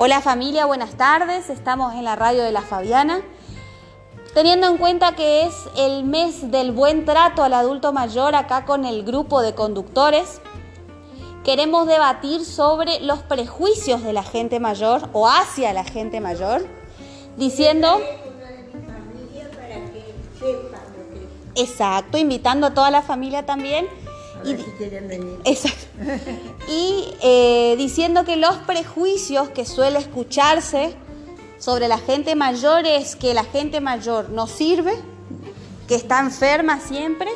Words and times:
Hola 0.00 0.20
familia, 0.20 0.64
buenas 0.64 0.94
tardes. 0.94 1.50
Estamos 1.50 1.92
en 1.94 2.04
la 2.04 2.14
radio 2.14 2.44
de 2.44 2.52
la 2.52 2.62
Fabiana. 2.62 3.20
Teniendo 4.32 4.68
en 4.68 4.78
cuenta 4.78 5.16
que 5.16 5.42
es 5.42 5.52
el 5.76 6.04
mes 6.04 6.52
del 6.52 6.70
buen 6.70 7.04
trato 7.04 7.42
al 7.42 7.52
adulto 7.52 7.92
mayor 7.92 8.36
acá 8.36 8.64
con 8.64 8.84
el 8.84 9.02
grupo 9.02 9.42
de 9.42 9.56
conductores, 9.56 10.40
queremos 11.42 11.88
debatir 11.88 12.44
sobre 12.44 13.00
los 13.00 13.18
prejuicios 13.24 14.04
de 14.04 14.12
la 14.12 14.22
gente 14.22 14.60
mayor 14.60 15.08
o 15.14 15.28
hacia 15.28 15.72
la 15.72 15.82
gente 15.82 16.20
mayor, 16.20 16.64
diciendo... 17.36 18.00
Exacto, 21.56 22.18
invitando 22.18 22.68
a 22.68 22.70
toda 22.72 22.92
la 22.92 23.02
familia 23.02 23.44
también 23.46 23.88
y, 24.44 25.50
Exacto. 25.50 25.86
y 26.68 27.14
eh, 27.22 27.74
diciendo 27.76 28.24
que 28.24 28.36
los 28.36 28.56
prejuicios 28.58 29.48
que 29.50 29.64
suele 29.64 29.98
escucharse 29.98 30.94
sobre 31.58 31.88
la 31.88 31.98
gente 31.98 32.34
mayor 32.34 32.86
es 32.86 33.16
que 33.16 33.34
la 33.34 33.44
gente 33.44 33.80
mayor 33.80 34.30
no 34.30 34.46
sirve, 34.46 34.94
que 35.86 35.94
está 35.94 36.20
enferma 36.20 36.80
siempre 36.80 37.30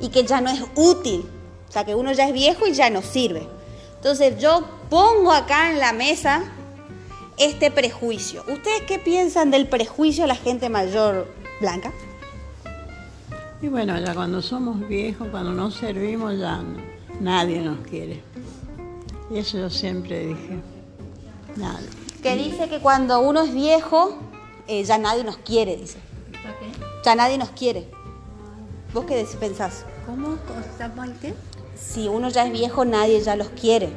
y 0.00 0.08
que 0.08 0.24
ya 0.24 0.40
no 0.40 0.50
es 0.50 0.62
útil. 0.74 1.28
O 1.68 1.72
sea, 1.72 1.84
que 1.84 1.94
uno 1.94 2.12
ya 2.12 2.26
es 2.28 2.32
viejo 2.32 2.66
y 2.66 2.72
ya 2.72 2.90
no 2.90 3.02
sirve. 3.02 3.48
Entonces 3.96 4.38
yo 4.38 4.64
pongo 4.88 5.32
acá 5.32 5.70
en 5.70 5.78
la 5.78 5.92
mesa 5.92 6.44
este 7.38 7.70
prejuicio. 7.70 8.44
¿Ustedes 8.48 8.82
qué 8.86 8.98
piensan 8.98 9.50
del 9.50 9.68
prejuicio 9.68 10.24
de 10.24 10.28
la 10.28 10.36
gente 10.36 10.68
mayor, 10.68 11.26
Blanca? 11.60 11.92
Y 13.66 13.68
bueno, 13.68 13.98
ya 13.98 14.14
cuando 14.14 14.40
somos 14.40 14.86
viejos, 14.86 15.26
cuando 15.32 15.50
no 15.50 15.72
servimos, 15.72 16.38
ya 16.38 16.62
nadie 17.18 17.60
nos 17.60 17.80
quiere. 17.80 18.22
Y 19.28 19.38
eso 19.38 19.58
yo 19.58 19.68
siempre 19.70 20.28
dije, 20.28 20.60
nadie. 21.56 21.88
Que 22.22 22.36
dice 22.36 22.68
que 22.68 22.78
cuando 22.78 23.18
uno 23.18 23.42
es 23.42 23.52
viejo, 23.52 24.20
eh, 24.68 24.84
ya 24.84 24.98
nadie 24.98 25.24
nos 25.24 25.38
quiere, 25.38 25.76
dice. 25.76 25.98
qué? 26.30 26.40
Ya 27.04 27.16
nadie 27.16 27.38
nos 27.38 27.48
quiere. 27.50 27.88
¿Vos 28.94 29.04
qué 29.04 29.26
pensás? 29.40 29.84
¿Cómo? 30.06 30.36
¿Está 30.60 30.86
mal 30.90 31.16
qué? 31.20 31.34
Si 31.74 32.06
uno 32.06 32.28
ya 32.28 32.46
es 32.46 32.52
viejo, 32.52 32.84
nadie 32.84 33.20
ya 33.20 33.34
los 33.34 33.48
quiere. 33.48 33.88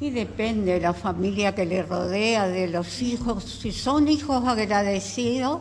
Y 0.00 0.10
depende 0.10 0.72
de 0.72 0.80
la 0.80 0.92
familia 0.92 1.54
que 1.54 1.66
le 1.66 1.84
rodea, 1.84 2.48
de 2.48 2.66
los 2.66 3.00
hijos. 3.00 3.44
Si 3.44 3.70
son 3.70 4.08
hijos 4.08 4.42
agradecidos, 4.44 5.60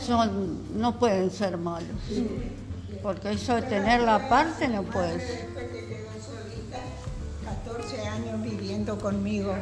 son, 0.00 0.80
no 0.80 0.98
pueden 0.98 1.30
ser 1.30 1.56
malos. 1.56 1.96
Porque 3.02 3.32
eso 3.32 3.56
de 3.56 3.62
tener 3.62 4.00
la 4.02 4.28
parte 4.28 4.68
no 4.68 4.82
puede 4.82 5.20
ser. 5.20 5.48
14 7.44 8.08
años 8.08 8.42
viviendo 8.42 8.98
conmigo. 8.98 9.54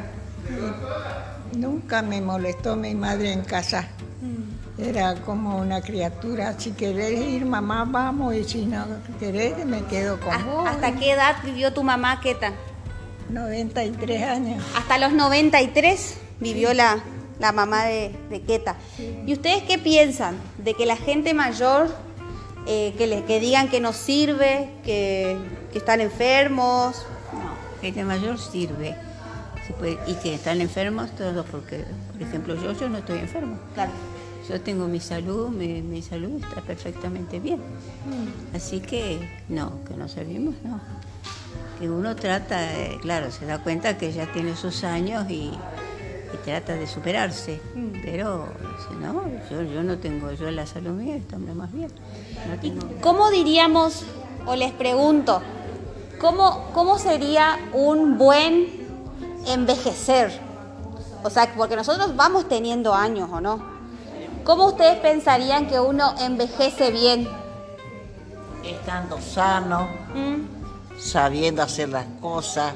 Nunca 1.55 2.01
me 2.01 2.21
molestó 2.21 2.75
mi 2.75 2.95
madre 2.95 3.31
en 3.31 3.41
casa. 3.41 3.87
Era 4.77 5.15
como 5.15 5.57
una 5.57 5.81
criatura. 5.81 6.55
Si 6.57 6.71
querés 6.71 7.19
ir, 7.19 7.45
mamá, 7.45 7.85
vamos. 7.85 8.33
Y 8.35 8.43
si 8.43 8.65
no 8.65 8.85
querés, 9.19 9.65
me 9.65 9.83
quedo 9.85 10.19
con 10.19 10.45
vos. 10.45 10.67
¿Hasta 10.67 10.95
qué 10.95 11.11
edad 11.11 11.35
vivió 11.43 11.73
tu 11.73 11.83
mamá, 11.83 12.19
Queta? 12.21 12.53
93 13.29 14.23
años. 14.23 14.63
Hasta 14.77 14.97
los 14.97 15.13
93 15.13 16.17
vivió 16.39 16.73
la, 16.73 16.97
la 17.39 17.51
mamá 17.51 17.85
de, 17.85 18.11
de 18.29 18.41
Queta. 18.41 18.75
¿Y 19.25 19.33
ustedes 19.33 19.63
qué 19.63 19.77
piensan 19.77 20.37
de 20.57 20.73
que 20.73 20.85
la 20.85 20.97
gente 20.97 21.33
mayor, 21.33 21.89
eh, 22.67 22.93
que, 22.97 23.07
le, 23.07 23.23
que 23.23 23.39
digan 23.39 23.69
que 23.69 23.79
no 23.79 23.93
sirve, 23.93 24.69
que, 24.83 25.37
están 25.73 26.01
enfermos? 26.01 27.05
No, 27.33 27.81
gente 27.81 28.03
mayor 28.03 28.37
sirve. 28.37 28.95
y 30.07 30.13
que 30.15 30.33
están 30.33 30.61
enfermos 30.61 31.11
todos, 31.15 31.45
porque, 31.49 31.85
por 32.11 32.21
ejemplo, 32.21 32.55
yo, 32.55 32.73
yo 32.73 32.89
no 32.89 32.97
estoy 32.97 33.19
enfermo. 33.19 33.57
Claro. 33.73 33.91
Yo 34.49 34.59
tengo 34.59 34.87
mi 34.87 34.99
salud, 34.99 35.49
mi, 35.49 36.01
salud 36.01 36.43
está 36.43 36.61
perfectamente 36.61 37.39
bien. 37.39 37.59
Mm. 37.59 38.55
Así 38.55 38.79
que 38.79 39.19
no, 39.47 39.83
que 39.85 39.93
no 39.93 40.07
servimos, 40.07 40.55
no. 40.63 40.81
Que 41.79 41.87
uno 41.87 42.15
trata, 42.15 42.73
eh, 42.75 42.97
claro, 42.99 43.31
se 43.31 43.45
da 43.45 43.61
cuenta 43.61 43.97
que 43.99 44.11
ya 44.11 44.25
tiene 44.33 44.55
sus 44.55 44.83
años 44.83 45.29
y, 45.29 45.51
y 46.33 46.37
trata 46.37 46.75
de 46.75 46.87
superarse. 46.87 47.61
Mm. 47.75 48.01
Pero 48.03 48.47
si 48.87 48.95
no, 48.95 49.23
yo, 49.49 49.83
no 49.83 49.97
tengo, 49.97 50.31
yo 50.31 50.49
la 50.51 50.65
salud 50.65 50.91
mía 50.91 51.15
está 51.15 51.37
más 51.37 51.71
bien. 51.71 51.91
¿Cómo 53.01 53.29
diríamos, 53.29 54.03
o 54.45 54.55
les 54.55 54.71
pregunto, 54.71 55.41
¿cómo, 56.19 56.69
cómo 56.73 56.97
sería 56.97 57.59
un 57.73 58.17
buen 58.17 58.67
envejecer? 59.47 60.39
O 61.23 61.29
sea, 61.29 61.53
porque 61.55 61.75
nosotros 61.75 62.15
vamos 62.15 62.47
teniendo 62.47 62.93
años, 62.93 63.29
¿o 63.31 63.41
no? 63.41 63.79
¿Cómo 64.43 64.67
ustedes 64.67 64.97
pensarían 64.99 65.67
que 65.67 65.79
uno 65.79 66.15
envejece 66.19 66.91
bien? 66.91 67.27
Estando 68.63 69.19
sano, 69.21 69.87
mm. 70.13 70.99
sabiendo 70.99 71.61
hacer 71.61 71.89
las 71.89 72.05
cosas, 72.21 72.73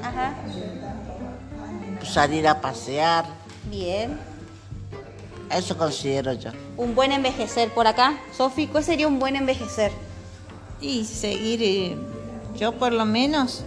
salir 2.04 2.46
a 2.46 2.60
pasear 2.60 3.24
Bien. 3.70 4.18
Eso 5.50 5.76
considero 5.76 6.32
yo. 6.32 6.50
Un 6.76 6.94
buen 6.94 7.12
envejecer 7.12 7.70
por 7.70 7.86
acá. 7.86 8.18
Sofi, 8.36 8.66
¿cuál 8.66 8.84
sería 8.84 9.06
un 9.06 9.18
buen 9.18 9.36
envejecer? 9.36 9.92
Y 10.80 11.04
seguir, 11.04 11.62
eh, 11.62 11.96
yo 12.58 12.72
por 12.72 12.92
lo 12.92 13.04
menos, 13.04 13.62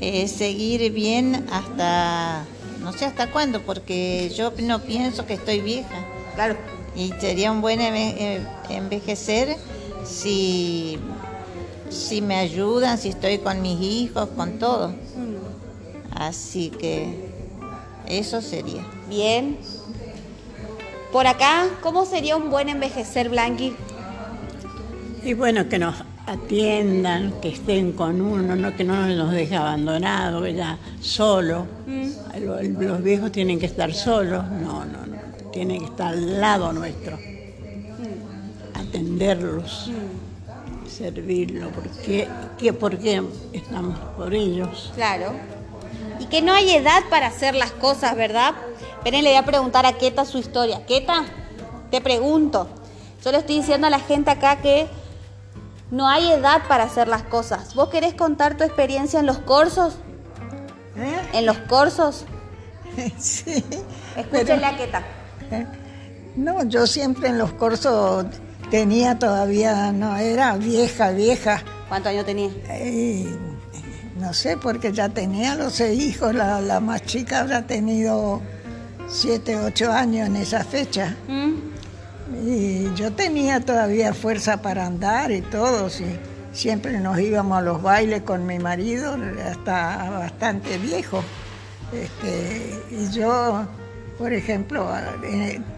eh, 0.00 0.28
seguir 0.28 0.92
bien 0.92 1.46
hasta, 1.50 2.44
no 2.80 2.92
sé 2.92 3.06
hasta 3.06 3.30
cuándo, 3.30 3.62
porque 3.62 4.30
yo 4.36 4.52
no 4.62 4.80
pienso 4.80 5.26
que 5.26 5.34
estoy 5.34 5.60
vieja. 5.60 6.04
Claro. 6.34 6.56
Y 6.94 7.12
sería 7.20 7.50
un 7.50 7.60
buen 7.60 7.80
eh, 7.80 8.46
envejecer 8.68 9.56
si, 10.04 10.98
si 11.90 12.20
me 12.20 12.36
ayudan, 12.36 12.98
si 12.98 13.08
estoy 13.08 13.38
con 13.38 13.62
mis 13.62 13.80
hijos, 13.80 14.28
con 14.36 14.58
todo. 14.58 14.88
Mm. 14.88 16.14
Así 16.14 16.70
que 16.70 17.30
eso 18.06 18.40
sería. 18.40 18.84
Bien. 19.08 19.58
Por 21.12 21.26
acá, 21.26 21.66
¿cómo 21.82 22.06
sería 22.06 22.36
un 22.36 22.50
buen 22.50 22.68
envejecer, 22.68 23.28
Blanqui? 23.28 23.74
Y 25.22 25.34
bueno, 25.34 25.68
que 25.68 25.78
nos 25.78 25.94
atiendan, 26.26 27.40
que 27.40 27.50
estén 27.50 27.92
con 27.92 28.20
uno, 28.20 28.56
no 28.56 28.74
que 28.74 28.82
no 28.84 29.06
nos 29.06 29.30
deje 29.30 29.54
abandonados, 29.54 30.52
ya 30.54 30.78
solo. 31.00 31.66
Mm. 31.86 32.80
Los, 32.80 33.02
viejos 33.02 33.30
tienen 33.30 33.60
que 33.60 33.66
estar 33.66 33.92
solos, 33.92 34.44
no, 34.50 34.84
no, 34.84 35.06
no, 35.06 35.16
tienen 35.52 35.80
que 35.80 35.86
estar 35.86 36.08
al 36.08 36.40
lado 36.40 36.72
nuestro. 36.72 37.16
Mm. 37.16 38.78
Atenderlos, 38.80 39.90
mm. 39.90 40.88
servirlos, 40.88 41.70
porque, 41.72 42.28
porque 42.80 43.22
estamos 43.52 43.98
por 44.16 44.34
ellos. 44.34 44.90
Claro 44.96 45.32
y 46.18 46.26
que 46.26 46.42
no 46.42 46.52
hay 46.52 46.70
edad 46.70 47.02
para 47.10 47.26
hacer 47.26 47.54
las 47.54 47.72
cosas, 47.72 48.16
¿verdad? 48.16 48.54
Esperen, 48.98 49.24
le 49.24 49.30
voy 49.30 49.38
a 49.38 49.44
preguntar 49.44 49.86
a 49.86 49.92
Keta 49.94 50.24
su 50.24 50.38
historia. 50.38 50.86
Keta, 50.86 51.24
te 51.90 52.00
pregunto. 52.00 52.68
Yo 53.24 53.32
le 53.32 53.38
estoy 53.38 53.56
diciendo 53.56 53.86
a 53.86 53.90
la 53.90 54.00
gente 54.00 54.30
acá 54.30 54.60
que 54.60 54.86
no 55.90 56.08
hay 56.08 56.30
edad 56.30 56.62
para 56.68 56.84
hacer 56.84 57.08
las 57.08 57.22
cosas. 57.22 57.74
¿Vos 57.74 57.88
querés 57.88 58.14
contar 58.14 58.56
tu 58.56 58.64
experiencia 58.64 59.20
en 59.20 59.26
los 59.26 59.38
cursos? 59.38 59.96
¿Eh? 60.96 61.20
¿En 61.32 61.46
los 61.46 61.58
cursos? 61.58 62.24
Sí. 63.18 63.64
Escúchenle 64.16 64.66
a 64.66 64.76
Keta. 64.76 65.02
¿Eh? 65.50 65.66
No, 66.36 66.62
yo 66.64 66.86
siempre 66.86 67.28
en 67.28 67.38
los 67.38 67.52
cursos 67.52 68.26
tenía 68.70 69.18
todavía, 69.18 69.90
no, 69.92 70.16
era 70.16 70.56
vieja, 70.56 71.10
vieja. 71.10 71.62
¿Cuántos 71.88 72.10
años 72.10 72.24
tenía? 72.24 72.50
Eh, 72.68 73.36
no 74.16 74.32
sé, 74.32 74.56
porque 74.56 74.92
ya 74.92 75.08
tenía 75.08 75.54
los 75.54 75.80
hijos, 75.80 76.34
la, 76.34 76.80
más 76.80 77.02
chica 77.02 77.40
habrá 77.40 77.66
tenido 77.66 78.40
siete, 79.08 79.56
ocho 79.56 79.92
años 79.92 80.28
en 80.28 80.36
esa 80.36 80.64
fecha. 80.64 81.16
¿Mm? 81.28 81.74
Y 82.46 82.94
yo 82.94 83.12
tenía 83.12 83.60
todavía 83.60 84.14
fuerza 84.14 84.62
para 84.62 84.86
andar 84.86 85.30
y 85.30 85.40
todo, 85.42 85.90
sí. 85.90 86.06
siempre 86.52 86.98
nos 87.00 87.18
íbamos 87.18 87.58
a 87.58 87.62
los 87.62 87.82
bailes 87.82 88.22
con 88.22 88.46
mi 88.46 88.58
marido, 88.58 89.16
hasta 89.48 90.10
bastante 90.10 90.78
viejo. 90.78 91.22
Este, 91.92 92.80
y 92.90 93.10
yo, 93.10 93.66
por 94.16 94.32
ejemplo, 94.32 94.88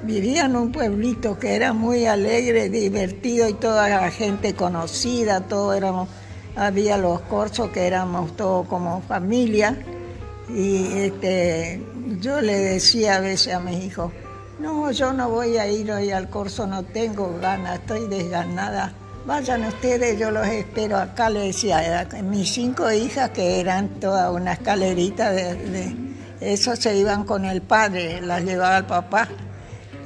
vivía 0.03 0.45
en 0.45 0.57
un 0.57 0.73
pueblito 0.73 1.39
que 1.39 1.57
era 1.57 1.73
muy 1.73 2.07
alegre, 2.07 2.69
divertido 2.69 3.49
y 3.49 3.55
toda 3.55 3.89
la 3.89 4.11
gente 4.11 4.55
conocida, 4.55 5.41
todo 5.41 5.75
éramos 5.75 6.09
había 6.57 6.97
los 6.97 7.21
corsos 7.23 7.71
que 7.71 7.87
éramos 7.87 8.35
todos 8.37 8.67
como 8.67 9.03
familia 9.03 9.77
y 10.49 10.99
este, 10.99 11.83
yo 12.21 12.41
le 12.41 12.57
decía 12.57 13.17
a 13.17 13.21
veces 13.21 13.55
a 13.55 13.61
mis 13.61 13.85
hijos, 13.85 14.13
no, 14.59 14.91
yo 14.91 15.13
no 15.13 15.29
voy 15.29 15.59
a 15.59 15.69
ir 15.69 15.93
hoy 15.93 16.11
al 16.11 16.31
corso, 16.31 16.67
no 16.67 16.83
tengo 16.83 17.39
ganas, 17.41 17.81
estoy 17.81 18.09
desganada. 18.09 18.93
Vayan 19.27 19.65
ustedes, 19.65 20.19
yo 20.19 20.31
los 20.31 20.47
espero 20.47 20.97
acá, 20.97 21.29
le 21.29 21.41
decía 21.41 22.09
mis 22.23 22.53
cinco 22.53 22.91
hijas 22.93 23.31
que 23.31 23.61
eran 23.61 24.01
toda 24.01 24.31
una 24.31 24.53
escalerita 24.53 25.33
de, 25.33 25.95
Esos 26.41 26.79
se 26.79 26.97
iban 26.97 27.25
con 27.25 27.45
el 27.45 27.61
padre, 27.61 28.21
las 28.21 28.45
llevaba 28.45 28.79
el 28.79 28.87
papá. 28.87 29.29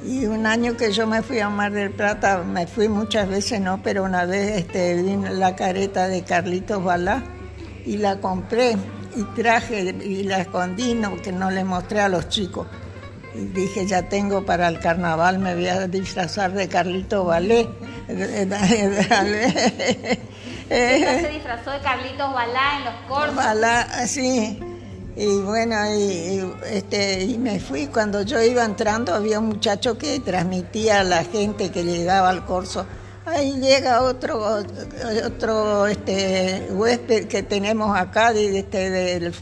Y 0.03 0.25
un 0.25 0.47
año 0.47 0.75
que 0.77 0.91
yo 0.91 1.05
me 1.05 1.21
fui 1.21 1.39
a 1.39 1.49
Mar 1.49 1.71
del 1.71 1.91
Plata, 1.91 2.39
me 2.43 2.65
fui 2.65 2.87
muchas 2.87 3.29
veces, 3.29 3.61
no, 3.61 3.83
pero 3.83 4.03
una 4.03 4.25
vez 4.25 4.57
este, 4.57 4.95
vino 4.95 5.29
la 5.29 5.55
careta 5.55 6.07
de 6.07 6.23
Carlitos 6.23 6.83
Balá 6.83 7.23
y 7.85 7.97
la 7.97 8.19
compré 8.19 8.77
y 9.15 9.23
traje 9.35 9.81
y 10.03 10.23
la 10.23 10.39
escondí, 10.39 10.95
no, 10.95 11.21
que 11.21 11.31
no 11.31 11.51
le 11.51 11.63
mostré 11.63 12.01
a 12.01 12.09
los 12.09 12.29
chicos. 12.29 12.65
Y 13.35 13.45
dije, 13.45 13.85
ya 13.85 14.09
tengo 14.09 14.43
para 14.43 14.67
el 14.67 14.79
carnaval, 14.79 15.37
me 15.39 15.53
voy 15.53 15.67
a 15.67 15.87
disfrazar 15.87 16.51
de 16.53 16.67
Carlitos 16.67 17.25
Balé. 17.25 17.69
se 20.67 21.29
disfrazó 21.31 21.71
de 21.71 21.79
Carlitos 21.79 22.33
Balá 22.33 22.77
en 22.79 22.85
los 22.85 22.93
cortos. 23.07 23.35
Balá, 23.35 24.07
sí. 24.07 24.59
Y 25.15 25.41
bueno, 25.41 25.75
y, 25.93 26.53
este, 26.71 27.23
y 27.23 27.37
me 27.37 27.59
fui. 27.59 27.87
Cuando 27.87 28.21
yo 28.21 28.41
iba 28.41 28.63
entrando 28.63 29.13
había 29.13 29.39
un 29.39 29.47
muchacho 29.47 29.97
que 29.97 30.19
transmitía 30.19 31.01
a 31.01 31.03
la 31.03 31.23
gente 31.23 31.71
que 31.71 31.83
llegaba 31.83 32.29
al 32.29 32.45
corso. 32.45 32.85
Ahí 33.25 33.59
llega 33.59 34.01
otro 34.01 34.63
otro 35.25 35.85
este, 35.85 36.67
huésped 36.71 37.27
que 37.27 37.43
tenemos 37.43 37.95
acá 37.95 38.31
este, 38.31 38.89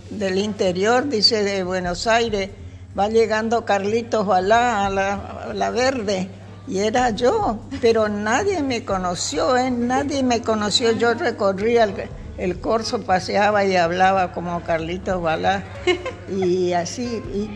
del, 0.09 0.37
interior, 0.37 1.07
dice 1.07 1.43
de 1.43 1.63
Buenos 1.63 2.05
Aires. 2.07 2.49
Va 2.97 3.07
llegando 3.07 3.63
Carlitos 3.65 4.25
Balá 4.25 4.85
a 4.85 4.89
la, 4.89 5.13
a 5.13 5.53
la 5.53 5.69
Verde 5.69 6.29
y 6.69 6.79
era 6.79 7.09
yo, 7.09 7.59
pero 7.81 8.07
nadie 8.09 8.61
me 8.61 8.85
conoció, 8.85 9.57
¿eh? 9.57 9.71
nadie 9.71 10.21
me 10.21 10.41
conoció. 10.41 10.91
Yo 10.91 11.15
recorría 11.15 11.83
el, 11.85 11.93
el 12.39 12.59
corso, 12.59 13.01
paseaba 13.01 13.65
y 13.65 13.75
hablaba 13.75 14.31
como 14.31 14.61
Carlitos 14.61 15.21
Balá 15.21 15.63
y 16.29 16.73
así. 16.73 17.21
Y 17.33 17.49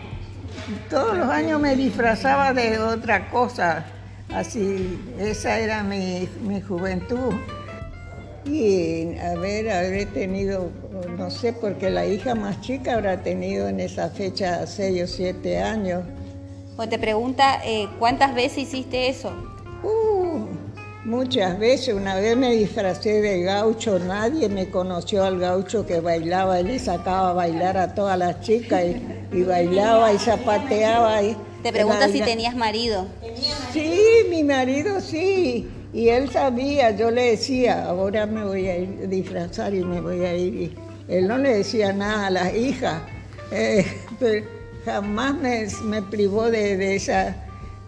todos 0.89 1.17
los 1.17 1.29
años 1.29 1.59
me 1.59 1.75
disfrazaba 1.75 2.53
de 2.53 2.79
otra 2.79 3.29
cosa, 3.29 3.85
así, 4.33 4.99
esa 5.19 5.59
era 5.59 5.83
mi, 5.83 6.27
mi 6.41 6.61
juventud. 6.61 7.33
Y 8.45 9.17
a 9.19 9.35
ver, 9.35 9.69
habré 9.71 10.05
tenido, 10.05 10.69
no 11.17 11.31
sé, 11.31 11.53
porque 11.53 11.89
la 11.89 12.05
hija 12.05 12.35
más 12.35 12.59
chica 12.59 12.95
habrá 12.95 13.23
tenido 13.23 13.69
en 13.69 13.79
esa 13.79 14.09
fecha 14.09 14.67
seis 14.67 15.03
o 15.03 15.07
siete 15.07 15.61
años. 15.61 16.03
Pues 16.75 16.89
te 16.89 16.99
pregunta, 16.99 17.61
eh, 17.63 17.87
¿cuántas 17.99 18.35
veces 18.35 18.57
hiciste 18.59 19.07
eso? 19.07 19.31
Uh, 19.83 20.12
muchas 21.05 21.59
veces. 21.59 21.93
Una 21.93 22.15
vez 22.15 22.35
me 22.37 22.51
disfracé 22.51 23.21
de 23.21 23.41
gaucho, 23.41 23.99
nadie 23.99 24.49
me 24.49 24.69
conoció 24.69 25.23
al 25.23 25.39
gaucho 25.39 25.85
que 25.85 25.99
bailaba, 25.99 26.59
él 26.59 26.67
le 26.67 26.79
sacaba 26.79 27.31
a 27.31 27.33
bailar 27.33 27.77
a 27.77 27.93
todas 27.93 28.17
las 28.17 28.41
chicas 28.41 28.83
y, 28.85 29.37
y 29.37 29.43
bailaba 29.43 30.13
y 30.13 30.17
zapateaba. 30.17 31.23
Y, 31.23 31.37
te 31.61 31.71
pregunta 31.71 32.09
si 32.09 32.21
tenías 32.21 32.55
marido. 32.55 33.07
Sí, 33.71 33.99
mi 34.29 34.43
marido 34.43 34.99
sí. 34.99 35.69
Y 35.93 36.09
él 36.09 36.29
sabía, 36.31 36.91
yo 36.91 37.11
le 37.11 37.31
decía, 37.31 37.85
ahora 37.85 38.25
me 38.25 38.43
voy 38.43 38.67
a 38.67 38.77
ir 38.77 38.99
a 39.03 39.07
disfrazar 39.07 39.73
y 39.73 39.83
me 39.83 40.01
voy 40.01 40.25
a 40.25 40.35
ir. 40.35 40.53
Y 40.53 40.75
él 41.07 41.27
no 41.27 41.37
le 41.37 41.57
decía 41.57 41.93
nada 41.93 42.27
a 42.27 42.29
las 42.31 42.55
hijas. 42.55 43.01
Eh, 43.51 43.85
pero, 44.19 44.45
jamás 44.83 45.35
me, 45.35 45.67
me 45.85 46.01
privó 46.01 46.49
de, 46.49 46.75
de, 46.75 46.95
esa, 46.95 47.35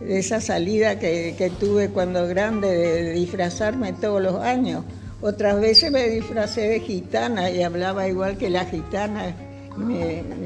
esa 0.08 0.42
salida 0.42 1.00
que, 1.00 1.36
que, 1.38 1.50
tuve 1.50 1.90
cuando 1.90 2.28
grande, 2.28 2.68
de 2.68 3.12
disfrazarme 3.14 3.94
todos 3.94 4.22
los 4.22 4.36
años. 4.36 4.84
Otras 5.22 5.60
veces 5.60 5.92
me 5.92 6.08
disfracé 6.10 6.62
de 6.68 6.80
gitana 6.80 7.50
y 7.50 7.64
hablaba 7.64 8.08
igual 8.08 8.38
que 8.38 8.50
la 8.50 8.66
gitana. 8.66 9.36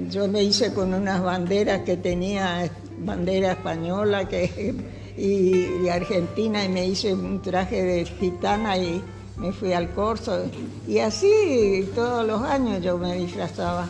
Yo 0.09 0.27
me 0.27 0.43
hice 0.43 0.73
con 0.73 0.93
unas 0.93 1.21
banderas 1.21 1.81
que 1.81 1.97
tenía, 1.97 2.69
bandera 2.99 3.51
española 3.51 4.27
que, 4.27 4.73
y, 5.17 5.85
y 5.85 5.89
argentina, 5.89 6.63
y 6.63 6.69
me 6.69 6.87
hice 6.87 7.13
un 7.13 7.41
traje 7.41 7.83
de 7.83 8.05
gitana 8.05 8.77
y 8.77 9.01
me 9.37 9.51
fui 9.51 9.73
al 9.73 9.91
corso. 9.91 10.45
Y 10.87 10.99
así 10.99 11.89
todos 11.95 12.25
los 12.25 12.41
años 12.41 12.81
yo 12.81 12.97
me 12.97 13.15
disfrazaba. 13.15 13.87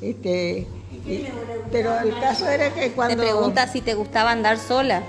Este, 0.00 0.66
y, 1.06 1.26
pero 1.70 1.98
el 1.98 2.18
caso 2.20 2.48
era 2.48 2.72
que 2.72 2.92
cuando... 2.92 3.16
Te 3.16 3.22
pregunta 3.22 3.66
si 3.66 3.80
te 3.80 3.94
gustaba 3.94 4.30
andar 4.30 4.58
sola. 4.58 5.02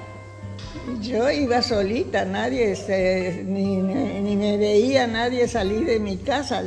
Yo 1.01 1.31
iba 1.31 1.61
solita, 1.61 2.25
nadie 2.25 2.75
se, 2.75 3.43
ni, 3.45 3.77
ni, 3.77 4.21
ni, 4.21 4.35
me 4.35 4.57
veía 4.57 5.07
nadie 5.07 5.47
salir 5.47 5.85
de 5.85 5.99
mi 5.99 6.17
casa. 6.17 6.61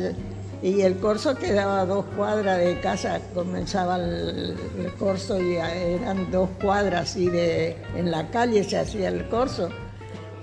Y 0.61 0.81
el 0.81 0.99
corso 0.99 1.37
quedaba 1.37 1.83
a 1.83 1.87
dos 1.87 2.05
cuadras 2.17 2.59
de 2.59 2.81
casa, 2.81 3.21
comenzaba 3.33 3.97
el, 3.97 4.57
el 4.79 4.93
corso 4.99 5.41
y 5.41 5.57
eran 5.57 6.31
dos 6.33 6.49
cuadras 6.61 7.17
y 7.17 7.29
de, 7.29 7.77
en 7.97 8.11
la 8.11 8.29
calle 8.31 8.65
se 8.65 8.79
hacía 8.79 9.09
el 9.09 9.29
corso. 9.29 9.69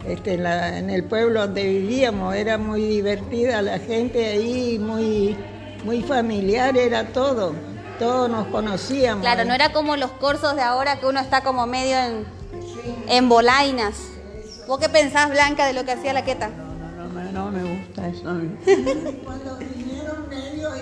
Este, 0.08 0.36
en, 0.36 0.44
la, 0.44 0.78
en 0.78 0.90
el 0.90 1.04
pueblo 1.04 1.42
donde 1.42 1.64
vivíamos 1.64 2.36
era 2.36 2.58
muy 2.58 2.82
divertida 2.86 3.62
la 3.62 3.80
gente 3.80 4.26
ahí, 4.26 4.80
muy, 4.80 5.36
muy 5.84 6.02
familiar 6.02 6.78
era 6.78 7.08
todo 7.08 7.54
todos 8.00 8.30
nos 8.30 8.48
conocíamos. 8.48 9.22
Claro, 9.22 9.46
no 9.46 9.54
era 9.54 9.72
como 9.72 9.96
los 9.96 10.12
cursos 10.12 10.56
de 10.56 10.62
ahora 10.62 11.00
que 11.00 11.06
uno 11.06 11.20
está 11.20 11.42
como 11.42 11.66
medio 11.68 11.98
en, 11.98 12.26
en 13.08 13.30
bolainas. 13.30 13.96
¿Vos 14.68 14.80
qué 14.80 14.90
pensás, 14.90 15.30
Blanca, 15.30 15.66
de 15.68 15.74
lo 15.74 15.86
que 15.86 15.92
hacía 15.92 16.12
la 16.14 16.26
queta? 16.26 16.50
No, 16.50 16.74
no, 16.74 17.08
no, 17.10 17.32
no 17.32 17.52
me 17.52 17.64
gusta 17.78 18.08
eso 18.08 18.30
a 18.30 18.34
mí. 18.34 18.50
Cuando 19.24 19.58
vinieron 19.58 20.28
medio 20.30 20.76
y 20.76 20.82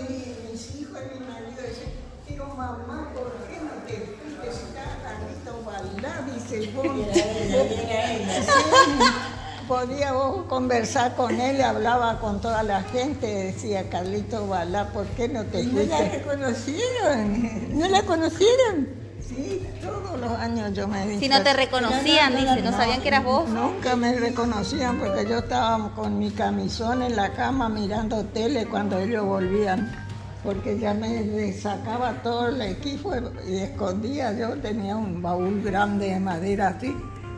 mis 0.51 0.75
hijos 0.75 0.99
y 0.99 1.19
mi 1.19 1.25
marido 1.25 1.61
dicen, 1.67 1.91
pero 2.27 2.47
mamá, 2.47 3.09
¿por 3.13 3.31
qué 3.47 3.57
no 3.59 3.71
te 3.85 3.93
fuiste 3.93 4.51
si 4.51 4.63
estaba 4.69 4.93
Carlito 5.03 5.53
Baldá? 5.65 6.13
Dice, 6.33 6.55
vos, 6.73 6.85
podía 9.67 10.13
vos 10.13 10.45
conversar 10.47 11.15
con 11.15 11.39
él, 11.39 11.61
hablaba 11.61 12.19
con 12.19 12.41
toda 12.41 12.63
la 12.63 12.83
gente, 12.83 13.27
decía 13.27 13.89
Carlito 13.89 14.47
Balá, 14.47 14.89
¿por 14.89 15.05
qué 15.07 15.27
no 15.27 15.43
te 15.45 15.63
fuiste? 15.63 15.85
¿No 15.85 15.99
la 15.99 16.09
reconocieron? 16.09 17.79
¿No 17.79 17.87
la 17.87 18.01
conocieron? 18.03 18.87
Sí, 19.27 19.65
todos 19.81 20.19
los 20.19 20.31
años 20.31 20.73
yo 20.73 20.87
me 20.87 21.17
Si 21.19 21.29
no 21.29 21.41
te 21.41 21.53
reconocían, 21.53 22.35
dice, 22.35 22.61
no, 22.61 22.71
sabían 22.71 23.01
que 23.01 23.07
eras 23.07 23.23
vos. 23.23 23.47
Nunca 23.49 23.95
me 23.95 24.13
reconocían 24.15 24.99
porque 24.99 25.25
yo 25.27 25.39
estaba 25.39 25.93
con 25.95 26.19
mi 26.19 26.29
camisón 26.31 27.01
en 27.01 27.15
la 27.15 27.33
cama 27.33 27.69
mirando 27.69 28.23
tele 28.25 28.65
cuando 28.65 28.99
ellos 28.99 29.25
volvían. 29.25 30.03
Porque 30.43 30.77
ya 30.77 30.93
me 30.93 31.53
sacaba 31.53 32.21
todo 32.21 32.49
el 32.49 32.61
equipo 32.61 33.13
y 33.47 33.59
escondía. 33.59 34.33
Yo 34.33 34.49
tenía 34.57 34.97
un 34.97 35.21
baúl 35.21 35.61
grande 35.63 36.09
de 36.09 36.19
madera 36.19 36.67
así 36.67 36.93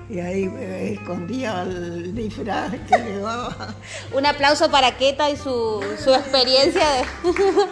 y 0.09 0.19
ahí 0.19 0.51
eh, 0.57 0.97
escondía 0.99 1.63
el 1.63 2.13
disfraz 2.13 2.71
que 2.87 2.97
llevaba. 2.97 3.75
Un 4.13 4.25
aplauso 4.25 4.69
para 4.69 4.95
Keta 4.97 5.29
y 5.29 5.37
su, 5.37 5.83
su 6.03 6.13
experiencia 6.13 6.83
de... 6.91 7.05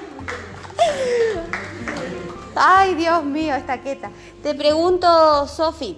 Ay, 2.56 2.96
Dios 2.96 3.24
mío, 3.24 3.56
esta 3.56 3.82
Keta. 3.82 4.12
Te 4.42 4.54
pregunto, 4.56 5.48
Sofi, 5.48 5.98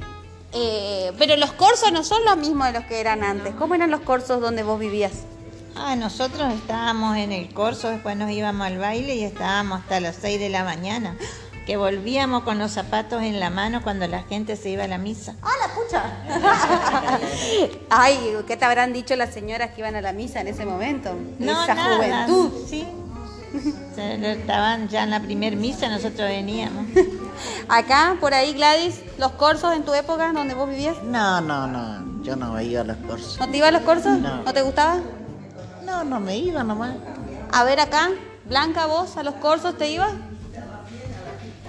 eh, 0.53 1.11
pero 1.17 1.35
los 1.37 1.51
cursos 1.53 1.91
no 1.91 2.03
son 2.03 2.23
los 2.25 2.37
mismos 2.37 2.67
de 2.67 2.73
los 2.73 2.85
que 2.85 2.99
eran 2.99 3.23
antes. 3.23 3.53
¿Cómo 3.55 3.75
eran 3.75 3.91
los 3.91 4.01
cursos 4.01 4.41
donde 4.41 4.63
vos 4.63 4.79
vivías? 4.79 5.23
Ah, 5.75 5.97
nosotros 5.97 6.53
estábamos 6.53 7.17
en 7.17 7.33
el 7.33 7.53
corso, 7.53 7.89
después 7.89 8.15
nos 8.15 8.31
íbamos 8.31 8.65
al 8.65 8.77
baile 8.77 9.15
y 9.15 9.25
estábamos 9.25 9.81
hasta 9.81 9.99
las 9.99 10.15
6 10.15 10.39
de 10.39 10.47
la 10.49 10.63
mañana 10.63 11.17
que 11.65 11.77
volvíamos 11.77 12.43
con 12.43 12.59
los 12.59 12.71
zapatos 12.71 13.23
en 13.23 13.39
la 13.39 13.49
mano 13.49 13.81
cuando 13.81 14.07
la 14.07 14.23
gente 14.23 14.55
se 14.55 14.69
iba 14.69 14.83
a 14.83 14.87
la 14.87 14.97
misa. 14.97 15.35
¡Ah, 15.41 15.49
la 15.59 15.73
pucha! 15.73 17.19
Ay, 17.89 18.35
¿qué 18.45 18.55
te 18.55 18.65
habrán 18.65 18.93
dicho 18.93 19.15
las 19.15 19.33
señoras 19.33 19.71
que 19.71 19.81
iban 19.81 19.95
a 19.95 20.01
la 20.01 20.13
misa 20.13 20.41
en 20.41 20.47
ese 20.47 20.65
momento? 20.65 21.15
No, 21.39 21.63
Esa 21.63 21.73
nada, 21.73 21.95
juventud. 21.95 22.51
Sí. 22.69 22.87
Estaban 23.97 24.89
ya 24.89 25.03
en 25.03 25.09
la 25.09 25.21
primer 25.21 25.55
misa, 25.55 25.87
nosotros 25.87 26.27
veníamos. 26.27 26.85
Acá, 27.67 28.17
por 28.19 28.33
ahí, 28.33 28.53
Gladys, 28.53 29.01
los 29.17 29.31
cursos 29.31 29.73
en 29.75 29.83
tu 29.83 29.93
época, 29.93 30.31
donde 30.33 30.53
vos 30.53 30.69
vivías. 30.69 31.01
No, 31.03 31.41
no, 31.41 31.65
no, 31.65 32.23
yo 32.23 32.35
no 32.35 32.59
iba 32.61 32.81
a 32.81 32.83
los 32.83 32.97
cursos. 32.97 33.39
¿No 33.39 33.49
te 33.49 33.57
iba 33.57 33.69
a 33.69 33.71
los 33.71 33.81
cursos? 33.81 34.19
No. 34.19 34.43
¿No 34.43 34.53
te 34.53 34.61
gustaba? 34.61 34.99
No, 35.83 36.03
no 36.03 36.19
me 36.19 36.37
iba 36.37 36.63
nomás. 36.63 36.95
A 37.51 37.63
ver 37.63 37.79
acá, 37.79 38.09
Blanca, 38.45 38.85
vos 38.85 39.17
a 39.17 39.23
los 39.23 39.35
cursos 39.35 39.77
te 39.77 39.89
ibas? 39.89 40.11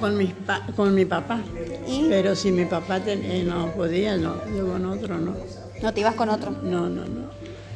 Con, 0.00 0.26
pa 0.46 0.66
con 0.76 0.94
mi 0.94 1.04
papá. 1.04 1.40
¿Y? 1.86 2.06
Pero 2.08 2.34
si 2.36 2.52
mi 2.52 2.64
papá 2.66 3.00
ten- 3.00 3.24
eh, 3.24 3.44
no 3.44 3.72
podía, 3.72 4.16
no, 4.16 4.34
yo 4.54 4.66
con 4.70 4.84
otro 4.86 5.18
no. 5.18 5.34
¿No 5.82 5.92
te 5.94 6.00
ibas 6.00 6.14
con 6.14 6.28
otro? 6.28 6.50
No, 6.62 6.88
no, 6.88 7.04
no. 7.06 7.26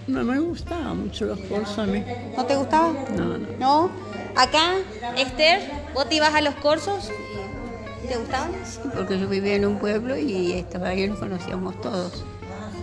No 0.07 0.25
me 0.25 0.39
gustaban 0.41 1.05
mucho 1.05 1.25
los 1.27 1.39
cursos 1.41 1.79
a 1.79 1.87
mí. 1.87 2.03
¿No 2.37 2.45
te 2.45 2.57
gustaba? 2.57 2.93
No, 3.17 3.39
no. 3.39 3.47
¿No? 3.59 3.91
Acá, 4.37 4.75
Esther, 5.17 5.61
vos 5.95 6.09
te 6.09 6.17
ibas 6.17 6.35
a 6.35 6.41
los 6.41 6.55
cursos. 6.57 7.11
¿Te 8.09 8.17
gustaban? 8.17 8.51
Porque 8.95 9.19
yo 9.19 9.29
vivía 9.29 9.55
en 9.55 9.67
un 9.67 9.79
pueblo 9.79 10.17
y 10.19 10.53
estaba 10.53 10.89
ahí 10.89 11.07
nos 11.09 11.19
conocíamos 11.19 11.81
todos. 11.81 12.25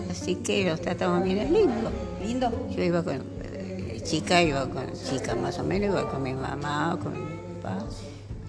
Así 0.09 0.35
que 0.35 0.69
los 0.69 0.79
tratamos 0.81 1.23
bien 1.23 1.39
es 1.39 1.51
lindo. 1.51 1.91
Lindo. 2.25 2.51
Yo 2.75 2.83
iba 2.83 3.03
con 3.03 3.15
eh, 3.43 3.99
chica, 4.03 4.41
iba 4.41 4.65
con 4.69 4.85
chica 4.93 5.35
más 5.35 5.59
o 5.59 5.63
menos, 5.63 5.89
iba 5.89 6.09
con 6.09 6.23
mi 6.23 6.33
mamá, 6.33 6.97
con 7.01 7.13
mi 7.13 7.27
papá. 7.61 7.83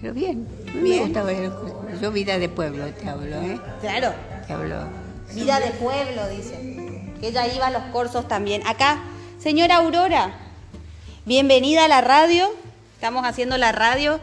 Pero 0.01 0.13
bien, 0.13 0.47
Bien. 0.73 0.83
me 0.83 0.99
gusta 0.99 1.23
ver. 1.23 1.51
Yo 2.01 2.11
vida 2.11 2.37
de 2.37 2.47
pueblo 2.47 2.85
te 2.93 3.09
hablo, 3.09 3.35
¿eh? 3.41 3.59
Claro. 3.81 4.13
Te 4.47 4.53
hablo. 4.53 4.75
Vida 5.33 5.59
de 5.59 5.71
pueblo, 5.71 6.27
dice. 6.29 6.55
Que 7.19 7.27
ella 7.27 7.53
iba 7.53 7.67
a 7.67 7.71
los 7.71 7.83
corsos 7.91 8.27
también. 8.27 8.65
Acá, 8.65 8.99
señora 9.39 9.77
Aurora, 9.77 10.31
bienvenida 11.25 11.85
a 11.85 11.87
la 11.89 11.99
radio. 12.01 12.47
Estamos 12.95 13.25
haciendo 13.25 13.57
la 13.57 13.71
radio 13.73 14.19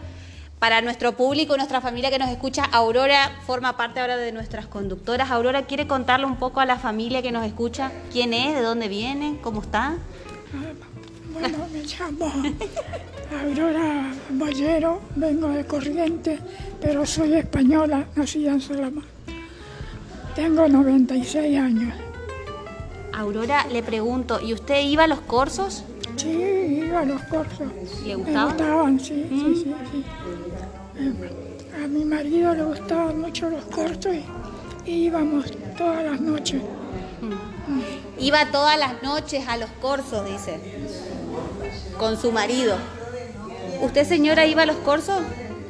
para 0.58 0.80
nuestro 0.80 1.12
público 1.12 1.56
nuestra 1.56 1.82
familia 1.82 2.10
que 2.10 2.18
nos 2.18 2.30
escucha. 2.30 2.64
Aurora 2.64 3.30
forma 3.46 3.76
parte 3.76 4.00
ahora 4.00 4.16
de 4.16 4.32
nuestras 4.32 4.66
conductoras. 4.66 5.30
Aurora, 5.30 5.66
¿quiere 5.66 5.86
contarle 5.86 6.24
un 6.24 6.36
poco 6.36 6.60
a 6.60 6.66
la 6.66 6.78
familia 6.78 7.20
que 7.20 7.32
nos 7.32 7.44
escucha 7.44 7.92
quién 8.12 8.32
es, 8.32 8.54
de 8.54 8.62
dónde 8.62 8.88
viene, 8.88 9.38
cómo 9.42 9.60
está? 9.60 9.96
Llamo 11.86 12.32
Aurora 13.42 14.12
Bollero, 14.30 15.00
vengo 15.16 15.48
de 15.48 15.64
Corrientes, 15.66 16.40
pero 16.80 17.04
soy 17.06 17.34
española, 17.34 18.06
nacida 18.14 18.52
en 18.52 18.60
Salamanca. 18.60 19.08
Tengo 20.34 20.68
96 20.68 21.58
años. 21.58 21.94
Aurora, 23.14 23.66
le 23.72 23.82
pregunto, 23.82 24.40
¿y 24.40 24.52
usted 24.52 24.80
iba 24.84 25.04
a 25.04 25.06
los 25.06 25.20
corsos? 25.20 25.84
Sí, 26.16 26.28
iba 26.86 27.00
a 27.00 27.04
los 27.04 27.22
cursos. 27.22 27.68
¿Le 28.04 28.08
Me 28.08 28.14
gustaban? 28.16 28.48
gustaban, 28.48 29.00
sí, 29.00 29.26
sí, 29.28 29.54
sí, 29.64 29.74
sí. 29.92 30.04
Eh, 30.98 31.82
A 31.84 31.88
mi 31.88 32.04
marido 32.04 32.54
le 32.54 32.64
gustaban 32.64 33.20
mucho 33.20 33.48
los 33.50 33.64
cursos 33.66 34.14
y, 34.14 34.90
y 34.90 35.04
íbamos 35.06 35.46
todas 35.76 36.04
las 36.04 36.20
noches. 36.20 36.62
Iba 38.18 38.50
todas 38.50 38.78
las 38.78 39.02
noches 39.02 39.46
a 39.48 39.56
los 39.56 39.70
corsos, 39.80 40.24
dice, 40.26 40.58
con 41.98 42.20
su 42.20 42.32
marido. 42.32 42.76
¿Usted, 43.80 44.06
señora, 44.06 44.46
iba 44.46 44.62
a 44.62 44.66
los 44.66 44.76
corsos? 44.76 45.20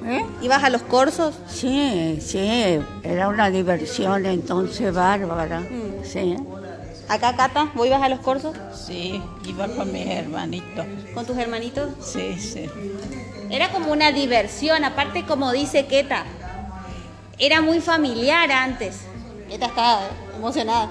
¿Eh? 0.04 0.24
¿Ibas 0.40 0.62
a 0.62 0.70
los 0.70 0.82
corsos? 0.82 1.34
Sí, 1.48 2.18
sí, 2.20 2.78
era 3.02 3.28
una 3.28 3.50
diversión 3.50 4.24
entonces 4.26 4.94
bárbara. 4.94 5.62
Sí. 6.04 6.36
Acá, 7.08 7.34
Cata, 7.36 7.70
¿vos 7.74 7.86
ibas 7.86 8.02
a 8.02 8.08
los 8.08 8.18
corsos 8.20 8.56
Sí, 8.74 9.22
iba 9.44 9.68
con 9.68 9.92
mis 9.92 10.06
hermanitos. 10.06 10.84
con 11.14 11.24
tus 11.26 11.36
hermanitos? 11.38 11.90
Sí, 12.00 12.36
sí. 12.38 12.66
Era 13.50 13.70
como 13.70 13.92
una 13.92 14.12
diversión, 14.12 14.84
aparte 14.84 15.24
como 15.24 15.52
dice 15.52 15.86
Keta, 15.86 16.24
era 17.38 17.60
muy 17.60 17.80
familiar 17.80 18.50
antes. 18.52 18.98
Keta 19.48 19.66
está 19.66 20.00
emocionada. 20.36 20.88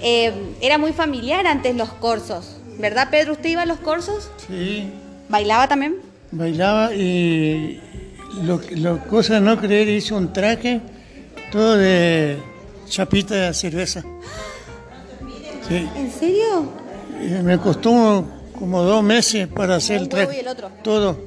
Eh, 0.00 0.54
era 0.60 0.78
muy 0.78 0.92
familiar 0.92 1.46
antes 1.46 1.74
los 1.76 1.88
corsos, 1.94 2.56
¿verdad 2.78 3.08
Pedro? 3.10 3.32
¿Usted 3.32 3.50
iba 3.50 3.62
a 3.62 3.66
los 3.66 3.78
corsos? 3.78 4.30
Sí, 4.46 4.90
¿Bailaba 5.28 5.68
también? 5.68 5.96
bailaba 6.30 6.94
y 6.94 7.80
lo, 8.42 8.60
lo 8.76 8.98
cosa 9.06 9.34
de 9.34 9.40
no 9.40 9.58
creer 9.58 9.88
hice 9.88 10.12
un 10.14 10.30
traje 10.32 10.80
todo 11.50 11.76
de 11.76 12.36
chapita 12.86 13.34
de 13.34 13.54
cerveza. 13.54 14.02
Sí, 15.66 15.88
¿En 15.96 16.10
serio? 16.12 16.70
y 17.22 17.42
me 17.42 17.58
costó 17.58 18.24
como 18.58 18.82
dos 18.82 19.02
meses 19.02 19.48
para 19.48 19.76
hacer 19.76 20.02
el 20.02 20.08
traje. 20.08 20.36
y 20.36 20.40
el 20.40 20.48
otro. 20.48 20.70
Todo. 20.82 21.18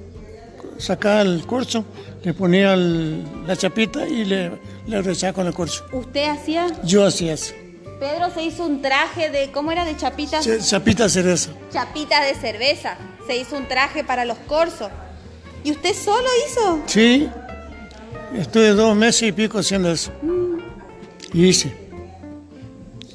Sacaba 0.78 1.22
el 1.22 1.46
corcho, 1.46 1.86
le 2.24 2.34
ponía 2.34 2.74
el- 2.74 3.24
la 3.46 3.56
chapita 3.56 4.08
y 4.08 4.26
le, 4.26 4.52
le 4.88 5.02
rechazaba 5.02 5.34
con 5.34 5.48
el 5.48 5.54
corcho. 5.54 5.86
¿Usted 5.92 6.30
hacía? 6.30 6.68
Yo 6.84 7.06
hacía 7.06 7.34
eso. 7.34 7.54
Pedro 8.02 8.32
se 8.34 8.42
hizo 8.42 8.66
un 8.66 8.82
traje 8.82 9.30
de, 9.30 9.52
¿cómo 9.52 9.72
era? 9.72 9.86
De 9.86 9.96
chapitas. 9.96 10.44
Ch- 10.46 10.68
Chapita 10.68 11.04
de 11.04 11.10
cerveza. 11.10 11.52
Chapitas 11.72 12.26
de 12.26 12.34
cerveza. 12.34 12.98
Se 13.28 13.38
hizo 13.38 13.56
un 13.56 13.68
traje 13.68 14.04
para 14.04 14.26
los 14.26 14.40
corsos. 14.40 14.90
¿Y 15.64 15.70
usted 15.72 15.94
solo 15.94 16.28
hizo? 16.48 16.80
Sí, 16.88 17.30
estuve 18.36 18.70
dos 18.70 18.96
meses 18.96 19.22
y 19.22 19.32
pico 19.32 19.60
haciendo 19.60 19.92
eso. 19.92 20.12
Y 21.32 21.46
hice. 21.46 21.78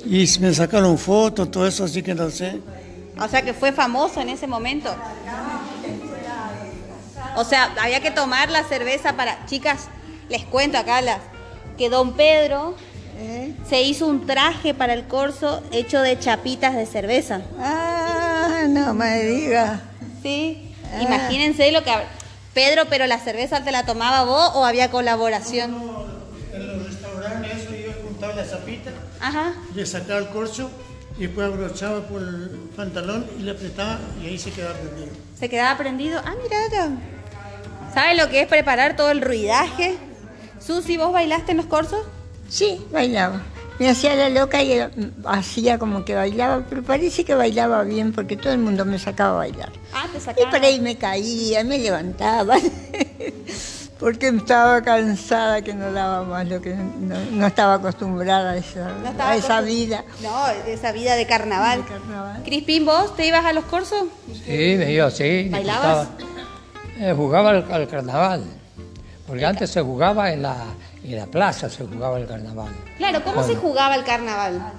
Y 0.05 0.25
me 0.39 0.55
sacaron 0.55 0.97
fotos, 0.99 1.51
todo 1.51 1.67
eso, 1.67 1.83
así 1.83 2.01
que 2.01 2.15
no 2.15 2.31
sé. 2.31 2.61
O 3.21 3.27
sea 3.27 3.43
que 3.43 3.53
fue 3.55 3.73
famoso 3.73 4.21
en 4.21 4.29
ese 4.29 4.47
momento. 4.47 4.95
O 7.35 7.43
sea, 7.43 7.75
había 7.83 8.01
que 8.01 8.13
tomar 8.13 8.51
la 8.51 8.63
cerveza 8.63 9.15
para... 9.17 9.45
Chicas, 9.47 9.89
les 10.29 10.45
cuento 10.45 10.79
acá 10.79 11.01
las, 11.03 11.19
que 11.77 11.91
don 11.91 12.13
Pedro 12.13 12.77
se 13.69 13.83
hizo 13.83 14.07
un 14.07 14.27
traje 14.27 14.75
para 14.75 14.93
el 14.93 15.07
corso 15.07 15.63
hecho 15.73 16.01
de 16.01 16.19
chapitas 16.19 16.75
de 16.75 16.87
cerveza. 16.87 17.43
Ah, 17.59 18.65
no 18.69 18.95
me 18.95 19.23
diga. 19.23 19.81
¿Sí? 20.23 20.75
Imagínense 21.01 21.71
lo 21.73 21.83
que... 21.83 21.93
Pedro, 22.55 22.85
pero 22.89 23.07
la 23.07 23.19
cerveza 23.19 23.63
te 23.65 23.71
la 23.71 23.85
tomaba 23.85 24.25
vos 24.25 24.53
o 24.55 24.65
había 24.65 24.91
colaboración. 24.91 25.77
En 26.55 26.67
los 26.67 26.87
restaurantes 26.87 27.53
eso 27.55 27.71
yo 27.75 27.93
juntaba 28.03 28.35
la 28.35 28.49
chapita, 28.49 28.91
Ajá. 29.21 29.53
le 29.75 29.85
sacaba 29.85 30.21
el 30.21 30.29
corcho 30.29 30.71
y 31.19 31.27
después 31.27 31.47
abrochaba 31.49 32.01
por 32.09 32.23
el 32.23 32.49
pantalón 32.75 33.27
y 33.39 33.43
le 33.43 33.51
apretaba 33.51 33.99
y 34.23 34.29
ahí 34.29 34.39
se 34.39 34.53
quedaba 34.53 34.73
prendido. 34.75 35.09
Se 35.39 35.49
quedaba 35.51 35.77
prendido. 35.77 36.21
Ah, 36.25 36.35
mira. 36.43 36.89
¿Sabe 37.93 38.15
lo 38.17 38.31
que 38.31 38.41
es 38.41 38.49
preparar 38.49 38.97
todo 38.97 39.11
el 39.11 39.21
ruidaje? 39.21 39.97
Susi, 40.59 40.97
¿vos 40.97 41.13
bailaste 41.13 41.51
en 41.51 41.59
los 41.59 41.67
corsos? 41.67 42.01
Sí, 42.49 42.85
bailaba. 42.93 43.43
Me 43.79 43.91
hacía 43.91 44.15
la 44.15 44.31
loca 44.31 44.63
y 44.63 44.81
hacía 45.27 45.79
como 45.79 46.05
que 46.05 46.15
bailaba, 46.15 46.65
pero 46.69 46.83
parece 46.83 47.25
que 47.25 47.35
bailaba 47.35 47.83
bien 47.85 48.13
porque 48.13 48.37
todo 48.37 48.53
el 48.55 48.59
mundo 48.59 48.87
me 48.87 48.99
sacaba 48.99 49.33
a 49.35 49.37
bailar. 49.39 49.71
Ah, 49.93 50.07
te 50.11 50.17
Y 50.17 50.21
sacaban. 50.23 50.51
por 50.51 50.63
ahí 50.65 50.81
me 50.81 50.97
caía, 50.97 51.63
me 51.63 51.79
levantaba, 51.79 52.57
porque 54.01 54.29
estaba 54.29 54.81
cansada 54.83 55.61
que 55.61 55.75
no 55.75 55.93
daba 55.93 56.23
más, 56.23 56.49
lo 56.49 56.63
que 56.63 56.75
no, 56.75 57.17
no 57.33 57.47
estaba 57.47 57.75
acostumbrada 57.75 58.53
a 58.53 58.57
esa, 58.57 58.93
No 59.03 59.11
estaba 59.11 59.31
a 59.33 59.37
esa 59.37 59.61
acostum- 59.61 59.65
vida. 59.67 60.05
No, 60.23 60.49
esa 60.67 60.93
vida 60.93 61.15
de 61.15 61.27
carnaval. 61.27 61.83
De 61.83 61.89
carnaval. 61.89 62.43
Crispín, 62.45 62.87
¿vos 62.87 63.15
te 63.15 63.27
ibas 63.27 63.45
a 63.45 63.53
los 63.53 63.65
corsos? 63.65 64.05
Sí, 64.47 64.77
me 64.79 64.91
iba, 64.93 65.11
sí. 65.11 65.49
¿Bailabas? 65.51 66.09
Eh, 66.99 67.13
jugaba 67.15 67.51
al, 67.51 67.71
al 67.71 67.89
carnaval, 67.89 68.43
porque 69.27 69.45
antes 69.45 69.69
se 69.71 69.83
jugaba 69.83 70.33
en 70.33 70.41
la, 70.43 70.57
en 71.13 71.17
la 71.21 71.27
plaza, 71.27 71.69
se 71.71 71.85
jugaba 71.87 72.19
el 72.19 72.27
carnaval. 72.27 72.69
Claro, 72.99 73.23
¿cómo 73.25 73.43
se 73.43 73.55
jugaba 73.57 73.95
el 73.97 74.05
carnaval? 74.05 74.73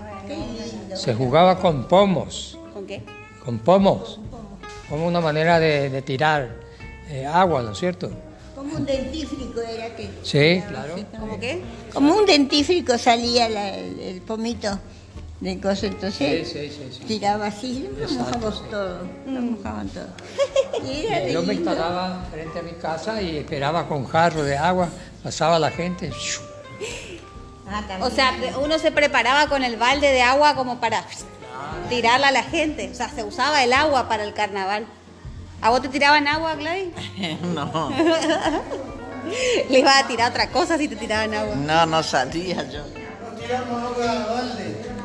Se 0.95 1.13
jugaba 1.13 1.57
con 1.59 1.87
pomos, 1.87 2.57
¿Con 2.73 2.85
qué? 2.85 3.01
con 3.43 3.59
pomos, 3.59 4.19
como 4.89 5.07
una 5.07 5.21
manera 5.21 5.59
de, 5.59 5.89
de 5.89 6.01
tirar 6.01 6.49
eh, 7.09 7.25
agua, 7.25 7.61
¿no 7.61 7.71
es 7.71 7.77
cierto? 7.79 8.09
Como 8.55 8.75
un 8.75 8.85
dentífrico 8.85 9.61
era 9.61 9.95
que... 9.95 10.09
Sí, 10.23 10.61
claro. 10.67 10.95
¿Cómo 11.19 11.39
qué? 11.39 11.61
Como 11.93 12.15
un 12.15 12.25
dentífrico 12.25 12.97
salía 12.97 13.47
la- 13.47 13.75
el, 13.77 13.99
el 13.99 14.21
pomito 14.21 14.77
de 15.39 15.59
cosas, 15.59 15.83
entonces 15.85 16.47
Sí, 16.49 16.59
sí, 16.59 16.69
sí, 16.69 16.97
sí. 16.99 17.03
tiraba 17.05 17.45
así, 17.47 17.87
lo 17.97 18.09
mojamos 18.09 18.69
todo, 18.69 18.99
lo 19.27 19.41
mojaban 19.41 19.87
todo. 19.89 20.07
Y 20.83 21.05
era 21.05 21.27
Yo 21.29 21.41
me 21.43 21.53
instalaba 21.53 22.25
frente 22.31 22.59
a 22.59 22.61
mi 22.63 22.71
casa 22.71 23.21
y 23.21 23.37
esperaba 23.37 23.87
con 23.87 24.05
jarro 24.05 24.43
de 24.43 24.57
agua, 24.57 24.89
pasaba 25.27 25.59
la 25.59 25.71
gente. 25.71 26.09
Ah. 27.69 27.83
O 27.99 28.09
sea, 28.09 28.33
uno 28.63 28.79
se 28.79 28.93
preparaba 28.93 29.47
con 29.47 29.61
el 29.61 29.75
balde 29.75 30.09
de 30.09 30.21
agua 30.21 30.55
como 30.55 30.79
para 30.79 31.03
tirarla 31.89 32.29
a 32.29 32.31
la 32.31 32.43
gente. 32.43 32.89
O 32.89 32.95
sea, 32.95 33.09
se 33.09 33.25
usaba 33.25 33.61
el 33.61 33.73
agua 33.73 34.07
para 34.07 34.23
el 34.23 34.33
carnaval. 34.33 34.85
¿A 35.61 35.69
vos 35.69 35.81
te 35.81 35.89
tiraban 35.89 36.29
agua, 36.29 36.55
Gladys? 36.55 36.93
No, 37.41 37.89
Le 39.69 39.79
ibas 39.79 40.01
a 40.01 40.07
tirar 40.07 40.31
otra 40.31 40.49
cosa 40.49 40.77
si 40.77 40.87
te 40.87 40.95
tiraban 40.95 41.33
agua. 41.33 41.55
no, 41.55 41.85
no 41.85 42.01
salía 42.03 42.63
yo. 42.69 42.83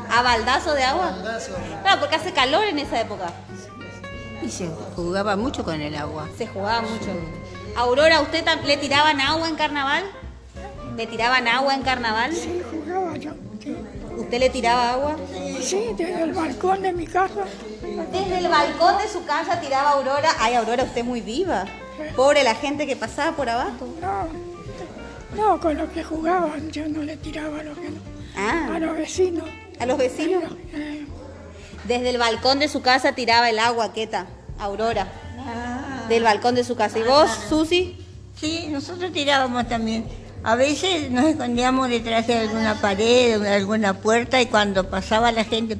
¿A 0.09 0.21
baldazo 0.21 0.73
de 0.73 0.83
agua? 0.83 1.17
Claro, 1.81 1.99
porque 1.99 2.15
hace 2.15 2.31
calor 2.31 2.63
en 2.63 2.79
esa 2.79 3.01
época. 3.01 3.25
Y 4.41 4.49
se 4.49 4.69
jugaba 4.95 5.35
mucho 5.35 5.65
con 5.65 5.81
el 5.81 5.93
agua. 5.95 6.29
Se 6.37 6.47
jugaba 6.47 6.81
mucho. 6.81 7.11
Aurora, 7.75 8.21
¿usted 8.21 8.45
le 8.65 8.77
tiraban 8.77 9.19
agua 9.21 9.47
en 9.49 9.55
carnaval? 9.55 10.03
¿Le 10.95 11.07
tiraban 11.07 11.47
agua 11.47 11.73
en 11.73 11.81
carnaval? 11.81 12.33
Sí, 12.33 12.61
jugaba 12.69 13.17
yo. 13.17 13.31
Sí, 13.61 13.75
¿Usted 14.17 14.39
le 14.39 14.49
tiraba 14.49 14.91
agua? 14.91 15.15
Sí, 15.61 15.87
desde 15.97 16.21
el 16.23 16.33
balcón 16.33 16.81
de 16.83 16.93
mi 16.93 17.07
casa. 17.07 17.45
Desde 18.11 18.37
el 18.37 18.47
balcón 18.47 18.97
de 18.99 19.07
su 19.07 19.25
casa 19.25 19.59
tiraba 19.59 19.91
Aurora. 19.91 20.29
Ay, 20.39 20.53
Aurora, 20.55 20.83
usted 20.83 20.99
es 20.99 21.05
muy 21.05 21.21
viva. 21.21 21.65
Pobre 22.15 22.43
la 22.43 22.53
gente 22.55 22.85
que 22.85 22.95
pasaba 22.95 23.35
por 23.35 23.49
abajo. 23.49 23.87
No, 24.01 24.27
no, 25.35 25.59
con 25.59 25.77
lo 25.77 25.91
que 25.91 26.03
jugaban 26.03 26.69
yo 26.71 26.87
no 26.87 27.01
le 27.01 27.17
tiraba 27.17 27.59
a 27.59 27.63
lo 27.63 27.73
que 27.73 27.89
no. 27.89 27.99
Ah, 28.37 28.69
A 28.75 28.79
los 28.79 28.97
vecinos. 28.97 29.47
a 29.79 29.85
los 29.85 29.97
vecinos. 29.97 30.43
Eh, 30.73 31.05
Desde 31.85 32.09
el 32.11 32.17
balcón 32.17 32.59
de 32.59 32.67
su 32.67 32.81
casa 32.81 33.13
tiraba 33.13 33.49
el 33.49 33.57
agua, 33.59 33.93
Queta. 33.93 34.27
Aurora. 34.59 35.07
Del 36.13 36.23
balcón 36.23 36.55
de 36.55 36.63
su 36.63 36.75
casa. 36.75 36.99
¿Y 36.99 37.03
vos, 37.03 37.29
Susi? 37.49 37.95
Sí, 38.39 38.67
nosotros 38.69 39.11
tirábamos 39.11 39.67
también. 39.67 40.05
A 40.43 40.55
veces 40.55 41.09
nos 41.09 41.23
escondíamos 41.25 41.87
detrás 41.89 42.27
de 42.27 42.33
alguna 42.37 42.75
pared, 42.81 43.39
de 43.39 43.49
alguna 43.49 43.93
puerta 43.93 44.41
y 44.41 44.47
cuando 44.47 44.89
pasaba 44.89 45.31
la 45.31 45.45
gente, 45.45 45.77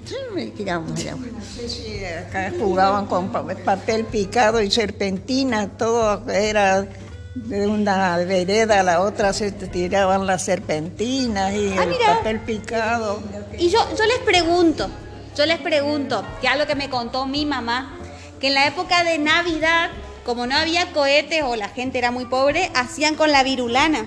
tirábamos 0.55 0.97
el 1.01 1.09
agua. 1.09 1.25
Sí, 1.67 2.01
acá 2.05 2.51
jugaban 2.57 3.05
con 3.07 3.29
pa- 3.29 3.43
papel 3.65 4.05
picado 4.05 4.61
y 4.61 4.71
serpentina, 4.71 5.67
todo 5.77 6.29
era 6.29 6.87
de 7.35 7.67
una 7.67 8.15
vereda 8.17 8.79
a 8.79 8.83
la 8.83 9.01
otra 9.01 9.33
se 9.33 9.51
tiraban 9.51 10.25
las 10.27 10.45
serpentinas 10.45 11.53
y 11.53 11.73
Ah, 11.77 11.83
el 11.83 11.89
mira. 11.89 12.15
papel 12.17 12.39
picado. 12.39 13.21
Y 13.57 13.69
yo, 13.69 13.79
yo 13.97 14.05
les 14.05 14.19
pregunto, 14.19 14.87
yo 15.35 15.45
les 15.45 15.57
pregunto, 15.59 16.23
que 16.39 16.47
es 16.47 16.57
lo 16.57 16.65
que 16.67 16.75
me 16.75 16.89
contó 16.89 17.25
mi 17.25 17.45
mamá, 17.45 17.97
que 18.39 18.47
en 18.47 18.53
la 18.53 18.67
época 18.67 19.03
de 19.03 19.17
Navidad, 19.17 19.89
como 20.25 20.45
no 20.47 20.55
había 20.55 20.91
cohetes 20.93 21.43
o 21.43 21.55
la 21.55 21.69
gente 21.69 21.97
era 21.97 22.11
muy 22.11 22.25
pobre, 22.25 22.71
hacían 22.75 23.15
con 23.15 23.31
la 23.31 23.43
virulana. 23.43 24.05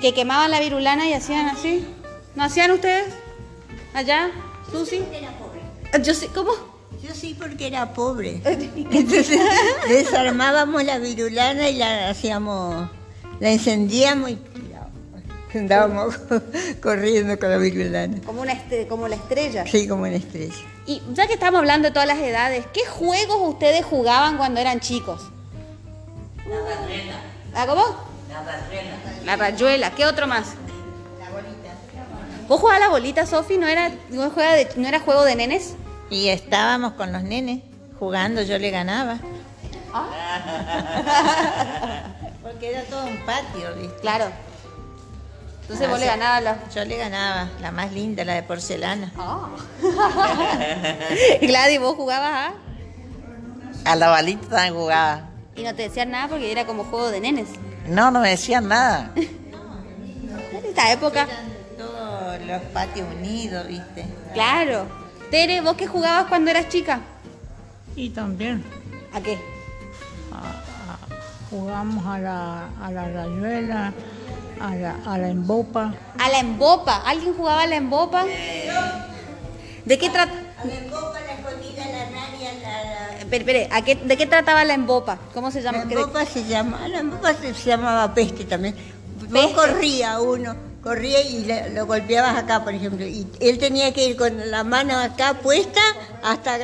Que 0.00 0.14
quemaban 0.14 0.50
la 0.50 0.60
virulana 0.60 1.08
y 1.08 1.12
hacían 1.12 1.46
así. 1.48 1.84
¿No 2.34 2.44
hacían 2.44 2.70
ustedes? 2.72 3.04
¿Allá? 3.94 4.30
¿Susi? 4.70 5.02
Yo 6.02 6.14
sí, 6.14 6.26
¿cómo? 6.34 6.50
Yo 7.02 7.14
sí 7.14 7.36
porque 7.38 7.66
era 7.66 7.92
pobre. 7.92 8.40
Entonces 8.44 9.38
desarmábamos 9.88 10.82
la 10.84 10.98
virulana 10.98 11.68
y 11.68 11.76
la 11.76 12.08
hacíamos, 12.10 12.88
la 13.40 13.50
encendíamos 13.50 14.30
y 14.30 14.38
andábamos 15.54 16.16
corriendo 16.82 17.38
con 17.38 17.50
la 17.50 17.58
virulana. 17.58 18.20
Como, 18.24 18.40
una 18.40 18.54
estre- 18.54 18.86
como 18.88 19.06
la 19.08 19.16
estrella. 19.16 19.66
Sí, 19.66 19.86
como 19.86 20.02
una 20.02 20.14
estrella. 20.14 20.54
Y 20.86 21.02
ya 21.12 21.26
que 21.26 21.34
estamos 21.34 21.58
hablando 21.58 21.88
de 21.88 21.92
todas 21.92 22.08
las 22.08 22.18
edades, 22.18 22.66
¿qué 22.72 22.84
juegos 22.86 23.36
ustedes 23.40 23.84
jugaban 23.84 24.36
cuando 24.36 24.60
eran 24.60 24.80
chicos? 24.80 25.20
¿Ah, 27.54 27.66
cómo? 27.66 27.84
La 28.28 28.42
rayuela. 28.42 28.90
La 29.24 29.36
rayuela. 29.36 29.90
¿Qué 29.92 30.06
otro 30.06 30.26
más? 30.26 30.54
La 31.20 31.30
bolita. 31.30 31.70
¿Vos 32.48 32.60
jugabas 32.60 32.80
la 32.80 32.88
bolita, 32.88 33.26
Sofi? 33.26 33.58
¿No 33.58 33.68
era, 33.68 33.90
no, 34.10 34.30
juega 34.30 34.54
de- 34.54 34.68
¿No 34.76 34.88
era 34.88 35.00
juego 35.00 35.24
de 35.24 35.36
nenes? 35.36 35.74
Y 36.10 36.28
estábamos 36.28 36.94
con 36.94 37.12
los 37.12 37.22
nenes 37.22 37.62
jugando, 37.98 38.42
yo 38.42 38.58
le 38.58 38.70
ganaba. 38.70 39.18
Porque 42.42 42.70
era 42.70 42.82
todo 42.84 43.04
un 43.04 43.18
patio, 43.24 43.74
¿viste? 43.76 44.00
Claro. 44.00 44.26
Entonces 45.72 45.88
vos 45.88 45.96
Ah, 45.96 46.00
le 46.00 46.06
ganabas 46.06 46.42
la... 46.42 46.68
Yo 46.74 46.84
le 46.84 46.96
ganaba, 46.98 47.48
la 47.60 47.70
más 47.70 47.92
linda, 47.92 48.24
la 48.24 48.34
de 48.34 48.42
porcelana. 48.42 49.10
Gladys, 51.40 51.80
vos 51.80 51.96
jugabas 51.96 52.50
a... 53.84 53.90
A 53.92 53.96
la 53.96 54.08
balita 54.08 54.46
también 54.48 54.74
jugaba. 54.74 55.28
Y 55.56 55.62
no 55.62 55.74
te 55.74 55.82
decían 55.82 56.10
nada 56.10 56.28
porque 56.28 56.52
era 56.52 56.66
como 56.66 56.84
juego 56.84 57.10
de 57.10 57.20
nenes. 57.20 57.48
No, 57.88 58.10
no 58.10 58.20
me 58.20 58.30
decían 58.30 58.68
nada. 58.68 59.10
En 60.52 60.66
esta 60.66 60.92
época, 60.92 61.26
Todos 61.76 62.40
los 62.46 62.62
patios 62.72 63.06
unidos, 63.18 63.66
¿viste? 63.66 64.06
claro. 64.32 64.86
Tere, 65.30 65.60
¿vos 65.62 65.74
qué 65.76 65.86
jugabas 65.86 66.26
cuando 66.26 66.50
eras 66.50 66.68
chica? 66.68 67.00
Y 67.96 68.10
también 68.10 68.62
¿A 69.14 69.20
qué? 69.20 69.38
jugamos 71.50 72.06
a 72.06 72.18
la, 72.18 72.68
a 72.82 72.90
la 72.90 73.08
rayuela, 73.08 73.92
a 74.62 74.74
la, 74.74 74.96
a 75.06 75.18
la 75.18 75.28
embopa. 75.28 75.94
A 76.18 76.28
la 76.28 76.38
embopa. 76.40 76.96
¿Alguien 77.04 77.34
jugaba 77.34 77.62
a 77.62 77.66
la 77.66 77.76
embopa? 77.76 78.24
¿De 79.84 79.98
qué 79.98 80.08
trata? 80.10 80.32
Espere, 83.18 83.38
espere, 83.38 83.68
¿a 83.72 83.82
qué- 83.82 83.96
¿de 83.96 84.16
qué 84.16 84.26
trataba 84.26 84.64
la 84.64 84.74
embopa? 84.74 85.18
¿Cómo 85.34 85.50
se 85.50 85.62
llama? 85.62 85.78
La 85.78 85.84
¿Qué 85.88 85.94
de- 85.96 86.02
embopa 86.02 86.24
se 86.26 86.44
llama, 86.44 86.86
la 86.88 86.98
embopa 86.98 87.34
se, 87.34 87.54
se 87.54 87.70
llamaba 87.70 88.12
peste 88.14 88.44
también. 88.44 88.74
Vos 89.30 89.46
corría 89.52 90.20
uno, 90.20 90.54
corría 90.82 91.20
y 91.22 91.44
le- 91.44 91.70
lo 91.70 91.86
golpeabas 91.86 92.36
acá, 92.36 92.62
por 92.62 92.74
ejemplo, 92.74 93.06
y 93.06 93.26
él 93.40 93.58
tenía 93.58 93.92
que 93.94 94.04
ir 94.04 94.16
con 94.16 94.50
la 94.50 94.64
mano 94.64 94.98
acá 94.98 95.34
puesta 95.34 95.80
hasta 96.22 96.58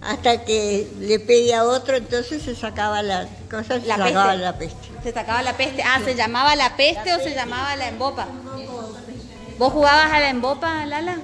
hasta 0.00 0.44
que 0.44 0.86
le 1.00 1.18
pegue 1.18 1.52
a 1.54 1.64
otro, 1.64 1.96
entonces 1.96 2.42
se 2.42 2.54
sacaba 2.54 3.02
la 3.02 3.26
cosa, 3.50 3.80
se 3.80 3.86
La 3.86 3.96
sacaba 3.96 4.26
peste. 4.30 4.38
la 4.44 4.58
peste. 4.58 4.87
Se 5.08 5.14
sacaba 5.14 5.40
la 5.42 5.54
peste. 5.56 5.82
Ah, 5.82 6.00
¿se 6.04 6.14
llamaba 6.14 6.54
la 6.54 6.76
peste 6.76 7.14
o 7.14 7.18
se 7.18 7.34
llamaba 7.34 7.74
la 7.76 7.88
embopa? 7.88 8.26
¿Vos 9.58 9.72
jugabas 9.72 10.12
a 10.12 10.20
la 10.20 10.28
embopa, 10.28 10.84
Lala? 10.84 11.16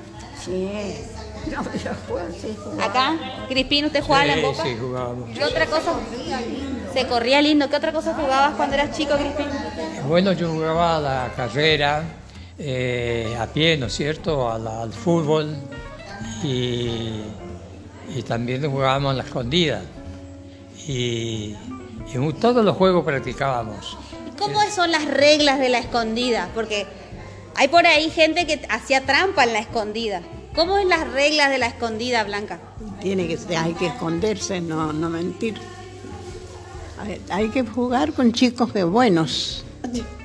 Sí. 0.43 0.71
No, 1.51 1.63
yo 1.63 1.91
juego, 2.09 2.29
sí, 2.41 2.57
jugaba. 2.65 2.85
¿Acá? 2.87 3.47
Crispín, 3.47 3.85
¿usted 3.85 4.03
jugaba 4.03 4.23
a 4.23 4.27
la 4.27 4.33
Sí, 4.33 4.41
embopa? 4.41 4.63
sí, 4.63 4.77
jugábamos. 4.81 5.29
¿Qué 5.37 5.45
otra 5.45 5.67
cosa? 5.67 5.93
Se 6.95 7.07
corría 7.07 7.43
lindo. 7.43 7.69
¿Qué 7.69 7.77
otra 7.77 7.93
cosa 7.93 8.15
jugabas 8.15 8.55
cuando 8.55 8.75
eras 8.75 8.97
chico, 8.97 9.17
Crispín? 9.17 9.49
Bueno, 10.09 10.33
yo 10.33 10.49
jugaba 10.51 10.97
a 10.97 11.01
la 11.01 11.33
carrera, 11.37 12.05
eh, 12.59 13.37
a 13.39 13.47
pie, 13.49 13.77
¿no 13.77 13.85
es 13.87 13.93
cierto?, 13.95 14.51
a 14.51 14.59
la- 14.59 14.81
al 14.81 14.95
fútbol 14.95 15.55
y, 16.43 17.21
y 18.17 18.23
también 18.27 18.63
jugábamos 18.71 19.13
a 19.13 19.17
la 19.19 19.25
escondida. 19.25 19.83
Y, 20.89 21.55
y 22.13 22.19
mu- 22.19 22.33
todos 22.33 22.65
los 22.65 22.77
juegos 22.77 23.05
practicábamos. 23.05 23.97
¿Y 24.29 24.37
cómo 24.37 24.61
son 24.75 24.91
las 24.93 25.05
reglas 25.07 25.59
de 25.59 25.69
la 25.69 25.79
escondida? 25.79 26.49
Porque 26.55 26.87
hay 27.55 27.69
por 27.69 27.87
ahí 27.87 28.11
gente 28.11 28.47
que 28.47 28.61
hacía 28.69 29.05
trampa 29.07 29.45
en 29.45 29.53
la 29.53 29.59
escondida. 29.61 30.23
¿Cómo 30.55 30.79
es 30.79 30.87
las 30.87 31.11
reglas 31.11 31.51
de 31.51 31.59
la 31.59 31.67
escondida, 31.67 32.23
Blanca? 32.25 32.61
Tiene 33.01 33.27
que, 33.27 33.39
hay 33.57 33.75
que 33.75 33.87
esconderse, 33.89 34.61
no, 34.61 34.93
no 34.93 35.11
mentir. 35.11 35.61
Hay 37.31 37.49
que 37.51 37.63
jugar 37.65 38.13
con 38.13 38.33
chicos 38.33 38.73
que 38.73 38.85
buenos, 38.85 39.65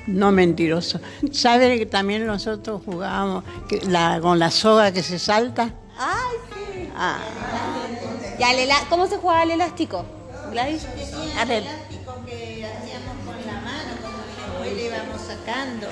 no 0.06 0.30
mentirosos. 0.32 1.00
¿Sabe 1.32 1.78
que 1.78 1.84
también 1.86 2.24
nosotros 2.26 2.80
jugábamos 2.84 3.44
que 3.68 3.80
la- 3.86 4.18
con 4.22 4.38
la 4.38 4.50
soga 4.50 4.92
que 4.92 5.02
se 5.02 5.18
salta? 5.18 5.74
Ay, 5.98 6.36
sí. 6.48 6.88
Ah, 6.96 7.18
¿Y 8.38 8.42
al 8.42 8.56
¿Cómo 8.88 9.06
se 9.08 9.16
juega 9.18 9.42
al 9.42 9.50
elástico? 9.50 10.04
Gladys. 10.50 10.86
A 11.38 11.44
ver, 11.44 11.62
elástico 11.62 12.14
que 12.26 12.66
hacíamos 12.66 13.16
con 13.24 13.46
la 13.46 13.60
mano, 13.60 13.90
como 14.02 14.62
que 14.64 14.74
le 14.74 14.86
íbamos 14.86 15.20
sacando. 15.22 15.86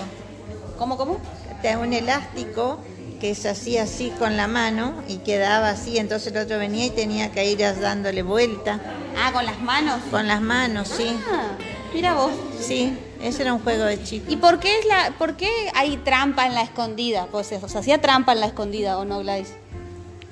¿cómo, 0.79 0.97
cómo? 0.97 1.19
Te 1.63 1.77
un 1.77 1.93
elástico 1.93 2.79
que 3.21 3.35
se 3.35 3.49
hacía 3.49 3.83
así 3.83 4.11
con 4.19 4.37
la 4.37 4.47
mano 4.47 4.95
y 5.09 5.17
quedaba 5.19 5.71
así, 5.71 5.99
entonces 5.99 6.33
el 6.33 6.39
otro 6.43 6.59
venía 6.59 6.87
y 6.87 6.91
tenía 6.91 7.33
que 7.33 7.51
ir 7.51 7.59
dándole 7.59 8.23
vuelta. 8.23 8.79
Ah, 9.19 9.33
con 9.33 9.45
las 9.45 9.61
manos. 9.61 10.01
Con 10.11 10.29
las 10.29 10.41
manos, 10.41 10.87
sí. 10.89 11.19
Ah, 11.33 11.49
mira 11.93 12.15
vos. 12.15 12.31
Sí, 12.61 12.97
ese 13.21 13.43
era 13.43 13.53
un 13.55 13.61
juego 13.61 13.85
de 13.85 14.01
chicos. 14.03 14.33
¿Y 14.33 14.37
por 14.37 14.61
qué, 14.61 14.79
es 14.79 14.87
la, 14.87 15.13
por 15.19 15.37
qué 15.37 15.49
hay 15.75 15.97
trampa 15.97 16.47
en 16.47 16.55
la 16.55 16.63
escondida? 16.63 17.27
Pues, 17.27 17.51
o 17.53 17.69
sea, 17.69 17.81
hacía 17.81 18.01
trampa 18.01 18.33
en 18.33 18.41
la 18.41 18.47
escondida, 18.47 18.99
¿o 18.99 19.05
no, 19.05 19.19
Gladys? 19.19 19.53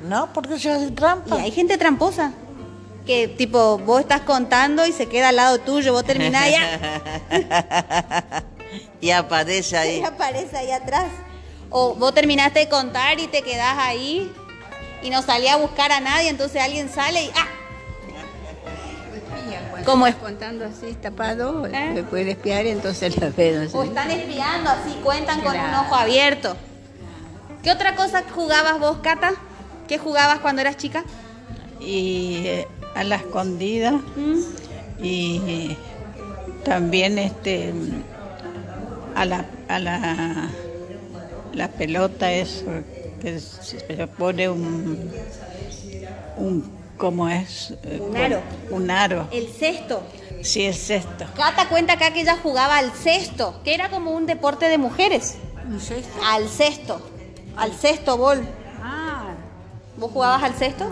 No, 0.04 0.32
porque 0.32 0.58
se 0.60 0.70
hace 0.70 0.86
Y 0.86 0.90
trampa. 0.92 1.36
hay 1.36 1.50
gente 1.50 1.78
tramposa. 1.78 2.32
Que 3.06 3.28
tipo, 3.28 3.78
vos 3.78 4.00
estás 4.00 4.22
contando 4.22 4.84
y 4.84 4.92
se 4.92 5.06
queda 5.06 5.28
al 5.28 5.36
lado 5.36 5.58
tuyo, 5.58 5.92
vos 5.92 6.04
terminás 6.04 6.50
ya. 6.50 7.02
y 9.00 9.10
aparece 9.10 9.76
ahí. 9.76 10.00
Y 10.00 10.04
aparece 10.04 10.56
ahí 10.56 10.72
atrás. 10.72 11.06
O 11.70 11.94
vos 11.94 12.12
terminaste 12.12 12.58
de 12.58 12.68
contar 12.68 13.20
y 13.20 13.28
te 13.28 13.42
quedás 13.42 13.78
ahí 13.78 14.32
y 15.02 15.10
no 15.10 15.22
salía 15.22 15.54
a 15.54 15.56
buscar 15.56 15.92
a 15.92 16.00
nadie, 16.00 16.28
entonces 16.28 16.60
alguien 16.60 16.88
sale 16.88 17.24
y 17.24 17.30
¡ah! 17.36 17.46
¿Cómo 19.84 20.08
es? 20.08 20.16
Contando 20.16 20.64
así 20.64 20.94
tapado, 20.94 21.64
¿Eh? 21.66 21.92
me 21.94 22.02
puede 22.02 22.32
espiar, 22.32 22.66
entonces 22.66 23.16
la 23.20 23.28
veo. 23.28 23.68
O 23.72 23.84
están 23.84 24.10
espiando 24.10 24.70
así, 24.70 24.98
cuentan 25.04 25.42
con 25.42 25.56
un 25.56 25.74
ojo 25.74 25.94
abierto. 25.94 26.56
¿Qué 27.62 27.70
otra 27.70 27.94
cosa 27.94 28.24
jugabas 28.34 28.80
vos, 28.80 28.98
Cata? 29.00 29.34
¿Qué 29.86 29.98
jugabas 29.98 30.40
cuando 30.40 30.62
eras 30.62 30.76
chica? 30.76 31.04
y 31.78 32.42
eh, 32.46 32.68
a 32.96 33.04
la 33.04 33.16
escondida 33.16 33.92
¿Mm? 33.92 34.40
y 35.04 35.76
también 36.64 37.18
este 37.18 37.72
a 39.14 39.24
la 39.24 39.44
a 39.68 39.78
la 39.78 40.48
la 41.52 41.68
pelota 41.68 42.32
es 42.32 42.64
que 43.20 43.38
se 43.40 44.06
pone 44.18 44.48
un 44.48 45.10
un 46.36 46.70
cómo 46.96 47.28
es 47.28 47.74
Eh, 47.84 48.00
Un 48.00 48.16
aro. 48.16 48.40
un 48.70 48.90
aro 48.90 49.28
El 49.30 49.48
cesto. 49.48 50.02
sí 50.42 50.62
es 50.64 50.90
esto 50.90 51.24
Cata 51.36 51.68
cuenta 51.68 51.94
acá 51.94 52.12
que 52.12 52.20
ella 52.22 52.36
jugaba 52.42 52.78
al 52.78 52.90
cesto, 52.92 53.60
que 53.64 53.74
era 53.74 53.90
como 53.90 54.10
un 54.12 54.26
deporte 54.26 54.68
de 54.68 54.78
mujeres. 54.78 55.36
Al 56.24 56.48
cesto. 56.48 57.00
Al 57.56 57.72
cesto 57.72 58.16
bol. 58.16 58.40
ah, 58.82 59.24
¿Vos 59.98 60.10
jugabas 60.12 60.42
al 60.42 60.54
cesto? 60.54 60.86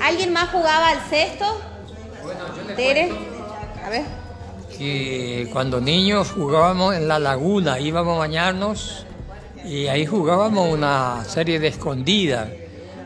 ¿Alguien 0.00 0.32
más 0.32 0.50
jugaba 0.50 0.88
al 0.90 1.00
cesto? 1.08 1.44
Tere. 2.76 3.10
A 3.84 3.90
ver. 3.90 4.02
que 4.76 5.48
cuando 5.52 5.80
niños 5.80 6.30
jugábamos 6.32 6.94
en 6.94 7.08
la 7.08 7.18
laguna, 7.18 7.80
íbamos 7.80 8.14
a 8.16 8.18
bañarnos 8.18 9.04
y 9.64 9.86
ahí 9.88 10.06
jugábamos 10.06 10.72
una 10.72 11.24
serie 11.24 11.58
de 11.58 11.68
escondidas 11.68 12.48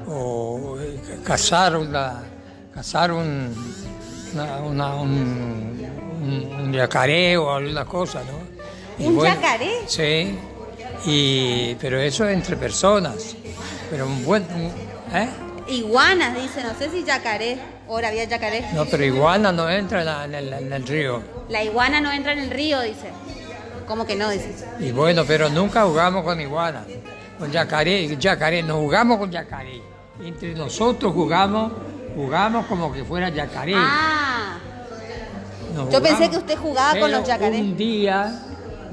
o 0.07 0.77
eh, 0.81 1.01
cazar 1.25 1.77
una 1.77 2.25
cazar 2.75 3.13
un 3.13 3.55
una- 4.35 4.57
una- 4.59 4.95
un, 4.97 5.87
un- 6.23 6.55
un 6.61 6.73
yacaré 6.73 7.37
o 7.39 7.55
alguna 7.55 7.85
cosa, 7.87 8.21
¿no? 8.25 9.07
¿Un 9.07 9.23
yacaré? 9.25 9.71
Sí, 9.87 10.37
y, 11.07 11.75
pero 11.77 11.99
eso 12.01 12.29
entre 12.29 12.57
personas. 12.57 13.35
Pero 13.91 14.07
un 14.07 14.25
buen... 14.25 14.43
un- 14.45 15.17
¿eh? 15.17 15.29
Iguanas, 15.69 16.35
dice, 16.35 16.63
no 16.63 16.75
sé 16.79 16.91
si 16.91 17.05
yacaré. 17.05 17.59
Ahora 17.89 18.09
había 18.09 18.25
yacaré. 18.25 18.65
No, 18.75 18.85
pero 18.87 19.05
iguana 19.05 19.53
no 19.53 19.69
entra 19.69 20.01
en, 20.01 20.07
la- 20.07 20.25
en 20.25 20.35
el, 20.35 20.53
en 20.53 20.73
el 20.73 20.87
río. 20.87 21.23
La 21.49 21.63
iguana 21.63 22.01
no 22.01 22.11
entra 22.11 22.33
en 22.33 22.41
el 22.41 22.51
río, 22.51 22.81
dice. 22.81 23.11
¿Cómo 23.87 24.07
que 24.07 24.17
no? 24.17 24.31
Dice. 24.31 24.55
Y 24.81 24.93
bueno, 24.93 25.25
pero 25.27 25.49
nunca 25.49 25.85
jugamos 25.85 26.25
con 26.25 26.41
iguana. 26.41 26.85
Con 27.39 27.51
yacaré, 27.51 28.17
yacaré, 28.17 28.63
no 28.63 28.77
jugamos 28.79 29.19
con 29.19 29.31
yacaré. 29.31 29.81
Entre 30.25 30.55
nosotros 30.55 31.13
jugamos, 31.13 31.73
jugamos 32.15 32.67
como 32.67 32.93
que 32.93 33.05
fuera 33.05 33.29
yacaré. 33.29 33.75
Ah, 33.77 34.59
Nos 35.75 35.91
yo 35.91 36.03
pensé 36.03 36.31
que 36.31 36.37
usted 36.37 36.57
jugaba 36.57 36.99
con 36.99 37.11
los 37.11 37.27
yacarés. 37.27 37.61
Un 37.61 37.77
día 37.77 38.41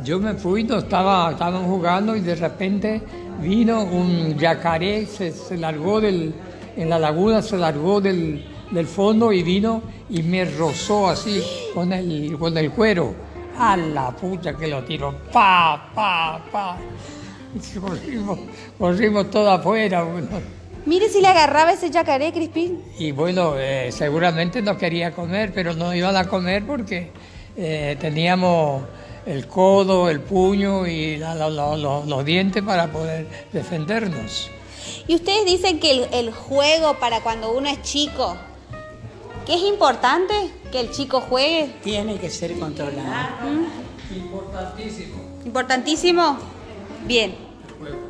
yo 0.04 0.20
me 0.20 0.34
fui, 0.34 0.64
no 0.64 0.78
estaba, 0.80 1.32
estaban 1.32 1.66
jugando 1.66 2.16
y 2.16 2.22
de 2.22 2.36
repente 2.36 3.02
vino 3.40 3.84
un 3.84 4.38
yacaré, 4.38 5.06
se, 5.06 5.32
se 5.32 5.58
largó 5.58 6.02
del, 6.02 6.34
en 6.76 6.90
la 6.90 7.00
laguna, 7.00 7.42
se 7.42 7.58
largó 7.58 8.02
del, 8.02 8.46
del 8.72 8.88
fondo 8.88 9.32
y 9.32 9.44
vino 9.44 9.82
y 10.10 10.24
me 10.24 10.46
rozó 10.46 11.10
así 11.10 11.42
con 11.74 11.92
el, 11.94 12.36
con 12.40 12.58
el 12.58 12.72
cuero. 12.72 13.14
A 13.58 13.76
la 13.76 14.12
pucha 14.12 14.54
que 14.56 14.68
lo 14.68 14.84
tiró, 14.84 15.14
pa, 15.34 15.92
pa, 15.94 16.42
pa. 16.52 16.78
Corrimos, 17.82 18.40
corrimos 18.78 19.30
todo 19.30 19.50
afuera. 19.52 20.06
Mire 20.86 21.10
si 21.10 21.20
le 21.22 21.28
agarraba 21.28 21.74
ese 21.74 21.90
yacaré, 21.90 22.32
Crispín. 22.32 22.80
Y 22.98 23.12
bueno, 23.12 23.54
eh, 23.58 23.92
seguramente 23.92 24.62
no 24.62 24.78
quería 24.78 25.12
comer, 25.12 25.52
pero 25.54 25.74
no 25.74 25.94
iban 25.94 26.16
a 26.16 26.26
comer 26.26 26.64
porque 26.66 27.12
eh, 27.58 27.98
teníamos 28.00 28.84
el 29.26 29.46
codo, 29.48 30.10
el 30.10 30.22
puño 30.22 30.88
y 30.88 31.18
la- 31.18 31.36
la- 31.36 31.50
la- 31.50 31.76
los- 31.76 32.08
los 32.08 32.24
dientes 32.26 32.64
para 32.64 32.88
poder 32.88 33.28
defendernos. 33.52 34.50
Y 35.10 35.16
ustedes 35.16 35.44
dicen 35.44 35.80
que 35.80 35.90
el, 35.90 36.08
el 36.14 36.32
juego 36.32 37.00
para 37.00 37.22
cuando 37.22 37.52
uno 37.52 37.68
es 37.68 37.82
chico, 37.82 38.38
que 39.48 39.56
es 39.56 39.62
importante 39.64 40.36
que 40.72 40.82
el 40.82 40.92
chico 40.92 41.20
juegue. 41.20 41.74
Tiene 41.82 42.20
que 42.20 42.30
ser 42.30 42.60
controlado. 42.60 43.50
Importantísimo. 44.16 45.16
Importantísimo. 45.44 46.38
Bien. 47.08 47.36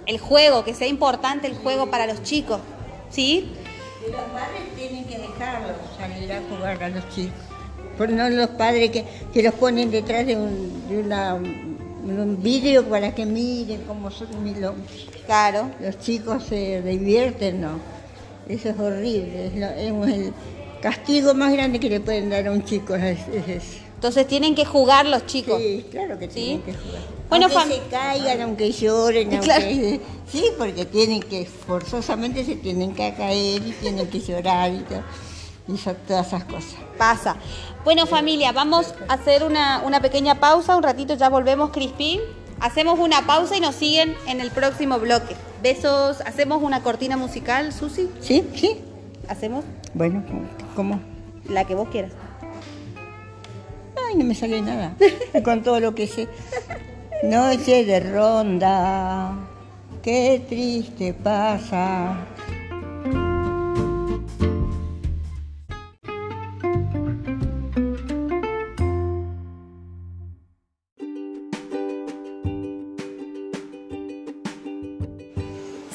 El 0.08 0.20
juego, 0.20 0.66
que 0.66 0.74
sea 0.74 0.90
importante 0.90 1.48
el 1.48 1.56
juego 1.56 1.90
para 1.90 2.06
los 2.06 2.22
chicos. 2.22 2.60
¿Sí? 3.10 3.50
Y 4.06 4.12
los 4.12 4.20
padres 4.20 4.76
tienen 4.76 5.06
que 5.06 5.20
dejarlos 5.20 5.78
salir 5.98 6.34
a 6.34 6.42
jugar 6.50 6.84
a 6.84 6.90
los 6.90 7.08
chicos. 7.16 7.40
Por 7.98 8.10
no 8.10 8.30
los 8.30 8.50
padres 8.50 8.92
que, 8.92 9.06
que 9.32 9.42
los 9.42 9.54
ponen 9.54 9.90
detrás 9.90 10.28
de 10.28 10.36
un, 10.36 10.90
de 10.90 10.98
una, 10.98 11.40
un 12.18 12.42
vidrio 12.42 12.86
para 12.86 13.14
que 13.14 13.26
miren 13.26 13.82
cómo 13.88 14.10
son 14.10 14.28
los, 14.60 14.74
Claro. 15.26 15.70
los 15.82 16.00
chicos 16.00 16.44
se 16.46 16.82
divierten, 16.82 17.62
¿no? 17.62 17.80
Eso 18.48 18.70
es 18.70 18.80
horrible. 18.80 19.48
Es, 19.48 19.56
lo- 19.56 20.08
es 20.08 20.14
el 20.16 20.34
castigo 20.82 21.34
más 21.34 21.52
grande 21.54 21.80
que 21.80 21.90
le 21.90 22.00
pueden 22.00 22.30
dar 22.30 22.48
a 22.48 22.52
un 22.52 22.64
chico. 22.64 22.96
Es, 22.96 23.20
es 23.28 23.48
eso. 23.48 23.78
Entonces 23.96 24.26
tienen 24.28 24.56
que 24.56 24.64
jugar 24.66 25.06
los 25.06 25.26
chicos. 25.26 25.60
Sí, 25.62 25.86
claro 25.92 26.18
que 26.18 26.28
¿Sí? 26.28 26.34
tienen 26.34 26.62
que 26.62 26.74
jugar. 26.74 27.02
Bueno, 27.30 27.48
aunque 27.54 27.76
se 27.76 27.82
caigan, 27.92 28.42
aunque 28.42 28.72
lloren, 28.72 29.30
aunque... 29.34 29.46
Claro. 29.46 29.66
Sí, 30.32 30.46
porque 30.58 30.86
tienen 30.86 31.20
que, 31.22 31.46
forzosamente 31.46 32.44
se 32.46 32.56
tienen 32.56 32.94
que 32.96 33.14
caer 33.14 33.62
y 33.68 33.72
tienen 33.82 34.08
que 34.08 34.20
llorar 34.20 34.72
y, 34.74 34.78
todo, 34.80 35.02
y 35.70 35.78
todas 36.08 36.28
esas 36.28 36.44
cosas. 36.46 36.76
Pasa. 36.98 37.36
Bueno, 37.84 38.06
familia, 38.06 38.52
vamos 38.52 38.94
a 39.08 39.14
hacer 39.14 39.44
una, 39.44 39.82
una 39.86 40.02
pequeña 40.02 40.36
pausa. 40.40 40.76
Un 40.76 40.84
ratito 40.84 41.14
ya 41.16 41.30
volvemos, 41.30 41.70
Crispín. 41.70 42.20
Hacemos 42.60 43.00
una 43.00 43.26
pausa 43.26 43.56
y 43.56 43.62
nos 43.62 43.76
siguen 43.76 44.16
en 44.28 44.42
el 44.42 44.52
próximo 44.52 45.00
bloque. 45.00 45.36
Besos. 45.62 46.22
¿Hacemos 46.22 46.62
una 46.64 46.82
cortina 46.82 47.18
musical, 47.18 47.72
Susi? 47.72 48.10
¿Sí? 48.20 48.48
¿Sí? 48.56 48.82
¿Hacemos? 49.28 49.64
Bueno, 49.94 50.24
¿cómo? 50.76 51.00
La 51.48 51.66
que 51.66 51.76
vos 51.76 51.88
quieras. 51.90 52.12
Ay, 54.08 54.16
no 54.16 54.26
me 54.26 54.34
sale 54.34 54.62
nada 54.62 54.96
con 55.44 55.62
todo 55.62 55.80
lo 55.80 55.94
que 55.94 56.08
sé. 56.08 56.28
Noche 57.24 57.86
de 57.86 58.00
ronda, 58.00 59.34
qué 60.02 60.44
triste 60.48 61.14
pasa. 61.14 62.18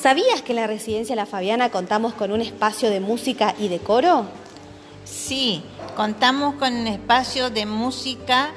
¿Sabías 0.04 0.42
que 0.42 0.52
en 0.52 0.56
la 0.56 0.66
residencia 0.66 1.16
La 1.16 1.24
Fabiana 1.24 1.70
contamos 1.70 2.12
con 2.12 2.30
un 2.30 2.42
espacio 2.42 2.90
de 2.90 3.00
música 3.00 3.54
y 3.58 3.68
de 3.68 3.78
coro? 3.78 4.26
Sí, 5.06 5.62
contamos 5.96 6.56
con 6.56 6.74
un 6.74 6.86
espacio 6.88 7.48
de 7.48 7.64
música 7.64 8.50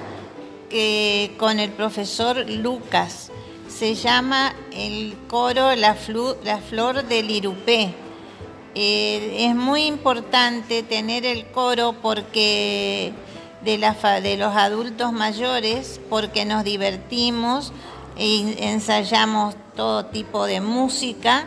que 0.69 1.33
con 1.39 1.61
el 1.61 1.71
profesor 1.71 2.49
Lucas. 2.49 3.31
Se 3.69 3.95
llama 3.95 4.53
el 4.73 5.15
coro 5.29 5.73
La, 5.75 5.95
Flor 5.95 7.05
del 7.05 7.31
Irupé. 7.31 7.93
Eh, 8.75 9.45
es 9.47 9.55
muy 9.55 9.83
importante 9.83 10.83
tener 10.83 11.25
el 11.25 11.47
coro 11.47 11.95
porque 12.01 13.13
de 13.63 14.37
los 14.37 14.53
adultos 14.53 15.13
mayores, 15.13 16.01
porque 16.09 16.43
nos 16.43 16.65
divertimos 16.65 17.71
e 18.17 18.67
ensayamos 18.69 19.55
todo 19.77 20.07
tipo 20.07 20.45
de 20.45 20.59
música 20.59 21.45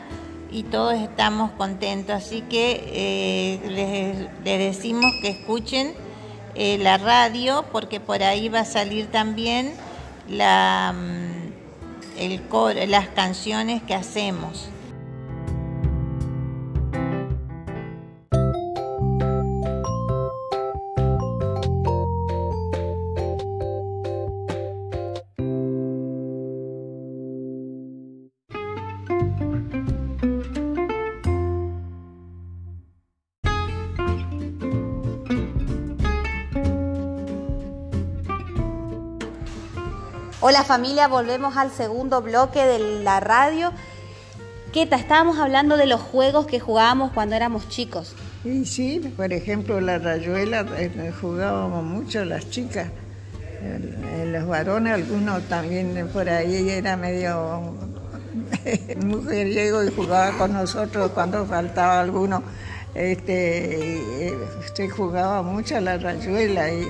y 0.50 0.62
todos 0.62 0.94
estamos 0.94 1.50
contentos. 1.52 2.14
Así 2.14 2.40
que 2.42 2.82
eh, 2.86 4.30
les, 4.44 4.58
decimos 4.58 5.12
que 5.20 5.28
escuchen 5.28 5.92
eh, 6.54 6.78
la 6.78 6.96
radio 6.96 7.64
porque 7.70 8.00
por 8.00 8.22
ahí 8.22 8.48
va 8.48 8.60
a 8.60 8.64
salir 8.64 9.08
también 9.10 9.74
la, 10.28 10.94
mm, 10.96 12.18
el 12.18 12.42
coro- 12.48 12.86
las 12.86 13.08
canciones 13.08 13.82
que 13.82 13.94
hacemos. 13.94 14.68
Hola 40.50 40.64
familia, 40.64 41.06
volvemos 41.06 41.56
al 41.56 41.70
segundo 41.70 42.22
bloque 42.22 42.58
de 42.66 42.80
la 43.04 43.20
radio. 43.20 43.70
Queta, 44.72 44.96
estábamos 44.96 45.38
hablando 45.38 45.76
de 45.76 45.86
los 45.86 46.00
juegos 46.00 46.48
que 46.48 46.58
jugábamos 46.58 47.12
cuando 47.12 47.36
éramos 47.36 47.68
chicos. 47.68 48.16
Sí, 48.64 48.98
por 49.16 49.32
ejemplo, 49.32 49.80
la 49.80 49.98
rayuela 49.98 50.66
eh, 50.76 51.12
jugábamos 51.20 51.84
mucho 51.84 52.24
las 52.24 52.50
chicas. 52.50 52.88
El- 53.62 54.32
Los 54.32 54.48
varones, 54.48 54.92
algunos 54.94 55.44
también 55.44 56.08
por 56.12 56.28
ahí 56.28 56.68
era 56.68 56.96
medio 56.96 57.76
mujeriego 59.06 59.84
y 59.84 59.94
jugaba 59.94 60.36
con 60.36 60.52
nosotros 60.52 61.12
cuando 61.12 61.46
faltaba 61.46 62.00
alguno. 62.00 62.42
Este, 62.96 64.26
eh, 64.26 64.88
jugaba 64.96 65.42
mucho 65.42 65.78
la 65.78 65.96
rayuela 65.96 66.72
y, 66.72 66.88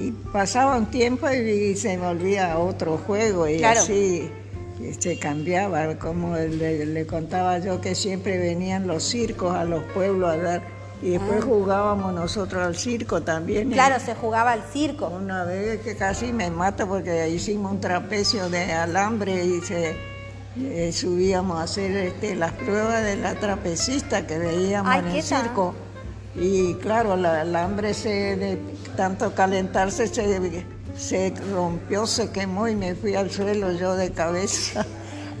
y 0.00 0.12
pasaba 0.32 0.76
un 0.76 0.86
tiempo 0.86 1.28
y, 1.30 1.76
se 1.76 1.98
volvía 1.98 2.52
a 2.52 2.58
otro 2.58 2.98
juego 2.98 3.46
y 3.48 3.58
Claro. 3.58 3.80
así 3.80 4.30
se 4.98 5.18
cambiaba, 5.18 5.94
como 5.98 6.36
le, 6.36 6.86
le 6.86 7.06
contaba 7.06 7.58
yo 7.58 7.80
que 7.82 7.94
siempre 7.94 8.38
venían 8.38 8.86
los 8.86 9.02
circos 9.04 9.54
a 9.54 9.64
los 9.64 9.82
pueblos 9.92 10.30
a 10.30 10.36
dar 10.38 10.62
y 11.02 11.10
después 11.10 11.44
jugábamos 11.44 12.12
nosotros 12.14 12.62
al 12.62 12.76
circo 12.76 13.22
también. 13.22 13.70
y 13.70 13.74
Claro, 13.74 13.98
se 14.00 14.14
jugaba 14.14 14.52
al 14.52 14.62
circo. 14.72 15.08
Una 15.08 15.44
vez 15.44 15.80
que 15.80 15.96
casi 15.96 16.32
me 16.32 16.50
mato 16.50 16.86
porque 16.86 17.28
hicimos 17.30 17.72
un 17.72 17.80
trapecio 17.80 18.48
de 18.50 18.72
alambre 18.72 19.44
y 19.44 19.60
se, 19.62 19.96
eh, 20.58 20.92
subíamos 20.92 21.58
a 21.58 21.62
hacer 21.64 21.90
este, 21.96 22.34
las 22.36 22.52
pruebas 22.52 23.02
de 23.04 23.16
la 23.16 23.34
trapecista 23.34 24.26
que 24.26 24.38
veíamos 24.38 24.92
Ay, 24.92 25.00
en 25.00 25.12
¿qué 25.12 25.18
el 25.20 25.24
tal? 25.28 25.42
circo. 25.42 25.74
Y 26.36 26.74
claro, 26.74 27.14
el 27.14 27.24
alambre 27.26 27.92
se, 27.94 28.36
de 28.36 28.58
tanto 29.00 29.34
calentarse 29.34 30.06
se, 30.08 30.66
se 30.94 31.32
rompió, 31.54 32.06
se 32.06 32.30
quemó 32.30 32.68
y 32.68 32.76
me 32.76 32.94
fui 32.94 33.14
al 33.14 33.30
suelo 33.30 33.72
yo 33.72 33.94
de 33.94 34.12
cabeza. 34.12 34.84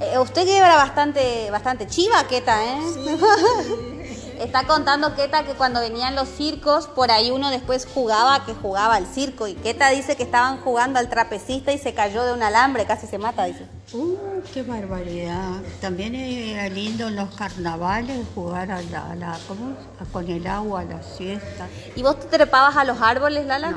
Eh, 0.00 0.18
usted 0.18 0.46
que 0.46 0.56
era 0.56 0.76
bastante, 0.76 1.50
bastante 1.50 1.86
chiva, 1.86 2.26
Queta, 2.26 2.56
¿eh? 2.64 2.78
Está 4.40 4.66
contando 4.66 5.14
Queta 5.14 5.44
que 5.44 5.52
cuando 5.52 5.80
venían 5.80 6.14
los 6.14 6.26
circos, 6.28 6.86
por 6.86 7.10
ahí 7.10 7.30
uno 7.30 7.50
después 7.50 7.86
jugaba 7.92 8.46
que 8.46 8.54
jugaba 8.54 8.94
al 8.94 9.06
circo. 9.06 9.46
Y 9.46 9.54
Queta 9.54 9.90
dice 9.90 10.16
que 10.16 10.22
estaban 10.22 10.58
jugando 10.62 10.98
al 10.98 11.10
trapecista 11.10 11.72
y 11.72 11.78
se 11.78 11.92
cayó 11.92 12.24
de 12.24 12.32
un 12.32 12.42
alambre, 12.42 12.86
casi 12.86 13.06
se 13.06 13.18
mata, 13.18 13.44
dice. 13.44 13.66
Uh, 13.92 14.16
qué 14.54 14.62
barbaridad. 14.62 15.56
También 15.82 16.14
era 16.14 16.68
lindo 16.68 17.08
en 17.08 17.16
los 17.16 17.34
carnavales 17.34 18.18
jugar 18.34 18.70
a 18.70 18.80
la, 18.82 19.10
a 19.10 19.14
la- 19.14 19.38
¿cómo? 19.46 19.76
A- 20.00 20.04
con 20.10 20.26
el 20.30 20.46
agua, 20.46 20.80
a 20.80 20.84
la 20.84 21.02
siesta. 21.02 21.68
¿Y 21.94 22.02
vos 22.02 22.18
te 22.18 22.26
trepabas 22.26 22.76
a 22.78 22.84
los 22.84 23.00
árboles, 23.02 23.46
Lala? 23.46 23.74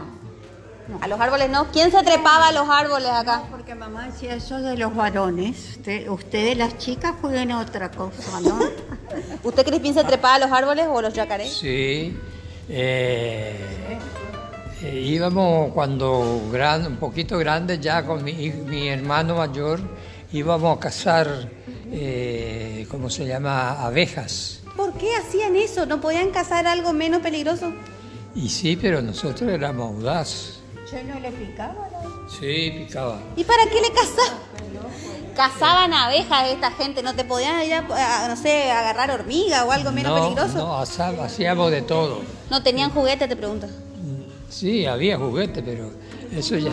A 1.02 1.08
los 1.08 1.20
árboles 1.20 1.50
no. 1.50 1.68
¿Quién 1.72 1.92
se 1.92 2.04
trepaba 2.04 2.48
a 2.48 2.52
los 2.52 2.68
árboles 2.70 3.10
acá? 3.10 3.44
Porque 3.50 3.74
mamá 3.76 4.08
decía 4.08 4.36
eso 4.36 4.58
de 4.60 4.78
los 4.78 4.96
varones. 4.96 5.78
Usted- 5.78 6.10
ustedes 6.10 6.58
las 6.58 6.78
chicas 6.78 7.14
jueguen 7.22 7.52
a 7.52 7.60
otra 7.60 7.90
cosa, 7.92 8.40
¿no? 8.42 8.60
¿Usted, 9.44 9.66
Crispín, 9.66 9.94
se 9.94 10.04
trepaba 10.04 10.36
a 10.36 10.40
los 10.40 10.52
árboles 10.52 10.86
o 10.90 11.00
a 11.00 11.02
los 11.02 11.14
yacarés? 11.14 11.54
Sí. 11.54 12.18
eh, 12.70 13.56
eh, 14.82 15.00
íbamos 15.00 15.72
cuando 15.74 16.42
gran, 16.52 16.86
un 16.86 16.98
poquito 16.98 17.38
grandes 17.38 17.80
ya 17.80 18.06
con 18.06 18.24
mi, 18.24 18.88
hermano 18.90 19.36
mayor, 19.36 19.80
íbamos 20.34 20.76
a 20.78 20.80
cazar, 20.80 21.50
eh, 21.92 22.86
¿cómo 22.90 23.10
se 23.10 23.26
llama? 23.26 23.82
Abejas. 23.82 24.60
¿Por 24.76 24.94
qué 24.94 25.16
hacían 25.16 25.56
eso? 25.56 25.86
¿No 25.86 26.02
podían 26.02 26.32
cazar 26.32 26.68
algo 26.68 26.92
menos 26.92 27.22
peligroso? 27.22 27.72
Y 28.36 28.50
sí, 28.50 28.76
pero 28.76 29.02
nosotros 29.02 29.50
éramos 29.50 29.96
audaces. 29.96 30.60
¿Yo 30.92 31.04
no 31.04 31.20
le 31.20 31.32
picaba? 31.32 31.90
Sí, 32.30 32.74
picaba. 32.78 33.20
¿Y 33.36 33.44
para 33.44 33.66
qué 33.66 33.82
le 33.82 33.92
cazaban? 33.92 34.54
Cazaban 35.36 35.94
abejas 35.94 36.50
esta 36.50 36.72
gente, 36.72 37.02
¿no 37.02 37.16
te 37.16 37.24
podían 37.26 37.64
ir 37.64 37.74
a, 37.74 38.26
a, 38.26 38.28
no 38.28 38.36
sé, 38.36 38.70
agarrar 38.72 39.10
hormiga 39.12 39.66
o 39.66 39.72
algo 39.72 39.92
menos 39.92 40.12
no, 40.16 40.24
peligroso? 40.36 40.58
no, 40.58 41.24
hacíamos 41.24 41.72
de 41.72 41.82
todo. 41.82 42.22
No 42.50 42.62
tenían 42.62 42.92
juguete, 42.92 43.28
te 43.28 43.36
pregunto. 43.36 43.68
Sí, 44.50 44.86
había 44.86 45.18
juguete, 45.18 45.64
pero 45.64 45.90
eso 46.32 46.58
ya. 46.58 46.70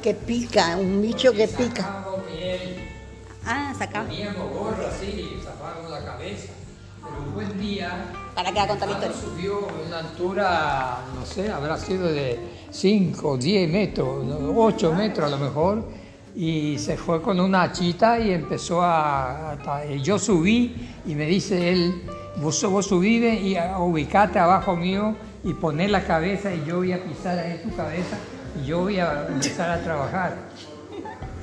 Que 0.00 0.14
pica, 0.14 0.76
un 0.76 1.02
bicho 1.02 1.32
que 1.32 1.48
pica. 1.48 2.04
Ah, 3.44 3.74
sacaba. 3.76 4.08
Teníamos 4.08 4.52
gorra 4.52 4.88
así, 4.88 5.40
tapábamos 5.44 5.90
la 5.90 6.04
cabeza. 6.04 6.52
Pero 7.02 7.22
un 7.22 7.34
buen 7.34 7.60
día. 7.60 8.04
Para 8.34 8.50
que 8.50 8.56
va 8.58 8.64
a 8.64 8.68
contar 8.68 8.88
la 8.88 8.94
historia. 8.94 9.16
Subió 9.20 9.54
a 9.68 9.86
una 9.86 9.98
altura, 9.98 10.98
no 11.14 11.26
sé, 11.26 11.50
habrá 11.50 11.76
sido 11.76 12.06
de 12.08 12.38
5, 12.70 13.36
10 13.36 13.70
metros, 13.70 14.24
8 14.56 14.94
metros 14.94 15.26
a 15.32 15.36
lo 15.36 15.44
mejor, 15.44 15.84
y 16.34 16.78
se 16.78 16.96
fue 16.96 17.20
con 17.20 17.38
una 17.40 17.70
chita 17.72 18.18
y 18.18 18.30
empezó 18.32 18.80
a... 18.80 19.52
a- 19.52 19.84
y 19.86 20.00
yo 20.00 20.18
subí 20.18 20.74
y 21.04 21.14
me 21.14 21.26
dice 21.26 21.72
él, 21.72 22.02
vos, 22.36 22.62
vos 22.70 22.86
subí 22.86 23.16
y 23.26 23.56
ubicate 23.78 24.38
abajo 24.38 24.74
mío 24.76 25.14
y 25.44 25.52
poner 25.52 25.90
la 25.90 26.02
cabeza 26.04 26.54
y 26.54 26.64
yo 26.64 26.78
voy 26.78 26.92
a 26.92 27.04
pisar 27.04 27.38
ahí 27.38 27.60
tu 27.62 27.76
cabeza 27.76 28.16
y 28.62 28.66
yo 28.66 28.80
voy 28.80 28.98
a 28.98 29.26
empezar 29.28 29.68
a 29.70 29.82
trabajar. 29.82 30.36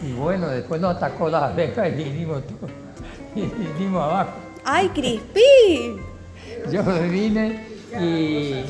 Y 0.02 0.14
bueno, 0.14 0.48
después 0.48 0.82
nos 0.82 0.96
atacó 0.96 1.30
las 1.30 1.44
abejas 1.44 1.88
y 1.90 1.92
vinimos, 1.92 2.42
todos- 2.48 2.72
y 3.36 3.42
vinimos 3.42 4.02
abajo. 4.02 4.32
¡Ay, 4.66 4.90
Crispín! 4.90 6.09
Yo 6.72 6.84
vine 7.10 7.60
y 8.00 8.64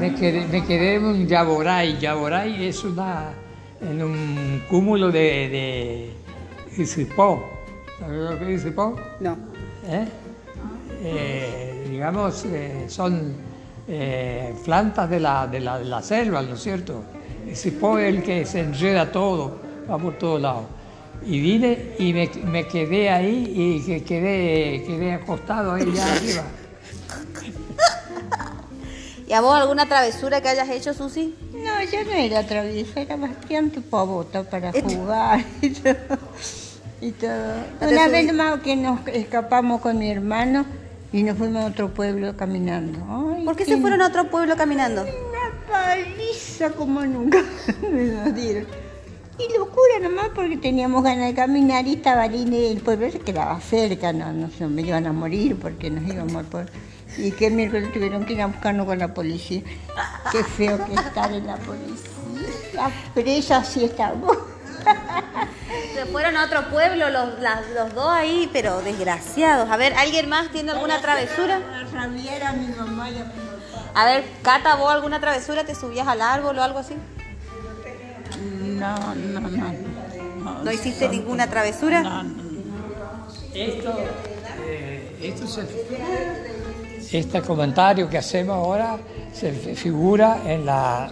me 0.00 0.14
quedé, 0.14 0.46
me 0.46 0.64
quedé 0.64 0.94
en 0.94 1.04
un 1.04 1.26
Yaboray. 1.26 1.98
Yaboray 1.98 2.66
es 2.66 2.84
una, 2.84 3.32
en 3.80 4.02
un 4.02 4.62
cúmulo 4.68 5.10
de, 5.10 6.10
de 6.76 6.82
isipó. 6.82 7.44
¿Sabes 7.98 8.30
lo 8.30 8.38
que 8.38 8.54
es 8.54 8.60
isipó? 8.62 8.96
No. 9.20 9.36
¿Eh? 9.88 10.06
Eh, 11.02 11.86
digamos, 11.90 12.44
eh, 12.46 12.86
son 12.88 13.34
eh, 13.86 14.54
plantas 14.64 15.10
de 15.10 15.20
la, 15.20 15.46
de, 15.46 15.60
la, 15.60 15.78
de 15.78 15.84
la 15.84 16.02
selva, 16.02 16.42
¿no 16.42 16.54
es 16.54 16.62
cierto? 16.62 17.02
Isipó 17.50 17.98
es 17.98 18.14
el 18.14 18.22
que 18.22 18.46
se 18.46 18.60
enreda 18.60 19.12
todo, 19.12 19.58
va 19.90 19.98
por 19.98 20.14
todos 20.14 20.40
lados. 20.40 20.64
Y 21.26 21.40
vine 21.40 21.92
y 21.98 22.12
me, 22.12 22.30
me 22.46 22.66
quedé 22.66 23.10
ahí 23.10 23.52
y 23.54 23.86
que 23.86 24.02
quedé, 24.02 24.82
quedé 24.86 25.12
acostado 25.12 25.72
ahí 25.72 25.92
ya 25.94 26.12
arriba. 26.16 26.44
¿Y 29.26 29.32
a 29.32 29.40
vos 29.40 29.54
alguna 29.54 29.86
travesura 29.86 30.42
que 30.42 30.48
hayas 30.48 30.68
hecho, 30.68 30.92
Susi? 30.92 31.34
No, 31.52 31.82
yo 31.82 32.04
no 32.04 32.12
era 32.12 32.46
traviesa, 32.46 33.00
era 33.00 33.16
bastante 33.16 33.80
pavota 33.80 34.42
para 34.42 34.70
jugar 34.72 35.42
y 35.62 35.70
todo. 35.70 36.18
Y 37.00 37.12
todo. 37.12 37.54
¿No 37.80 37.88
te 37.88 37.94
Una 37.94 38.08
vez 38.08 38.32
más 38.32 38.60
que 38.60 38.76
nos 38.76 39.00
escapamos 39.08 39.80
con 39.80 39.98
mi 39.98 40.10
hermano 40.10 40.66
y 41.12 41.22
nos 41.22 41.38
fuimos 41.38 41.62
a 41.62 41.66
otro 41.66 41.94
pueblo 41.94 42.36
caminando. 42.36 42.98
Ay, 43.08 43.44
¿Por 43.44 43.56
qué 43.56 43.64
se 43.64 43.78
fueron 43.78 44.02
a 44.02 44.08
otro 44.08 44.28
pueblo 44.30 44.56
caminando? 44.56 45.02
Una 45.02 45.70
paliza 45.70 46.70
como 46.70 47.04
nunca 47.06 47.38
nos 47.82 48.34
dieron. 48.34 48.66
Y 49.38 49.56
locura 49.56 49.98
nomás 50.02 50.28
porque 50.34 50.56
teníamos 50.56 51.02
ganas 51.02 51.26
de 51.26 51.34
caminar 51.34 51.86
y 51.86 51.94
estaba 51.94 52.26
lindo 52.26 52.56
y 52.56 52.66
el 52.66 52.80
pueblo 52.80 53.10
se 53.10 53.18
quedaba 53.18 53.60
cerca, 53.60 54.12
no, 54.12 54.32
no 54.32 54.48
sé, 54.50 54.66
me 54.66 54.82
iban 54.82 55.06
a 55.06 55.12
morir 55.12 55.56
porque 55.56 55.90
nos 55.90 56.04
íbamos 56.04 56.36
al 56.36 56.44
pueblo. 56.44 56.70
Y 57.16 57.30
que 57.32 57.46
el 57.46 57.54
miércoles 57.54 57.92
tuvieron 57.92 58.24
que 58.24 58.32
ir 58.34 58.42
a 58.42 58.46
buscarnos 58.46 58.86
con 58.86 58.98
la 58.98 59.14
policía. 59.14 59.62
Qué 60.32 60.42
feo 60.44 60.84
que 60.84 60.94
estar 60.94 61.32
en 61.32 61.46
la 61.46 61.56
policía. 61.56 62.10
Las 62.74 62.92
presas 63.14 63.68
sí 63.68 63.84
estamos. 63.84 64.36
Se 65.94 66.04
fueron 66.06 66.36
a 66.36 66.44
otro 66.44 66.68
pueblo 66.70 67.08
los, 67.10 67.38
las- 67.40 67.68
los 67.74 67.94
dos 67.94 68.08
ahí, 68.10 68.50
pero 68.52 68.82
desgraciados. 68.82 69.70
A 69.70 69.76
ver, 69.76 69.94
¿alguien 69.94 70.28
más 70.28 70.50
tiene 70.50 70.72
alguna 70.72 71.00
travesura? 71.00 71.60
Rabiera 71.92 72.52
mi 72.52 72.66
mamá 72.74 73.10
y 73.10 73.16
a 73.18 73.24
mi 73.24 73.30
papá. 73.30 73.90
A 73.94 74.04
ver, 74.06 74.24
Cata, 74.42 74.74
¿vos 74.74 74.92
alguna 74.92 75.20
travesura? 75.20 75.64
¿Te 75.64 75.74
subías 75.74 76.06
al 76.08 76.20
árbol 76.20 76.58
o 76.58 76.62
algo 76.62 76.80
así? 76.80 76.94
No, 78.60 78.96
no, 79.14 79.40
no. 79.40 79.74
No, 80.44 80.64
¿No 80.64 80.72
hiciste 80.72 81.08
ninguna 81.08 81.48
travesura? 81.48 82.02
no, 82.02 82.22
no. 82.24 82.44
Esto, 83.54 83.94
eh, 84.66 85.16
esto 85.22 85.46
se- 85.46 85.62
este 87.18 87.40
comentario 87.42 88.08
que 88.08 88.18
hacemos 88.18 88.56
ahora 88.56 88.96
se 89.32 89.52
fi- 89.52 89.74
figura 89.74 90.38
en 90.46 90.66
la, 90.66 91.08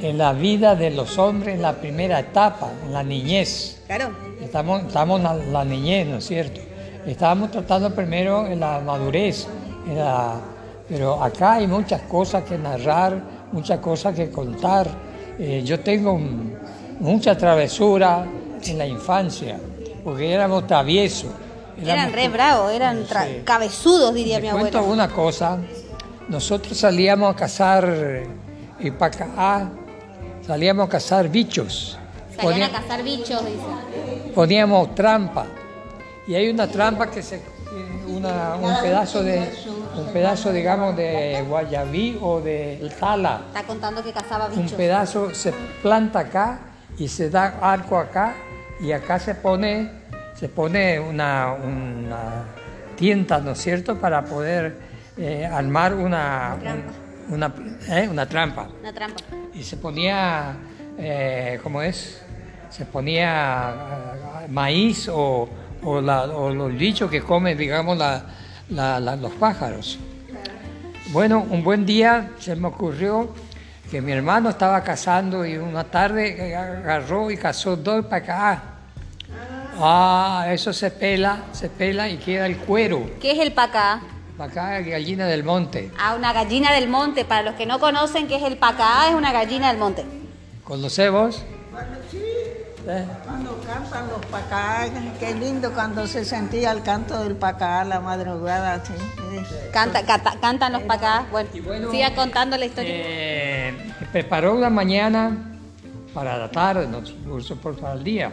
en 0.00 0.18
la 0.18 0.32
vida 0.32 0.74
de 0.74 0.90
los 0.90 1.18
hombres 1.18 1.54
en 1.54 1.62
la 1.62 1.72
primera 1.74 2.18
etapa, 2.20 2.68
en 2.86 2.92
la 2.92 3.02
niñez. 3.02 3.80
Claro. 3.86 4.10
Estamos, 4.40 4.82
estamos 4.84 5.18
en 5.18 5.24
la, 5.24 5.34
la 5.34 5.64
niñez, 5.64 6.06
¿no 6.06 6.16
es 6.18 6.26
cierto? 6.26 6.60
Estábamos 7.06 7.50
tratando 7.50 7.94
primero 7.94 8.46
en 8.46 8.60
la 8.60 8.80
madurez, 8.80 9.46
en 9.88 9.98
la- 9.98 10.40
pero 10.88 11.22
acá 11.22 11.54
hay 11.54 11.66
muchas 11.66 12.02
cosas 12.02 12.42
que 12.44 12.58
narrar, 12.58 13.22
muchas 13.52 13.78
cosas 13.80 14.14
que 14.14 14.30
contar. 14.30 14.86
Eh, 15.38 15.62
yo 15.64 15.80
tengo 15.80 16.18
mucha 17.00 17.36
travesura 17.38 18.26
en 18.66 18.78
la 18.78 18.86
infancia, 18.86 19.58
porque 20.04 20.32
éramos 20.32 20.66
traviesos. 20.66 21.30
Eran 21.80 22.12
re 22.12 22.28
bravos, 22.28 22.72
eran 22.72 23.04
Sí. 23.06 23.42
cabezudos, 23.44 24.14
diría 24.14 24.38
mi 24.40 24.48
Te 24.48 24.52
cuento 24.52 24.78
abuela. 24.78 25.04
una 25.04 25.14
cosa. 25.14 25.58
Nosotros 26.28 26.76
salíamos 26.78 27.32
a 27.34 27.36
cazar 27.36 28.22
y 28.78 28.90
para 28.90 29.68
salíamos 30.46 30.86
a 30.86 30.90
cazar 30.90 31.28
bichos. 31.28 31.98
Salían 32.36 32.52
Ponía- 32.52 32.66
a 32.66 32.70
cazar 32.82 33.02
bichos, 33.02 33.44
dice. 33.44 34.32
poníamos 34.34 34.94
trampa 34.94 35.46
y 36.26 36.34
hay 36.34 36.48
una 36.48 36.66
trampa 36.68 37.10
que 37.10 37.22
se 37.22 37.42
una- 38.08 38.54
un 38.56 38.74
pedazo 38.82 39.22
de 39.22 39.48
un 39.96 40.06
pedazo 40.12 40.52
digamos 40.52 40.96
de 40.96 41.44
guayabí 41.48 42.18
o 42.20 42.40
de 42.40 42.90
tala 42.98 43.42
Está 43.48 43.62
contando 43.64 44.02
que 44.02 44.12
cazaba 44.12 44.46
un 44.46 44.56
bichos. 44.56 44.72
pedazo 44.72 45.34
se 45.34 45.52
planta 45.82 46.20
acá 46.20 46.60
y 46.98 47.08
se 47.08 47.28
da 47.30 47.58
arco 47.60 47.98
acá 47.98 48.34
y 48.80 48.92
acá 48.92 49.18
se 49.18 49.34
pone 49.34 49.90
se 50.42 50.48
pone 50.48 50.98
una, 50.98 51.52
una 51.52 52.42
tienda 52.96 53.38
no 53.38 53.52
es 53.52 53.58
cierto 53.62 53.96
para 54.00 54.24
poder 54.24 54.74
eh, 55.16 55.46
armar 55.46 55.94
una 55.94 56.56
un- 57.28 57.34
una, 57.36 57.54
¿eh? 57.88 58.08
una 58.10 58.26
trampa 58.26 58.66
Una 58.80 58.92
trampa. 58.92 59.20
y 59.54 59.62
se 59.62 59.76
ponía, 59.76 60.56
eh, 60.98 61.60
¿cómo 61.62 61.80
es? 61.80 62.24
Se 62.70 62.84
ponía 62.86 63.72
eh, 64.42 64.48
maíz 64.48 65.08
o, 65.08 65.48
o, 65.84 66.00
la- 66.00 66.24
o 66.24 66.50
los 66.52 66.72
bichos 66.76 67.08
que 67.08 67.20
comen, 67.22 67.56
digamos, 67.56 67.96
la- 67.96 68.24
la- 68.70 68.98
la- 68.98 69.14
los 69.14 69.30
pájaros. 69.34 70.00
Bueno, 71.12 71.46
un 71.50 71.62
buen 71.62 71.86
día 71.86 72.30
se 72.40 72.56
me 72.56 72.66
ocurrió 72.66 73.32
que 73.92 74.02
mi 74.02 74.10
hermano 74.10 74.50
estaba 74.50 74.82
cazando 74.82 75.46
y 75.46 75.56
una 75.56 75.84
tarde 75.84 76.56
agarró 76.56 77.30
y 77.30 77.36
cazó 77.36 77.76
dos 77.76 78.06
para 78.06 78.16
acá. 78.24 78.62
Ah, 79.84 80.46
eso 80.50 80.72
se 80.72 80.92
pela, 80.92 81.46
se 81.50 81.68
pela 81.68 82.08
y 82.08 82.16
queda 82.18 82.46
el 82.46 82.56
cuero. 82.58 83.10
¿Qué 83.20 83.32
es 83.32 83.40
el 83.40 83.52
pacá? 83.52 84.00
Para 84.36 84.50
acá, 84.52 84.80
gallina 84.80 85.26
del 85.26 85.42
monte. 85.42 85.90
Ah, 85.98 86.14
una 86.14 86.32
gallina 86.32 86.72
del 86.72 86.88
monte. 86.88 87.24
Para 87.24 87.42
los 87.42 87.54
que 87.56 87.66
no 87.66 87.80
conocen 87.80 88.28
qué 88.28 88.36
es 88.36 88.44
el 88.44 88.56
pacá, 88.58 89.08
es 89.08 89.14
una 89.16 89.32
gallina 89.32 89.68
del 89.70 89.78
monte. 89.78 90.04
¿Conocemos? 90.62 91.42
¿Eh? 92.86 93.06
Cuando 93.24 93.60
cantan 93.66 94.08
los 94.08 94.24
pacá, 94.26 94.86
qué 95.18 95.34
lindo 95.34 95.72
cuando 95.72 96.06
se 96.06 96.24
sentía 96.24 96.70
el 96.72 96.82
canto 96.82 97.20
del 97.22 97.34
pacá 97.36 97.80
a 97.80 97.84
la 97.84 98.00
madrugada. 98.00 98.84
sí. 98.84 98.92
Canta, 99.72 100.04
canta- 100.04 100.36
cantan 100.40 100.72
los 100.74 100.82
pacá. 100.82 101.26
Bueno, 101.32 101.48
bueno, 101.64 101.90
siga 101.90 102.14
contando 102.14 102.56
la 102.56 102.66
historia. 102.66 102.92
Eh, 102.94 103.92
preparó 104.12 104.54
una 104.54 104.70
mañana 104.70 105.36
para 106.14 106.36
la 106.38 106.48
tarde, 106.50 106.86
no 106.86 107.00
cursos 107.28 107.58
por 107.58 107.76
para 107.78 107.94
el 107.94 108.04
día. 108.04 108.32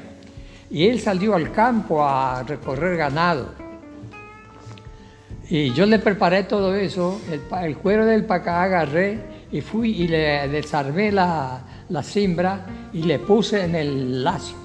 Y 0.70 0.88
él 0.88 1.00
salió 1.00 1.36
al 1.36 1.52
campo 1.52 2.04
a 2.04 2.44
recorrer 2.44 2.98
ganado. 2.98 3.50
Y 5.50 5.74
yo 5.74 5.86
le 5.88 5.98
preparé 5.98 6.44
todo 6.44 6.76
eso, 6.76 7.20
el, 7.32 7.78
cuero 7.78 8.06
del 8.06 8.24
pacá 8.26 8.64
agarré 8.64 9.20
y 9.52 9.62
fui 9.62 9.90
y 10.04 10.08
le 10.08 10.48
desarmé 10.48 11.12
la, 11.12 11.62
la 11.90 12.04
cimbra 12.04 12.68
y 12.94 13.02
le 13.02 13.18
puse 13.18 13.64
en 13.64 13.74
el 13.74 14.24
lazo. 14.24 14.56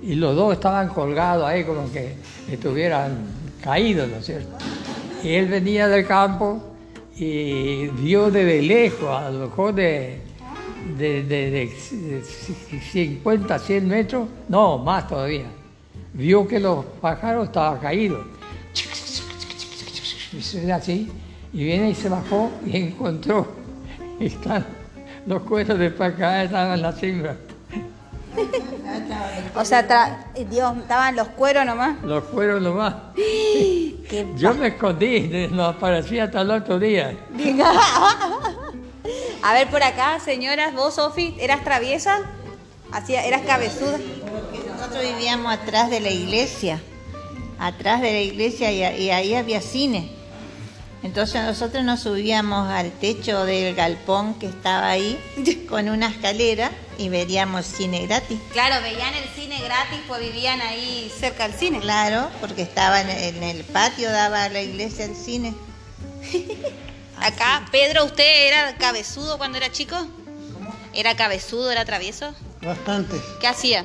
Y 0.00 0.14
los 0.14 0.36
dos 0.36 0.54
estaban 0.54 0.88
colgados 0.88 1.46
ahí 1.48 1.64
como 1.64 1.90
que 1.90 2.14
estuvieran 2.48 3.26
caídos, 3.60 4.08
¿no 4.08 4.18
es 4.18 4.26
cierto? 4.26 4.56
Y 5.24 5.34
él 5.34 5.48
venía 5.48 5.88
del 5.88 6.06
campo 6.06 6.62
y 7.16 7.88
vio 7.88 8.30
desde 8.30 8.62
lejos, 8.62 9.08
a 9.08 9.30
lo 9.30 9.46
mejor 9.46 9.74
de, 9.74 10.20
de, 10.98 11.22
de- 11.22 11.50
de 11.50 12.22
50, 12.92 13.58
100 13.58 13.88
metros, 13.88 14.28
no, 14.48 14.78
más 14.78 15.06
todavía, 15.08 15.46
vio 16.12 16.46
que 16.46 16.58
los 16.60 16.84
pájaros 17.00 17.46
estaban 17.46 17.78
caídos. 17.80 18.24
Así, 20.74 21.10
y 21.52 21.64
viene 21.64 21.90
y 21.90 21.94
se 21.94 22.08
bajó 22.08 22.50
y 22.66 22.76
encontró, 22.76 23.46
están 24.20 24.64
los 25.26 25.42
cueros 25.42 25.78
de 25.78 25.90
pacá 25.90 26.42
estaban 26.44 26.74
en 26.74 26.82
la 26.82 26.92
cimbra. 26.92 27.36
O 29.54 29.64
sea, 29.64 29.86
tra- 29.86 30.24
Dios, 30.48 30.76
estaban 30.78 31.14
los 31.16 31.28
cueros 31.28 31.64
nomás. 31.66 32.02
Los 32.02 32.24
cueros 32.24 32.62
nomás. 32.62 32.94
Yo 34.36 34.54
me 34.54 34.68
escondí, 34.68 35.48
no 35.50 35.66
aparecía 35.66 36.24
hasta 36.24 36.40
el 36.40 36.50
otro 36.50 36.78
día. 36.78 37.14
A 39.42 39.54
ver 39.54 39.68
por 39.70 39.82
acá, 39.82 40.20
señoras, 40.20 40.72
vos, 40.72 40.94
Sofi, 40.94 41.34
¿eras 41.40 41.64
traviesa? 41.64 42.20
Hacía, 42.92 43.24
¿Eras 43.26 43.42
cabezuda? 43.42 43.98
Nosotros 44.68 45.02
vivíamos 45.02 45.52
atrás 45.52 45.90
de 45.90 45.98
la 45.98 46.10
iglesia, 46.10 46.80
atrás 47.58 48.00
de 48.02 48.12
la 48.12 48.20
iglesia 48.20 48.70
y, 48.70 49.02
y 49.02 49.10
ahí 49.10 49.34
había 49.34 49.60
cine. 49.60 50.12
Entonces 51.02 51.42
nosotros 51.42 51.82
nos 51.82 52.00
subíamos 52.00 52.70
al 52.70 52.92
techo 52.92 53.44
del 53.44 53.74
galpón 53.74 54.34
que 54.34 54.46
estaba 54.46 54.88
ahí 54.90 55.18
con 55.68 55.88
una 55.88 56.08
escalera 56.08 56.70
y 56.96 57.08
veríamos 57.08 57.66
cine 57.66 58.06
gratis. 58.06 58.38
Claro, 58.52 58.80
veían 58.80 59.12
el 59.12 59.28
cine 59.30 59.60
gratis, 59.64 59.98
pues 60.06 60.20
vivían 60.20 60.60
ahí 60.60 61.10
cerca 61.18 61.48
del 61.48 61.58
cine. 61.58 61.80
Claro, 61.80 62.30
porque 62.40 62.62
estaba 62.62 63.00
en 63.00 63.42
el 63.42 63.64
patio, 63.64 64.08
daba 64.08 64.44
a 64.44 64.48
la 64.50 64.62
iglesia 64.62 65.06
el 65.06 65.16
cine. 65.16 65.52
Acá, 67.20 67.64
Pedro, 67.70 68.04
¿usted 68.04 68.48
era 68.48 68.76
cabezudo 68.76 69.38
cuando 69.38 69.58
era 69.58 69.70
chico? 69.70 69.96
¿Era 70.94 71.14
cabezudo, 71.16 71.70
era 71.70 71.84
travieso? 71.84 72.34
Bastante. 72.62 73.20
¿Qué 73.40 73.46
hacía? 73.46 73.84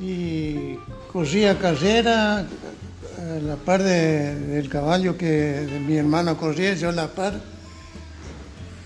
Y 0.00 0.76
corría 1.12 1.58
carrera 1.58 2.38
a 2.38 3.22
la 3.42 3.56
par 3.56 3.82
de- 3.82 4.34
del 4.34 4.68
caballo 4.68 5.16
que 5.18 5.26
de 5.26 5.80
mi 5.80 5.96
hermano 5.96 6.36
corría, 6.38 6.74
yo 6.74 6.88
a 6.88 6.92
la 6.92 7.08
par. 7.08 7.34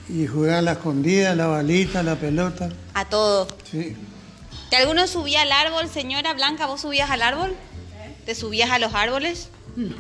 Y 0.09 0.27
jugaba 0.27 0.59
a 0.59 0.63
la 0.63 0.73
escondida, 0.73 1.35
la 1.35 1.47
balita, 1.47 2.03
la 2.03 2.17
pelota. 2.17 2.69
A 2.95 3.05
todo. 3.09 3.47
Sí. 3.71 3.97
¿Que 4.71 4.77
alguno 4.77 5.07
subía 5.07 5.43
al 5.43 5.53
árbol, 5.53 5.89
señora 5.89 6.35
Blanca? 6.35 6.67
¿Vos 6.67 6.81
subías 6.83 7.11
al 7.11 7.23
árbol? 7.23 7.55
¿Te 8.27 8.35
subías 8.35 8.71
a 8.71 8.79
los 8.79 8.95
árboles? 8.95 9.49
No 9.77 9.95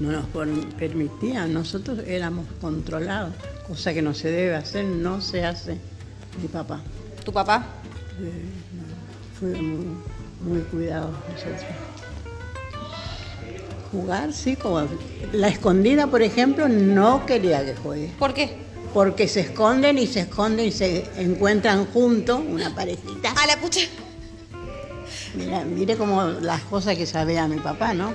nos 0.00 0.24
por- 0.26 0.48
permitían, 0.76 1.52
nosotros 1.52 2.00
éramos 2.06 2.46
controlados, 2.60 3.34
cosa 3.68 3.92
que 3.94 4.02
no 4.02 4.14
se 4.14 4.30
debe 4.30 4.56
hacer, 4.56 4.84
no 4.84 5.20
se 5.20 5.44
hace. 5.44 5.76
Mi 6.40 6.48
papá 6.48 6.80
¿Tu 7.24 7.32
papá? 7.32 7.66
fue 9.38 9.48
muy, 9.50 9.86
muy 10.42 10.60
cuidado 10.70 11.10
nosotros. 11.32 11.60
Jugar, 13.92 14.32
sí, 14.32 14.56
como 14.56 14.82
la 15.32 15.48
escondida, 15.48 16.06
por 16.06 16.22
ejemplo, 16.22 16.68
no 16.68 17.26
quería 17.26 17.64
que 17.64 17.74
juegue. 17.74 18.12
¿Por 18.18 18.32
qué? 18.34 18.56
Porque 18.94 19.26
se 19.28 19.40
esconden 19.40 19.98
y 19.98 20.06
se 20.06 20.20
esconden 20.20 20.66
y 20.66 20.72
se 20.72 21.04
encuentran 21.16 21.86
juntos, 21.86 22.40
una 22.48 22.74
parejita. 22.74 23.32
A 23.32 23.46
la 23.46 23.56
pucha. 23.60 23.80
Mira, 25.34 25.64
mire 25.64 25.96
como 25.96 26.22
las 26.24 26.62
cosas 26.62 26.96
que 26.96 27.06
sabía 27.06 27.46
mi 27.48 27.58
papá, 27.58 27.92
¿no? 27.94 28.12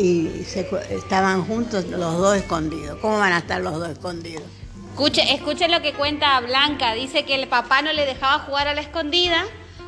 Y 0.00 0.44
se 0.44 0.66
estaban 0.90 1.44
juntos 1.44 1.84
los 1.86 2.16
dos 2.18 2.36
escondidos. 2.36 2.98
¿Cómo 3.00 3.18
van 3.18 3.32
a 3.34 3.38
estar 3.38 3.60
los 3.60 3.74
dos 3.74 3.88
escondidos? 3.90 4.44
Escuche, 4.92 5.34
escuchen 5.34 5.70
lo 5.70 5.82
que 5.82 5.92
cuenta 5.92 6.40
Blanca. 6.40 6.94
Dice 6.94 7.24
que 7.26 7.34
el 7.34 7.48
papá 7.48 7.82
no 7.82 7.92
le 7.92 8.06
dejaba 8.06 8.38
jugar 8.44 8.66
a 8.68 8.74
la 8.74 8.80
escondida 8.80 9.44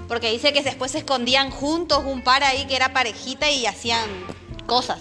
porque 0.09 0.31
dice 0.31 0.53
que 0.53 0.63
después 0.63 0.91
se 0.93 0.99
escondían 0.99 1.51
juntos 1.51 2.03
un 2.05 2.23
par 2.23 2.45
ahí 2.45 2.67
que 2.67 2.77
era 2.77 2.93
parejita 2.93 3.51
y 3.51 3.65
hacían 3.67 4.09
cosas. 4.67 5.01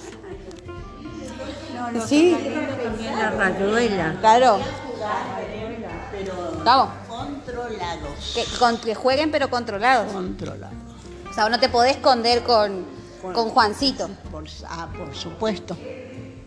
Sí. 2.07 2.37
También 2.83 3.15
la 3.19 3.31
rayuela. 3.31 4.15
Claro. 4.21 4.59
Vamos. 6.63 6.89
Controlados. 7.07 8.33
Que, 8.33 8.45
con- 8.59 8.77
que 8.77 8.95
jueguen 8.95 9.31
pero 9.31 9.49
controlados. 9.49 10.13
Controlados. 10.13 10.75
O 11.29 11.33
sea, 11.33 11.49
no 11.49 11.59
te 11.59 11.67
podés 11.69 11.97
esconder 11.97 12.43
con, 12.43 12.85
con 13.21 13.49
Juancito. 13.49 14.09
Por, 14.31 14.45
ah, 14.67 14.87
por 14.97 15.13
supuesto. 15.15 15.77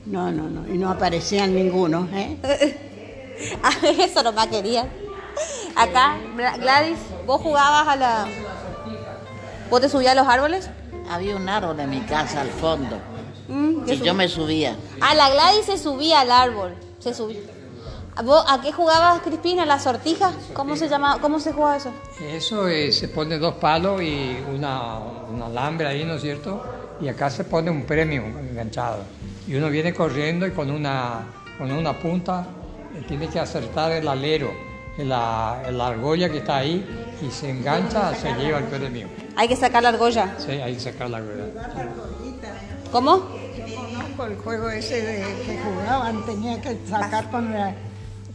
No, 0.07 0.31
no, 0.31 0.49
no. 0.49 0.67
Y 0.73 0.77
no 0.79 0.91
aparecían 0.91 1.55
ninguno, 1.55 2.09
¿eh? 2.13 2.81
Ah, 3.65 3.71
Eso 3.99 4.23
nomás 4.23 4.47
quería. 4.47 4.87
Acá, 5.75 6.17
Gladys, 6.61 6.99
¿vos 7.27 7.41
jugabas 7.41 7.89
a 7.89 7.97
la... 7.97 8.27
¿Vos 9.69 9.81
te 9.81 9.89
subías 9.89 10.13
a 10.13 10.15
los 10.15 10.29
árboles? 10.29 10.71
Había 11.11 11.35
un 11.37 11.49
árbol 11.49 11.81
en 11.81 11.91
mi 11.91 12.01
casa 12.03 12.43
al 12.43 12.51
fondo. 12.51 12.97
Mm, 13.49 13.85
¿qué 13.87 13.95
Y 13.95 13.99
sub- 13.99 14.07
yo 14.07 14.15
me 14.15 14.29
subía. 14.29 14.77
Ah, 15.01 15.15
la 15.17 15.31
Gladys 15.31 15.67
se 15.67 15.79
subía 15.79 16.21
al 16.21 16.31
árbol. 16.31 16.75
Se 17.01 17.13
subía. 17.13 17.41
¿Vos 18.23 18.45
a 18.49 18.61
qué 18.61 18.73
jugabas, 18.73 19.21
Crispina? 19.23 19.67
¿La 19.67 19.79
sortija? 19.81 20.31
¿Cómo 20.53 20.77
se 20.77 20.89
llama? 20.89 21.19
¿Cómo 21.21 21.41
se 21.41 21.53
juega 21.53 21.77
eso? 21.77 21.91
Eso 22.21 22.69
eh, 22.69 22.93
se 22.93 23.09
pone 23.09 23.39
dos 23.39 23.55
palos 23.55 24.01
y 24.03 24.37
una, 24.55 24.99
un 25.33 25.43
alambre 25.43 25.89
ahí, 25.89 26.05
¿no 26.05 26.15
es 26.15 26.23
cierto? 26.23 26.63
Y 27.01 27.09
acá 27.09 27.29
se 27.29 27.43
pone 27.43 27.71
un 27.73 27.83
premio 27.83 28.23
enganchado. 28.23 28.99
Y 29.49 29.57
uno 29.57 29.69
viene 29.69 29.93
corriendo 29.93 30.47
y 30.47 30.53
con 30.53 30.71
una, 30.71 31.23
con 31.59 31.73
una 31.73 31.93
punta 31.99 32.47
eh, 32.95 33.05
tiene 33.09 33.29
que 33.29 33.41
acertar 33.41 33.91
el 33.91 34.07
alero, 34.07 34.53
la, 34.99 35.63
la 35.73 35.87
argolla 35.89 36.31
que 36.31 36.39
está 36.39 36.59
ahí, 36.59 36.87
y 37.21 37.31
se 37.33 37.51
engancha, 37.51 38.15
se 38.15 38.33
lleva 38.35 38.59
el 38.59 38.65
premio. 38.67 39.09
Hay 39.35 39.49
que 39.49 39.57
sacar 39.57 39.83
la 39.83 39.89
argolla. 39.89 40.37
Sí, 40.39 40.53
ahí 40.53 40.79
sacar 40.79 41.11
la 41.11 41.17
argolla. 41.17 41.47
¿Cómo? 42.93 43.23
Conozco 43.75 44.27
el 44.27 44.37
juego 44.37 44.71
ese 44.71 45.03
de 45.03 45.19
que 45.45 45.59
jugaban, 45.65 46.25
tenía 46.25 46.61
que 46.61 46.79
sacar 46.89 47.29
con, 47.29 47.53
la- 47.53 47.75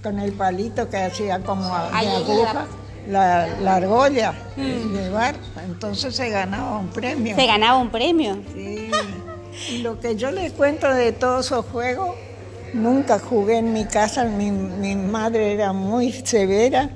con 0.02 0.20
el 0.20 0.32
palito 0.34 0.90
que 0.90 0.98
hacía 0.98 1.40
como 1.40 1.66
a- 1.74 1.90
Ahí, 1.98 2.06
de 2.08 2.12
ahí, 2.16 2.24
aguja 2.24 2.66
la, 3.08 3.48
la 3.62 3.76
argolla, 3.76 4.34
y 4.56 4.62
llevar, 4.62 5.36
entonces 5.66 6.16
se 6.16 6.30
ganaba 6.30 6.78
un 6.78 6.90
premio. 6.90 7.36
Se 7.36 7.46
ganaba 7.46 7.78
un 7.80 7.90
premio. 7.90 8.38
Sí. 8.54 8.92
Y 9.72 9.78
lo 9.80 10.00
que 10.00 10.16
yo 10.16 10.32
les 10.32 10.52
cuento 10.54 10.88
de 10.94 11.12
todos 11.12 11.48
esos 11.48 11.66
juegos, 11.66 12.16
nunca 12.74 13.18
jugué 13.20 13.58
en 13.58 13.74
mi 13.74 13.86
casa, 13.86 14.26
mi, 14.26 14.52
mi 14.52 14.96
madre 14.96 15.54
era 15.54 15.74
muy 15.74 16.12
severa, 16.12 16.90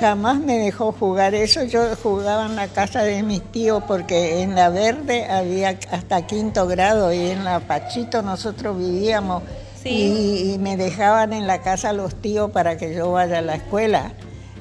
jamás 0.00 0.38
me 0.38 0.58
dejó 0.58 0.90
jugar 0.92 1.34
eso, 1.34 1.62
yo 1.64 1.94
jugaba 2.02 2.46
en 2.46 2.56
la 2.56 2.66
casa 2.68 3.02
de 3.04 3.22
mis 3.22 3.40
tíos 3.52 3.84
porque 3.86 4.42
en 4.42 4.54
la 4.56 4.70
verde 4.70 5.26
había 5.30 5.78
hasta 5.92 6.26
quinto 6.26 6.66
grado 6.66 7.12
y 7.12 7.30
en 7.30 7.44
la 7.44 7.60
Pachito 7.60 8.22
nosotros 8.22 8.76
vivíamos 8.76 9.44
y, 9.90 10.52
y 10.54 10.58
me 10.58 10.76
dejaban 10.76 11.32
en 11.32 11.46
la 11.46 11.60
casa 11.62 11.92
los 11.92 12.14
tíos 12.20 12.50
para 12.50 12.76
que 12.76 12.94
yo 12.94 13.12
vaya 13.12 13.38
a 13.38 13.42
la 13.42 13.56
escuela. 13.56 14.12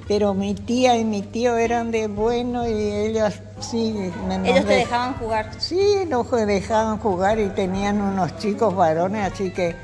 Pero 0.07 0.33
mi 0.33 0.53
tía 0.53 0.97
y 0.97 1.05
mi 1.05 1.21
tío 1.21 1.55
eran 1.57 1.89
de 1.91 2.07
bueno 2.07 2.67
y 2.67 2.73
ellos 2.73 3.33
sí. 3.61 4.11
me- 4.27 4.35
Ellos 4.49 4.65
te 4.65 4.73
dej- 4.73 4.77
dejaban 4.79 5.13
jugar. 5.13 5.49
Sí, 5.59 5.79
nos 6.09 6.29
dejaban 6.29 6.97
jugar 6.97 7.39
y 7.39 7.47
tenían 7.49 8.01
unos 8.01 8.37
chicos 8.37 8.75
varones, 8.75 9.31
así 9.31 9.51
que 9.51 9.75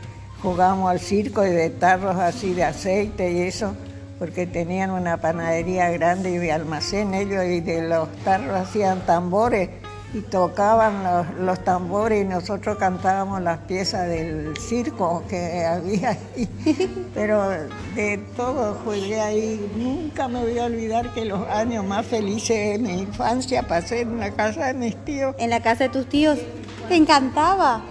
jugábamos 0.41 0.91
al 0.91 0.99
circo 0.99 1.45
y 1.45 1.49
de 1.51 1.69
tarros 1.69 2.17
así 2.17 2.53
de 2.53 2.65
aceite 2.65 3.31
y 3.31 3.39
eso, 3.41 3.73
porque 4.19 4.45
tenían 4.45 4.91
una 4.91 5.17
panadería 5.17 5.89
grande 5.91 6.31
y 6.31 6.37
de 6.37 6.51
almacén 6.51 7.13
ellos 7.13 7.45
y 7.45 7.61
de 7.61 7.87
los 7.87 8.09
tarros 8.25 8.55
hacían 8.59 9.05
tambores 9.05 9.69
y 10.13 10.21
tocaban 10.21 11.03
los, 11.03 11.33
los 11.39 11.63
tambores 11.63 12.25
y 12.25 12.27
nosotros 12.27 12.77
cantábamos 12.77 13.41
las 13.41 13.59
piezas 13.59 14.07
del 14.07 14.57
circo 14.57 15.23
que 15.29 15.65
había 15.65 16.09
ahí. 16.11 16.49
Pero 17.13 17.49
de 17.95 18.17
todo 18.35 18.75
jugué 18.83 19.19
ahí. 19.21 19.71
Nunca 19.75 20.27
me 20.27 20.41
voy 20.41 20.57
a 20.57 20.65
olvidar 20.65 21.13
que 21.13 21.25
los 21.25 21.47
años 21.49 21.85
más 21.85 22.05
felices 22.05 22.73
de 22.73 22.79
mi 22.79 23.01
infancia 23.01 23.67
pasé 23.67 24.01
en 24.01 24.19
la 24.19 24.31
casa 24.31 24.67
de 24.67 24.73
mis 24.73 24.95
tíos. 25.05 25.35
En 25.37 25.51
la 25.51 25.61
casa 25.61 25.85
de 25.85 25.89
tus 25.89 26.09
tíos. 26.09 26.39
Te 26.87 26.95
encantaba. 26.95 27.81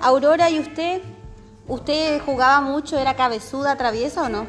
Aurora, 0.00 0.50
¿y 0.50 0.58
usted? 0.58 1.02
¿Usted 1.68 2.20
jugaba 2.24 2.60
mucho? 2.60 2.98
¿Era 2.98 3.14
cabezuda, 3.14 3.76
traviesa 3.76 4.22
o 4.24 4.28
no? 4.28 4.46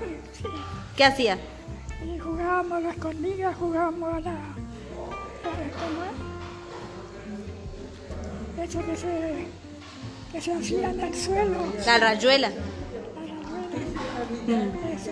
¿Qué 0.96 1.04
hacía? 1.04 1.38
jugábamos 2.22 2.72
a 2.72 2.80
la 2.80 2.90
escondida, 2.92 3.54
jugábamos 3.54 4.14
a 4.14 4.20
la... 4.22 4.32
¿Cómo 5.44 6.04
es? 6.04 6.29
Eso 8.64 8.86
que 8.86 8.96
se, 8.98 9.48
que 10.32 10.42
se 10.42 10.54
hacía 10.54 10.90
en 10.92 11.00
el 11.00 11.16
suelo. 11.16 11.58
La 11.86 11.98
rayuela. 11.98 12.50
Eso. 14.48 15.12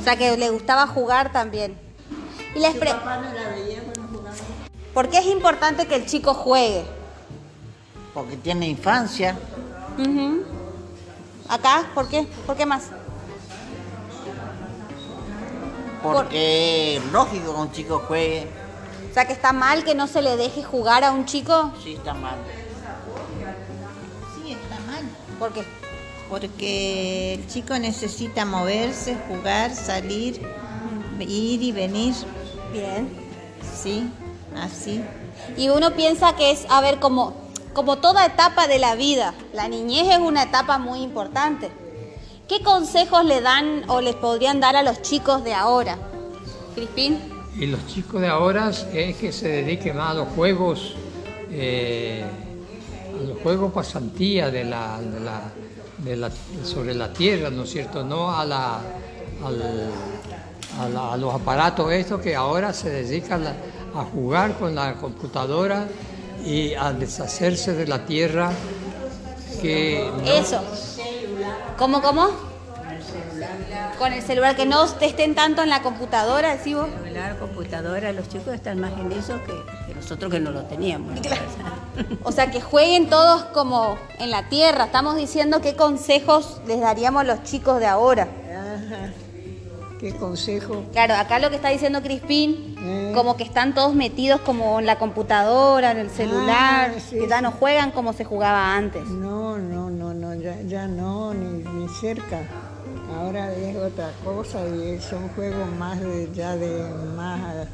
O 0.00 0.02
sea 0.02 0.16
que 0.16 0.36
le 0.36 0.50
gustaba 0.50 0.86
jugar 0.86 1.32
también. 1.32 1.76
Y 2.54 2.58
les 2.60 2.74
pre- 2.76 2.94
¿Por 4.94 5.08
qué 5.08 5.18
es 5.18 5.26
importante 5.26 5.86
que 5.86 5.94
el 5.96 6.06
chico 6.06 6.34
juegue? 6.34 6.84
Porque 8.14 8.36
tiene 8.36 8.66
infancia. 8.68 9.38
Ujú. 9.98 10.42
¿Acá? 11.48 11.90
¿Por 11.94 12.08
qué? 12.08 12.26
¿Por 12.46 12.56
qué 12.56 12.66
más? 12.66 12.84
Porque 16.02 16.96
es 16.96 17.12
lógico 17.12 17.54
que 17.54 17.60
un 17.60 17.72
chico 17.72 18.02
juegue. 18.08 18.48
O 19.10 19.12
sea 19.12 19.26
que 19.26 19.32
está 19.32 19.52
mal 19.52 19.82
que 19.82 19.96
no 19.96 20.06
se 20.06 20.22
le 20.22 20.36
deje 20.36 20.62
jugar 20.62 21.02
a 21.02 21.10
un 21.10 21.24
chico. 21.24 21.72
Sí, 21.82 21.94
está 21.94 22.14
mal. 22.14 22.36
Sí, 24.36 24.52
está 24.52 24.78
mal. 24.86 25.02
¿Por 25.38 25.52
qué? 25.52 25.64
Porque 26.28 27.34
el 27.34 27.48
chico 27.48 27.76
necesita 27.76 28.44
moverse, 28.44 29.16
jugar, 29.28 29.74
salir, 29.74 30.40
ir 31.18 31.62
y 31.62 31.72
venir. 31.72 32.14
Bien. 32.72 33.10
Sí, 33.74 34.08
así. 34.56 35.02
Y 35.56 35.70
uno 35.70 35.90
piensa 35.96 36.36
que 36.36 36.52
es, 36.52 36.64
a 36.68 36.80
ver, 36.80 37.00
como, 37.00 37.34
como 37.72 37.98
toda 37.98 38.24
etapa 38.24 38.68
de 38.68 38.78
la 38.78 38.94
vida, 38.94 39.34
la 39.52 39.66
niñez 39.66 40.08
es 40.08 40.18
una 40.18 40.44
etapa 40.44 40.78
muy 40.78 41.00
importante. 41.00 41.72
¿Qué 42.46 42.62
consejos 42.62 43.24
le 43.24 43.40
dan 43.40 43.88
o 43.88 44.00
les 44.00 44.14
podrían 44.14 44.60
dar 44.60 44.76
a 44.76 44.84
los 44.84 45.02
chicos 45.02 45.42
de 45.42 45.54
ahora? 45.54 45.98
Crispín. 46.76 47.39
Y 47.58 47.66
los 47.66 47.86
chicos 47.86 48.20
de 48.20 48.28
ahora 48.28 48.70
es 48.92 49.16
que 49.16 49.32
se 49.32 49.48
dediquen 49.48 49.96
más 49.96 50.12
a 50.12 50.14
los 50.14 50.28
juegos, 50.28 50.94
eh, 51.50 52.24
a 53.18 53.28
los 53.28 53.38
juegos 53.42 53.72
pasantía 53.72 54.50
de 54.50 54.64
la, 54.64 55.00
de 55.00 55.20
la- 55.20 55.42
de 55.98 56.16
la- 56.16 56.30
sobre 56.64 56.94
la 56.94 57.12
tierra, 57.12 57.50
¿no 57.50 57.64
es 57.64 57.70
cierto? 57.70 58.02
No 58.04 58.30
a, 58.34 58.44
la, 58.44 58.76
al- 59.44 59.90
a, 60.96 61.12
a 61.12 61.16
los 61.16 61.34
aparatos 61.34 61.92
estos 61.92 62.20
que 62.22 62.34
ahora 62.34 62.72
se 62.72 62.88
dedican 62.88 63.46
a, 63.46 64.00
a 64.00 64.04
jugar 64.04 64.56
con 64.56 64.74
la 64.74 64.94
computadora 64.94 65.86
y 66.46 66.72
a 66.74 66.92
deshacerse 66.92 67.74
de 67.74 67.86
la 67.86 68.06
tierra 68.06 68.50
que 69.60 70.10
no- 70.24 70.30
Eso. 70.32 70.60
¿Cómo, 71.76 72.00
cómo? 72.00 72.49
Con 74.00 74.14
el 74.14 74.22
celular, 74.22 74.56
que 74.56 74.64
no 74.64 74.84
estén 75.02 75.34
tanto 75.34 75.62
en 75.62 75.68
la 75.68 75.82
computadora, 75.82 76.56
decís 76.56 76.74
vos. 76.74 76.88
Celular, 77.04 77.36
computadora, 77.38 78.12
los 78.12 78.28
chicos 78.30 78.54
están 78.54 78.80
más 78.80 78.92
en 78.98 79.12
eso 79.12 79.34
que, 79.44 79.52
que 79.86 79.94
nosotros 79.94 80.32
que 80.32 80.40
no 80.40 80.50
lo 80.52 80.62
teníamos. 80.62 81.14
¿no? 81.14 81.20
O 82.24 82.32
sea, 82.32 82.50
que 82.50 82.62
jueguen 82.62 83.10
todos 83.10 83.42
como 83.52 83.98
en 84.18 84.30
la 84.30 84.48
tierra. 84.48 84.84
Estamos 84.84 85.16
diciendo 85.16 85.60
qué 85.60 85.76
consejos 85.76 86.62
les 86.66 86.80
daríamos 86.80 87.20
a 87.20 87.24
los 87.24 87.42
chicos 87.44 87.78
de 87.78 87.86
ahora. 87.86 88.22
Ajá. 88.22 89.12
¿Qué 90.00 90.14
consejo? 90.16 90.84
Claro, 90.92 91.14
acá 91.16 91.38
lo 91.38 91.50
que 91.50 91.56
está 91.56 91.68
diciendo 91.68 92.00
Crispín, 92.00 92.76
Eh. 92.82 93.12
como 93.14 93.36
que 93.36 93.44
están 93.44 93.74
todos 93.74 93.94
metidos 93.94 94.40
como 94.40 94.80
en 94.80 94.86
la 94.86 94.98
computadora, 94.98 95.90
en 95.90 95.98
el 95.98 96.08
celular, 96.10 96.92
Ah, 96.96 97.00
sí, 97.06 97.18
que 97.18 97.28
ya 97.28 97.36
sí. 97.36 97.42
no 97.42 97.50
juegan 97.52 97.90
como 97.90 98.14
se 98.14 98.24
jugaba 98.24 98.74
antes. 98.74 99.04
No, 99.08 99.58
no, 99.58 99.90
no, 99.90 100.14
no, 100.14 100.34
ya, 100.36 100.56
ya 100.62 100.86
no, 100.86 101.34
ni, 101.34 101.62
ni 101.64 101.86
cerca. 102.00 102.38
Ahora 103.16 103.52
es 103.52 103.76
otra 103.76 104.12
cosa 104.24 104.66
y 104.66 104.98
son 105.00 105.28
juegos 105.30 105.68
más 105.78 106.00
de, 106.00 106.30
ya 106.34 106.56
de 106.56 106.88
más, 107.16 107.68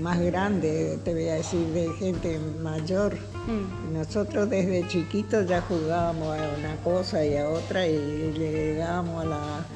más 0.00 0.20
grande, 0.20 0.98
te 1.04 1.12
voy 1.12 1.28
a 1.28 1.34
decir, 1.34 1.66
de 1.68 1.92
gente 1.94 2.38
mayor. 2.60 3.16
Mm. 3.46 3.94
Nosotros 3.94 4.48
desde 4.48 4.86
chiquitos 4.88 5.46
ya 5.46 5.60
jugábamos 5.62 6.28
a 6.38 6.50
una 6.58 6.76
cosa 6.84 7.24
y 7.24 7.36
a 7.36 7.48
otra 7.48 7.86
y 7.86 8.32
llegábamos 8.36 9.22
a 9.22 9.26
la... 9.26 9.66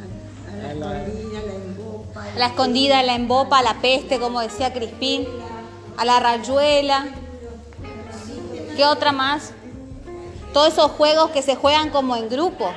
A 0.70 0.74
la, 0.74 1.04
La 2.36 2.46
escondida, 2.46 3.02
la 3.02 3.14
embopa, 3.14 3.62
la 3.62 3.74
peste, 3.80 4.18
como 4.18 4.40
decía 4.40 4.72
Crispín, 4.72 5.26
a 5.96 6.04
la 6.04 6.18
rayuela. 6.20 7.06
¿Qué 8.76 8.84
otra 8.84 9.12
más? 9.12 9.52
Todos 10.54 10.72
esos 10.72 10.90
juegos 10.92 11.30
que 11.30 11.42
se 11.42 11.56
juegan 11.56 11.90
como 11.90 12.16
en 12.16 12.30
grupo, 12.30 12.70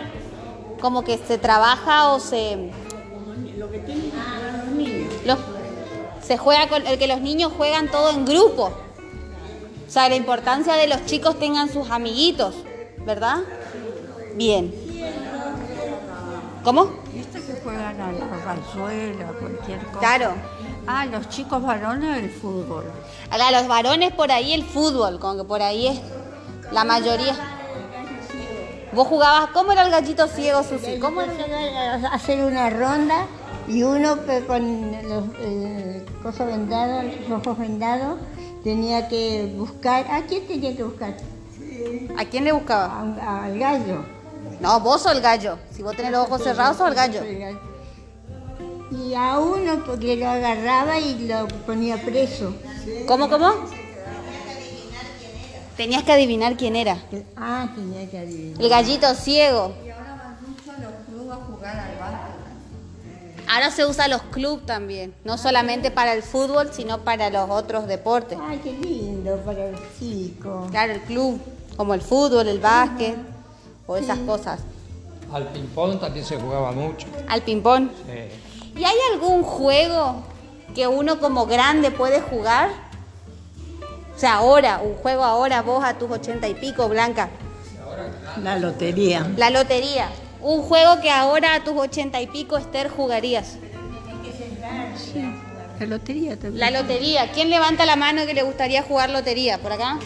como 0.81 1.03
que 1.03 1.17
se 1.17 1.37
trabaja 1.37 2.09
o 2.13 2.19
se... 2.19 2.71
Los- 5.25 5.39
se 6.23 6.37
juega 6.37 6.67
con 6.69 6.85
el 6.85 6.99
que 6.99 7.07
los 7.07 7.21
niños 7.21 7.51
juegan 7.57 7.87
todo 7.89 8.11
en 8.11 8.23
grupo. 8.25 8.65
O 9.87 9.91
sea, 9.91 10.07
la 10.09 10.15
importancia 10.15 10.75
de 10.75 10.87
los 10.87 11.05
chicos 11.05 11.39
tengan 11.39 11.71
sus 11.73 11.89
amiguitos, 11.89 12.53
¿verdad? 13.05 13.37
Bien. 14.35 14.71
¿Cómo? 16.63 16.91
¿Viste 17.11 17.41
que 17.41 17.53
juegan 17.63 17.99
a 17.99 18.11
la 18.11 18.27
rayuela, 18.45 19.25
cualquier 19.39 19.79
cosa? 19.87 19.99
Claro. 19.99 20.33
Ah, 20.85 21.05
los 21.07 21.29
chicos 21.29 21.63
varones 21.63 22.17
el 22.23 22.29
fútbol. 22.29 22.83
A 23.31 23.51
los 23.51 23.67
varones 23.67 24.13
por 24.13 24.31
ahí 24.31 24.53
el 24.53 24.63
fútbol, 24.63 25.19
como 25.19 25.37
que 25.41 25.47
por 25.47 25.61
ahí 25.63 25.87
es 25.87 25.99
la 26.71 26.83
mayoría. 26.83 27.35
Vos 28.93 29.07
jugabas, 29.07 29.51
¿cómo 29.51 29.71
era 29.71 29.83
el 29.83 29.91
gallito 29.91 30.27
ciego, 30.27 30.63
Susi? 30.63 30.97
¿Cómo 30.99 31.21
era? 31.21 31.31
hacer 32.11 32.43
una 32.43 32.69
ronda 32.69 33.27
y 33.67 33.83
uno 33.83 34.17
con 34.47 34.91
los 35.07 35.23
eh, 35.39 36.05
cosas 36.23 36.47
vendados, 36.47 37.05
los 37.27 37.39
ojos 37.45 37.59
vendados, 37.59 38.19
tenía 38.63 39.07
que 39.07 39.53
buscar. 39.55 40.07
¿A 40.09 40.23
quién 40.23 40.47
tenía 40.47 40.75
que 40.75 40.83
buscar? 40.83 41.15
¿A 42.17 42.25
quién 42.25 42.45
le 42.45 42.51
buscaba? 42.51 43.01
A- 43.21 43.45
al 43.45 43.59
gallo. 43.59 44.03
No, 44.59 44.79
vos 44.79 45.03
sos 45.03 45.11
el 45.13 45.21
gallo. 45.21 45.57
Si 45.71 45.83
vos 45.83 45.95
tenés 45.95 46.11
los 46.11 46.25
ojos 46.25 46.41
cerrados, 46.43 46.77
sos 46.77 46.87
el 46.87 46.95
gallo. 46.95 47.21
Y 48.91 49.13
a 49.13 49.37
uno 49.37 49.83
porque 49.85 50.15
lo 50.15 50.27
agarraba 50.27 50.97
y 50.99 51.27
lo 51.27 51.47
ponía 51.67 51.97
preso. 52.01 52.53
¿Cómo, 53.07 53.29
cómo? 53.29 53.51
Tenías 55.79 56.03
que 56.03 56.11
adivinar 56.11 56.57
quién 56.57 56.75
era. 56.75 56.97
Ah, 57.37 57.69
tenía 57.73 58.09
que 58.09 58.17
adivinar. 58.17 58.61
El 58.61 58.67
gallito 58.67 59.15
ciego. 59.15 59.73
Ahora 63.47 63.71
se 63.71 63.85
usa 63.85 64.09
los 64.09 64.21
clubes 64.23 64.65
también, 64.65 65.15
no 65.23 65.37
solamente 65.37 65.89
para 65.89 66.15
el 66.15 66.21
fútbol, 66.21 66.71
sino 66.73 67.05
para 67.05 67.29
los 67.29 67.49
otros 67.49 67.87
deportes. 67.87 68.37
Ay, 68.41 68.59
qué 68.61 68.73
lindo 68.73 69.37
para 69.45 69.69
el 69.69 69.77
chico. 69.97 70.67
Claro, 70.69 70.91
el 70.91 71.01
club, 71.03 71.39
como 71.77 71.93
el 71.93 72.01
fútbol, 72.01 72.49
el 72.49 72.59
básquet 72.59 73.15
o 73.87 73.95
esas 73.95 74.19
cosas. 74.19 74.59
al 75.31 75.47
ping-pong 75.47 75.97
también 75.97 76.25
se 76.25 76.35
jugaba 76.35 76.73
mucho. 76.73 77.07
Al 77.29 77.41
ping-pong. 77.41 77.87
Sí. 78.05 78.79
¿Y 78.81 78.83
hay 78.83 78.97
algún 79.13 79.43
juego 79.43 80.23
que 80.75 80.87
uno 80.87 81.21
como 81.21 81.45
grande 81.45 81.89
puede 81.89 82.19
jugar? 82.19 82.88
O 84.19 84.21
sea, 84.21 84.33
ahora, 84.35 84.81
un 84.83 84.95
juego 84.95 85.23
ahora, 85.23 85.61
vos 85.61 85.81
a 85.81 85.93
tus 85.97 86.11
ochenta 86.11 86.49
y 86.49 86.53
pico, 86.53 86.89
Blanca. 86.89 87.29
La 88.43 88.57
lotería. 88.59 89.25
La 89.37 89.49
lotería. 89.49 90.09
Un 90.41 90.61
juego 90.61 90.99
que 90.99 91.09
ahora 91.09 91.55
a 91.55 91.63
tus 91.63 91.77
ochenta 91.77 92.19
y 92.21 92.27
pico, 92.27 92.57
Esther, 92.57 92.89
jugarías. 92.89 93.55
La 95.79 95.85
lotería 95.85 96.35
también. 96.37 96.59
La 96.59 96.69
lotería. 96.69 97.31
¿Quién 97.31 97.49
levanta 97.49 97.85
la 97.85 97.95
mano 97.95 98.25
que 98.25 98.33
le 98.33 98.43
gustaría 98.43 98.83
jugar 98.83 99.09
lotería? 99.09 99.57
¿Por 99.59 99.71
acá? 99.71 99.97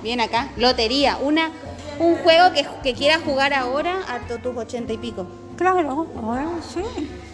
Bien 0.00 0.20
acá. 0.20 0.48
Lotería. 0.56 1.16
Una, 1.20 1.50
un 1.98 2.14
juego 2.18 2.52
que, 2.52 2.64
que 2.84 2.94
quieras 2.94 3.22
jugar 3.24 3.52
ahora 3.52 3.96
a 4.08 4.20
tu- 4.28 4.38
tus 4.38 4.56
ochenta 4.56 4.92
y 4.92 4.98
pico. 4.98 5.26
Claro, 5.56 6.06
ahora 6.22 6.46
sí. 6.72 6.82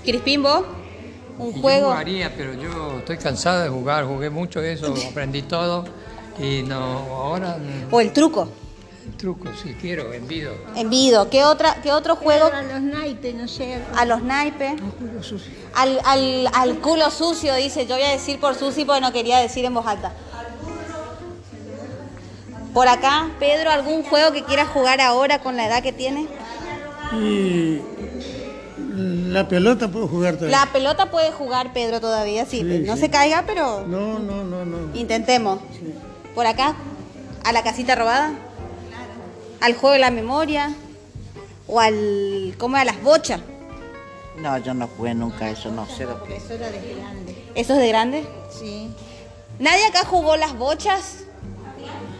Crispín, 0.03 0.43
vos. 0.43 0.64
Un 1.39 1.51
Y 1.51 1.53
Yo 1.57 1.61
juego. 1.61 1.89
jugaría, 1.91 2.33
pero 2.35 2.55
yo 2.55 3.01
estoy 3.01 3.18
cansado 3.18 3.62
de 3.62 3.68
jugar, 3.68 4.07
jugué 4.07 4.30
mucho 4.30 4.62
eso, 4.62 4.95
aprendí 5.11 5.43
todo 5.43 5.85
y 6.39 6.62
no, 6.62 6.76
ahora 6.80 7.59
O 7.91 8.01
el 8.01 8.12
truco. 8.12 8.49
el 9.07 9.16
truco, 9.16 9.49
si 9.62 9.74
quiero, 9.74 10.12
envido. 10.12 10.53
Envido. 10.76 11.28
¿Qué, 11.30 11.45
otra, 11.45 11.76
¿Qué 11.83 11.93
otro 11.93 12.16
juego? 12.16 12.47
A 12.47 12.62
los 12.62 12.80
naipes, 12.83 13.35
no 13.35 13.49
sé. 13.49 13.78
A 13.97 14.05
los 14.05 14.22
naipes. 14.22 14.74
Al, 15.74 16.01
al, 16.05 16.49
al 16.53 16.78
culo 16.78 17.11
sucio, 17.11 17.55
dice. 17.57 17.87
Yo 17.87 17.95
voy 17.97 18.05
a 18.05 18.11
decir 18.11 18.39
por 18.41 18.55
Susi 18.55 18.85
porque 18.85 19.01
no 19.01 19.12
quería 19.12 19.39
decir 19.39 19.64
en 19.64 19.74
voz 19.74 19.87
alta. 19.87 20.12
Por 22.72 22.89
acá, 22.89 23.30
Pedro, 23.39 23.70
¿algún 23.70 24.03
juego 24.03 24.33
que 24.33 24.45
quieras 24.45 24.68
jugar 24.68 25.01
ahora 25.01 25.41
con 25.41 25.57
la 25.59 25.66
edad 25.66 25.83
que 25.83 25.93
tiene? 25.93 26.26
Y 27.12 27.80
la 28.89 29.47
pelota 29.47 29.89
puedo 29.89 30.09
jugar 30.09 30.33
también. 30.35 30.53
La 30.53 30.68
pelota 30.72 31.11
puede 31.11 31.33
jugar 31.33 31.74
Pedro 31.74 32.01
todavía, 32.01 32.47
sí. 32.47 32.61
Sí, 32.61 32.83
no 32.87 32.95
sí. 32.95 33.01
se 33.03 33.11
caiga, 33.11 33.45
pero 33.47 33.85
No, 33.87 34.18
no, 34.18 34.43
no, 34.45 34.64
no. 34.64 34.97
intentemos. 34.97 35.59
Por 36.35 36.47
acá, 36.47 36.74
a 37.45 37.53
la 37.53 37.62
casita 37.62 37.95
robada. 37.95 38.33
Al 39.61 39.74
juego 39.74 39.93
de 39.95 40.01
la 40.01 40.11
memoria. 40.11 40.74
O 41.68 41.78
al. 41.80 42.55
¿Cómo 42.59 42.76
era? 42.76 42.87
Las 42.87 43.03
bochas. 43.03 43.41
No, 44.37 44.57
yo 44.59 44.74
no 44.74 44.89
jugué 44.89 45.14
nunca 45.14 45.51
eso, 45.51 45.70
no 45.70 45.87
sé 45.87 46.05
lo 46.05 46.24
que. 46.24 46.37
Eso 46.37 46.55
era 46.55 46.70
de 46.70 46.95
grande. 46.95 47.53
¿Eso 47.55 47.74
es 47.74 47.78
de 47.78 47.89
grande? 47.89 48.26
Sí. 48.51 48.91
¿Nadie 49.59 49.87
acá 49.87 50.05
jugó 50.05 50.37
las 50.37 50.57
bochas? 50.57 51.24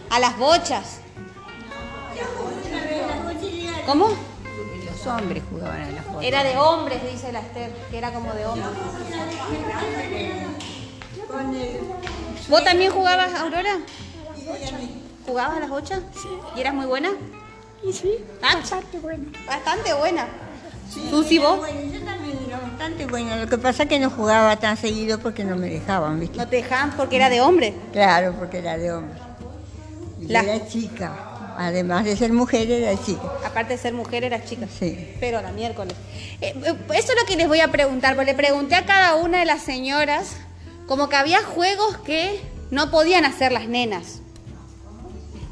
A 0.09 0.19
las 0.19 0.37
bochas. 0.37 0.99
¿Cómo? 3.87 4.07
Los 4.85 5.07
hombres 5.07 5.43
jugaban 5.49 5.81
a 5.81 5.89
las 5.89 6.05
bochas. 6.07 6.23
Era 6.23 6.43
de 6.43 6.57
hombres, 6.57 7.01
dice 7.11 7.31
la 7.31 7.39
Esther, 7.39 7.71
que 7.89 7.97
era 7.97 8.13
como 8.13 8.31
de 8.33 8.45
hombres. 8.45 8.69
¿Vos 12.49 12.63
también 12.63 12.91
jugabas, 12.91 13.33
Aurora? 13.39 13.77
¿Jugabas 15.25 15.57
a 15.57 15.59
las 15.61 15.69
bochas? 15.69 16.01
Sí. 16.13 16.27
¿Y 16.55 16.61
eras 16.61 16.73
muy 16.73 16.85
buena? 16.85 17.09
Sí, 17.91 18.15
¿Ah? 18.41 18.55
bastante 18.57 18.99
bueno. 18.99 19.25
Bastante 19.47 19.93
buena. 19.93 20.27
Susi, 21.09 21.39
vos 21.39 21.57
Bueno, 21.57 21.81
yo 21.91 22.01
también 22.03 22.37
era 22.47 22.59
bastante 22.59 23.05
bueno. 23.07 23.35
Lo 23.35 23.47
que 23.47 23.57
pasa 23.57 23.83
es 23.83 23.89
que 23.89 23.99
no 23.99 24.09
jugaba 24.09 24.55
tan 24.57 24.77
seguido 24.77 25.19
porque 25.19 25.43
no 25.43 25.55
me 25.55 25.67
dejaban, 25.69 26.19
¿viste? 26.19 26.37
no 26.37 26.47
te 26.47 26.57
dejaban 26.57 26.91
porque 26.91 27.15
era 27.15 27.29
de 27.29 27.41
hombre. 27.41 27.73
Claro, 27.91 28.33
porque 28.37 28.59
era 28.59 28.77
de 28.77 28.91
hombre. 28.91 29.19
Y 30.21 30.27
La- 30.27 30.41
Era 30.41 30.67
chica. 30.67 31.29
Además 31.57 32.03
de 32.05 32.15
ser 32.17 32.31
mujer, 32.33 32.69
era 32.71 32.99
chica. 33.03 33.21
Aparte 33.45 33.73
de 33.73 33.79
ser 33.79 33.93
mujer, 33.93 34.23
eras 34.23 34.45
chica. 34.45 34.65
Sí. 34.79 35.15
Pero 35.19 35.41
la 35.41 35.51
miércoles. 35.51 35.93
Eh, 36.41 36.53
eh, 36.65 36.75
eso 36.95 37.11
es 37.13 37.15
lo 37.19 37.25
que 37.27 37.35
les 37.35 37.47
voy 37.47 37.59
a 37.59 37.67
preguntar, 37.69 38.15
porque 38.15 38.31
le 38.31 38.37
pregunté 38.37 38.75
a 38.75 38.85
cada 38.85 39.15
una 39.15 39.39
de 39.39 39.45
las 39.45 39.61
señoras, 39.61 40.31
como 40.87 41.09
que 41.09 41.15
había 41.15 41.43
juegos 41.43 41.97
que 41.97 42.41
no 42.71 42.91
podían 42.91 43.25
hacer 43.25 43.51
las 43.51 43.67
nenas. 43.67 44.21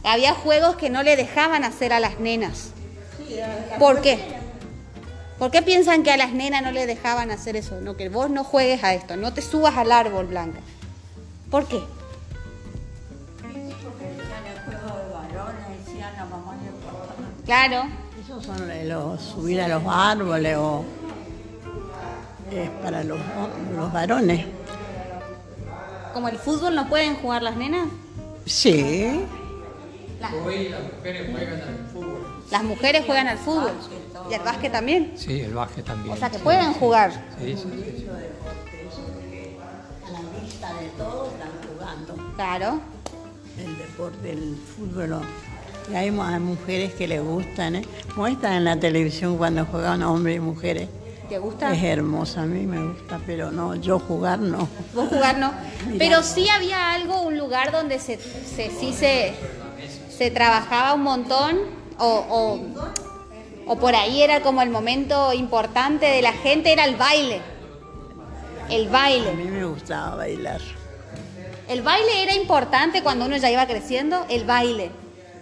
Había 0.03 0.33
juegos 0.33 0.75
que 0.75 0.89
no 0.89 1.03
le 1.03 1.15
dejaban 1.15 1.63
hacer 1.63 1.93
a 1.93 1.99
las 1.99 2.19
nenas. 2.19 2.71
¿Por 3.79 4.01
qué? 4.01 4.19
¿Por 5.37 5.51
qué 5.51 5.61
piensan 5.61 6.03
que 6.03 6.11
a 6.11 6.17
las 6.17 6.33
nenas 6.33 6.61
no 6.61 6.71
le 6.71 6.85
dejaban 6.85 7.31
hacer 7.31 7.55
eso? 7.55 7.81
No, 7.81 7.95
que 7.95 8.09
vos 8.09 8.29
no 8.29 8.43
juegues 8.43 8.83
a 8.83 8.93
esto, 8.93 9.15
no 9.15 9.33
te 9.33 9.41
subas 9.41 9.77
al 9.77 9.91
árbol, 9.91 10.27
Blanca. 10.27 10.59
¿Por 11.49 11.67
qué? 11.67 11.81
Claro. 17.45 17.83
Esos 18.23 18.45
son 18.45 18.87
los 18.87 19.21
subir 19.21 19.61
a 19.61 19.67
los 19.67 19.83
árboles 19.87 20.57
o 20.57 20.85
es 22.51 22.69
para 22.83 23.03
los, 23.03 23.19
los 23.75 23.91
varones. 23.91 24.45
Como 26.13 26.29
el 26.29 26.37
fútbol 26.37 26.75
no 26.75 26.89
pueden 26.89 27.15
jugar 27.15 27.43
las 27.43 27.55
nenas. 27.55 27.87
Sí, 28.45 29.25
Hoy 30.45 30.69
las 30.69 30.83
mujeres 30.83 31.31
juegan 31.31 31.61
al 31.61 31.87
fútbol. 31.91 32.43
Las 32.51 32.63
mujeres 32.63 33.05
juegan 33.05 33.27
al 33.27 33.37
fútbol. 33.37 33.71
Y 34.29 34.33
al 34.33 34.41
básquet 34.41 34.71
también. 34.71 35.13
Sí, 35.15 35.41
el 35.41 35.53
básquet 35.53 35.85
también. 35.85 36.13
O 36.13 36.17
sea 36.17 36.29
que 36.29 36.37
sí, 36.37 36.43
pueden 36.43 36.73
sí. 36.73 36.79
jugar. 36.79 37.11
Sí, 37.39 37.55
sí, 37.55 37.63
sí, 37.63 37.95
sí. 37.97 38.07
a 40.05 40.11
la 40.11 40.41
vista 40.41 40.73
de 40.73 40.87
todos 40.97 41.33
están 41.33 41.49
jugando. 41.67 42.33
Claro. 42.35 42.81
El 43.57 43.77
deporte, 43.77 44.31
el 44.31 44.55
fútbol. 44.55 45.21
Y 45.91 45.95
hay 45.95 46.11
mujeres 46.11 46.93
que 46.93 47.07
les 47.07 47.21
gustan, 47.21 47.77
¿eh? 47.77 47.85
Muestran 48.15 48.53
en 48.53 48.65
la 48.65 48.79
televisión 48.79 49.37
cuando 49.37 49.65
juegan 49.65 50.03
hombres 50.03 50.37
y 50.37 50.39
mujeres. 50.39 50.89
¿Te 51.31 51.37
gusta? 51.39 51.71
Es 51.73 51.81
hermosa, 51.81 52.41
a 52.41 52.45
mí 52.45 52.65
me 52.67 52.83
gusta, 52.91 53.17
pero 53.25 53.51
no, 53.51 53.73
yo 53.75 53.99
jugar 53.99 54.39
no. 54.39 54.67
Vos 54.93 55.07
jugar 55.07 55.37
no. 55.37 55.53
Pero 55.97 56.23
sí 56.23 56.49
había 56.49 56.91
algo, 56.91 57.21
un 57.21 57.37
lugar 57.37 57.71
donde 57.71 57.99
se, 57.99 58.17
se- 58.17 58.69
sí 58.69 58.91
se, 58.91 59.31
se 60.09 60.29
trabajaba 60.29 60.93
un 60.93 61.03
montón 61.03 61.57
o, 61.97 62.05
o, 62.05 62.59
o 63.65 63.75
por 63.79 63.95
ahí 63.95 64.21
era 64.21 64.41
como 64.41 64.61
el 64.61 64.69
momento 64.71 65.31
importante 65.31 66.05
de 66.05 66.21
la 66.21 66.33
gente, 66.33 66.73
era 66.73 66.83
el 66.83 66.97
baile. 66.97 67.39
El 68.69 68.89
A 68.89 68.91
baile. 68.91 69.31
mí 69.33 69.45
me 69.45 69.63
gustaba 69.63 70.17
bailar. 70.17 70.59
El 71.69 71.81
baile 71.81 72.23
era 72.23 72.35
importante 72.35 73.01
cuando 73.03 73.23
uno 73.25 73.37
ya 73.37 73.49
iba 73.49 73.65
creciendo, 73.67 74.25
el 74.29 74.43
baile. 74.43 74.91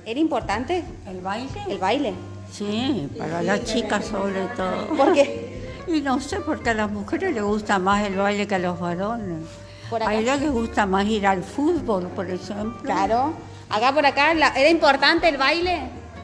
¿Era 0.05 0.19
importante? 0.19 0.83
¿El 1.07 1.21
baile? 1.21 1.49
El 1.67 1.79
baile. 1.79 2.13
Sí, 2.51 3.07
para 3.17 3.41
las 3.41 3.63
chicas 3.63 4.05
sobre 4.05 4.41
todo. 4.55 4.87
¿Por 4.95 5.13
qué? 5.13 5.48
Y 5.91 6.01
no 6.01 6.19
sé, 6.19 6.39
porque 6.41 6.69
a 6.69 6.73
las 6.73 6.91
mujeres 6.91 7.33
les 7.33 7.43
gusta 7.43 7.79
más 7.79 8.05
el 8.05 8.15
baile 8.15 8.47
que 8.47 8.55
a 8.55 8.59
los 8.59 8.79
varones. 8.79 9.43
Por. 9.89 10.03
A 10.03 10.13
ellas 10.13 10.39
les 10.39 10.51
gusta 10.51 10.85
más 10.85 11.05
ir 11.07 11.25
al 11.25 11.43
fútbol, 11.43 12.07
por 12.09 12.29
ejemplo. 12.29 12.81
Claro. 12.83 13.33
Acá 13.69 13.93
por 13.93 14.05
acá, 14.05 14.33
la- 14.33 14.49
¿era 14.55 14.69
importante 14.69 15.27
el 15.29 15.37
baile? 15.37 15.81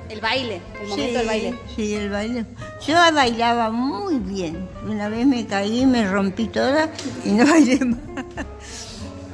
El 0.10 0.22
baile, 0.22 0.62
el 0.82 0.88
momento 0.88 1.18
del 1.18 1.28
baile. 1.28 1.56
Sí, 1.76 1.96
el 1.96 2.10
baile. 2.12 2.46
Yo 2.86 2.94
bailaba 3.14 3.72
muy 3.72 4.20
bien. 4.20 4.70
Una 4.88 5.10
vez 5.10 5.26
me 5.26 5.48
caí, 5.48 5.84
me 5.88 6.08
rompí 6.08 6.46
toda 6.48 6.90
y 7.24 7.30
no 7.32 7.46
bailé 7.52 7.84
más. 7.86 8.00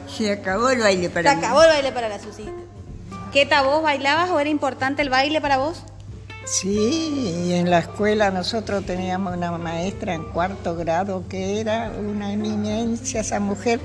Se 0.08 0.32
acabó 0.32 0.70
el 0.70 0.80
baile 0.80 1.04
Se 1.04 1.10
para 1.10 1.36
mí. 1.36 1.44
acabó 1.44 1.62
el 1.64 1.70
baile 1.70 1.92
para 1.92 2.08
la 2.08 2.20
Susi. 2.20 2.46
¿Qué 3.34 3.46
tal 3.46 3.66
vos 3.66 3.84
bailabas 3.84 4.30
o 4.30 4.40
era 4.40 4.50
importante 4.50 5.02
el 5.02 5.10
baile 5.10 5.42
para 5.42 5.58
vos? 5.58 5.84
Sí, 6.44 7.46
y 7.46 7.54
en 7.54 7.70
la 7.70 7.80
escuela 7.80 8.32
nosotros 8.32 8.86
teníamos 8.86 9.36
una 9.36 9.52
maestra 9.58 10.14
en 10.14 10.24
cuarto 10.24 10.76
grado 10.76 11.24
que 11.30 11.60
era 11.60 11.92
una 11.98 12.34
eminencia 12.34 13.22
esa 13.22 13.40
mujer. 13.40 13.80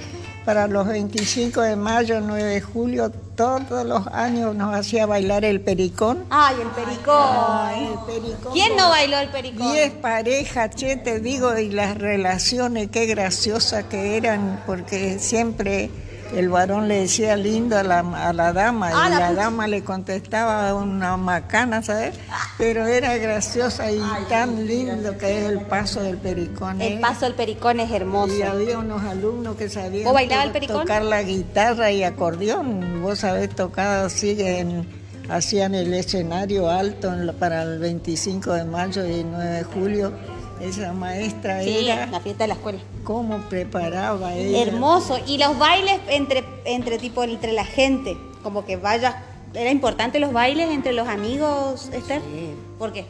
Para 0.44 0.68
los 0.68 0.86
25 0.86 1.60
de 1.60 1.74
mayo, 1.74 2.20
9 2.20 2.44
de 2.44 2.60
julio, 2.60 3.10
todos 3.10 3.84
los 3.84 4.06
años 4.06 4.54
nos 4.54 4.74
hacía 4.74 5.04
bailar 5.04 5.44
el 5.44 5.60
pericón. 5.60 6.24
Ay, 6.30 6.56
el 6.60 6.68
pericón. 6.68 7.16
Ay, 7.18 7.88
el 7.92 8.14
pericón. 8.14 8.52
¿Quién 8.52 8.76
no 8.76 8.88
bailó 8.88 9.18
el 9.18 9.28
pericón? 9.28 9.72
Diez 9.72 9.92
parejas, 9.94 10.70
che, 10.76 10.96
te 10.96 11.18
digo, 11.18 11.58
y 11.58 11.70
las 11.70 11.98
relaciones, 11.98 12.90
qué 12.92 13.06
graciosas 13.06 13.84
que 13.86 14.16
eran, 14.16 14.62
porque 14.66 15.18
siempre 15.18 15.90
el 16.38 16.48
varón 16.50 16.86
le 16.88 17.00
decía 17.00 17.34
lindo 17.36 17.76
a 17.78 17.82
la, 17.82 18.00
a 18.00 18.32
la 18.32 18.52
dama, 18.52 18.90
Ah, 18.94 19.06
y 19.08 19.10
la 19.18 19.32
dama 19.32 19.66
le 19.66 19.82
contestaba 19.82 20.74
una 20.74 21.16
macana, 21.16 21.82
¿sabes? 21.82 22.14
Pero 22.58 22.86
era 22.86 23.16
graciosa 23.16 23.90
y 23.90 24.00
tan 24.28 24.66
lindo 24.66 25.16
que 25.16 25.38
es 25.38 25.44
el 25.50 25.60
paso 25.62 26.02
del 26.02 26.18
pericón. 26.18 26.80
El 26.80 26.94
¿eh? 26.94 26.98
paso 27.00 27.24
del 27.24 27.34
pericón 27.34 27.80
es 27.80 27.90
hermoso. 27.90 28.34
Y 28.36 28.42
había 28.42 28.78
unos 28.78 29.02
alumnos 29.02 29.56
que 29.56 29.68
sabían 29.68 30.04
¿Vos 30.04 30.12
bailabas 30.14 30.52
to- 30.52 30.58
el 30.58 30.66
tocar 30.66 31.02
la 31.02 31.22
guitarra 31.22 31.90
y 31.90 32.02
acordeón. 32.04 33.02
Vos 33.02 33.20
sabés 33.20 33.50
tocar 33.54 34.04
así 34.06 34.36
en- 34.38 34.86
hacían 35.28 35.74
el 35.74 35.92
escenario 35.94 36.70
alto 36.70 37.12
para 37.38 37.62
el 37.62 37.78
25 37.78 38.52
de 38.52 38.64
mayo 38.64 39.04
y 39.04 39.24
9 39.24 39.44
de 39.50 39.64
julio. 39.64 40.12
Esa 40.60 40.92
maestra 40.92 41.62
Sí, 41.62 41.88
era 41.88 42.06
la 42.06 42.20
fiesta 42.20 42.44
de 42.44 42.48
la 42.48 42.54
escuela. 42.54 42.78
cómo 43.04 43.38
preparaba 43.48 44.34
ella. 44.34 44.62
Hermoso. 44.62 45.18
Y 45.26 45.38
los 45.38 45.58
bailes 45.58 46.00
entre, 46.08 46.44
entre 46.64 46.98
tipo 46.98 47.22
entre 47.24 47.52
la 47.52 47.64
gente, 47.64 48.16
como 48.42 48.64
que 48.64 48.76
vaya. 48.76 49.22
¿Era 49.54 49.70
importante 49.70 50.18
los 50.18 50.32
bailes 50.32 50.70
entre 50.70 50.92
los 50.92 51.08
amigos, 51.08 51.88
Esther? 51.92 52.20
Sí. 52.20 52.50
¿Por 52.78 52.92
qué? 52.92 53.06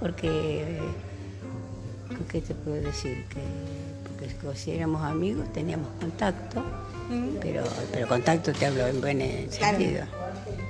Porque, 0.00 0.78
¿qué 2.30 2.40
te 2.40 2.54
puedo 2.54 2.76
decir? 2.82 3.24
Que, 3.28 3.40
porque 4.34 4.58
si 4.58 4.72
éramos 4.72 5.02
amigos 5.02 5.46
teníamos 5.52 5.88
contacto, 6.00 6.62
pero, 7.40 7.62
pero 7.92 8.08
contacto 8.08 8.52
te 8.52 8.66
hablo 8.66 8.86
en 8.86 9.00
buen 9.00 9.20
eh, 9.20 9.48
Claro. 9.58 9.78
sentido. 9.78 10.04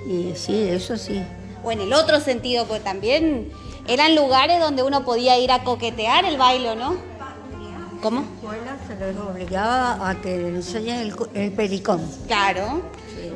Y 0.07 0.35
sí, 0.37 0.69
eso 0.69 0.97
sí. 0.97 1.23
O 1.65 1.71
en 1.73 1.81
el 1.81 1.93
otro 1.93 2.21
sentido, 2.21 2.67
pues 2.67 2.83
también 2.85 3.49
eran 3.87 4.15
lugares 4.17 4.61
donde 4.61 4.83
uno 4.83 5.05
podía 5.05 5.39
ir 5.39 5.51
a 5.53 5.65
coquetear 5.65 6.25
el 6.25 6.37
baile, 6.39 6.77
¿no? 6.77 6.95
¿Cómo? 8.03 8.21
la 8.21 8.27
escuela 8.57 8.77
se 8.89 8.97
les 8.97 9.17
obligaba 9.17 10.09
a 10.11 10.21
que 10.21 10.35
enseñen 10.49 10.97
el, 11.01 11.15
el 11.35 11.53
pericón. 11.53 12.01
Claro. 12.27 12.83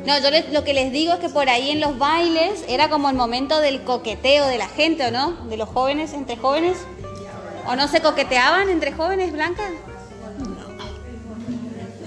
No, 0.05 0.19
yo 0.19 0.29
les- 0.29 0.51
lo 0.51 0.63
que 0.65 0.73
les 0.73 0.91
digo 0.91 1.13
es 1.13 1.19
que 1.19 1.29
por 1.29 1.47
ahí 1.47 1.69
en 1.69 1.79
los 1.79 1.97
bailes 1.97 2.65
era 2.67 2.89
como 2.89 3.09
el 3.09 3.15
momento 3.15 3.59
del 3.61 3.83
coqueteo 3.83 4.45
de 4.47 4.57
la 4.57 4.67
gente, 4.67 5.05
¿o 5.05 5.11
no? 5.11 5.31
De 5.47 5.55
los 5.55 5.69
jóvenes, 5.69 6.11
entre 6.13 6.35
jóvenes. 6.35 6.77
¿O 7.65 7.75
no 7.77 7.87
se 7.87 8.01
coqueteaban 8.01 8.69
entre 8.69 8.91
jóvenes, 8.91 9.31
Blanca? 9.31 9.63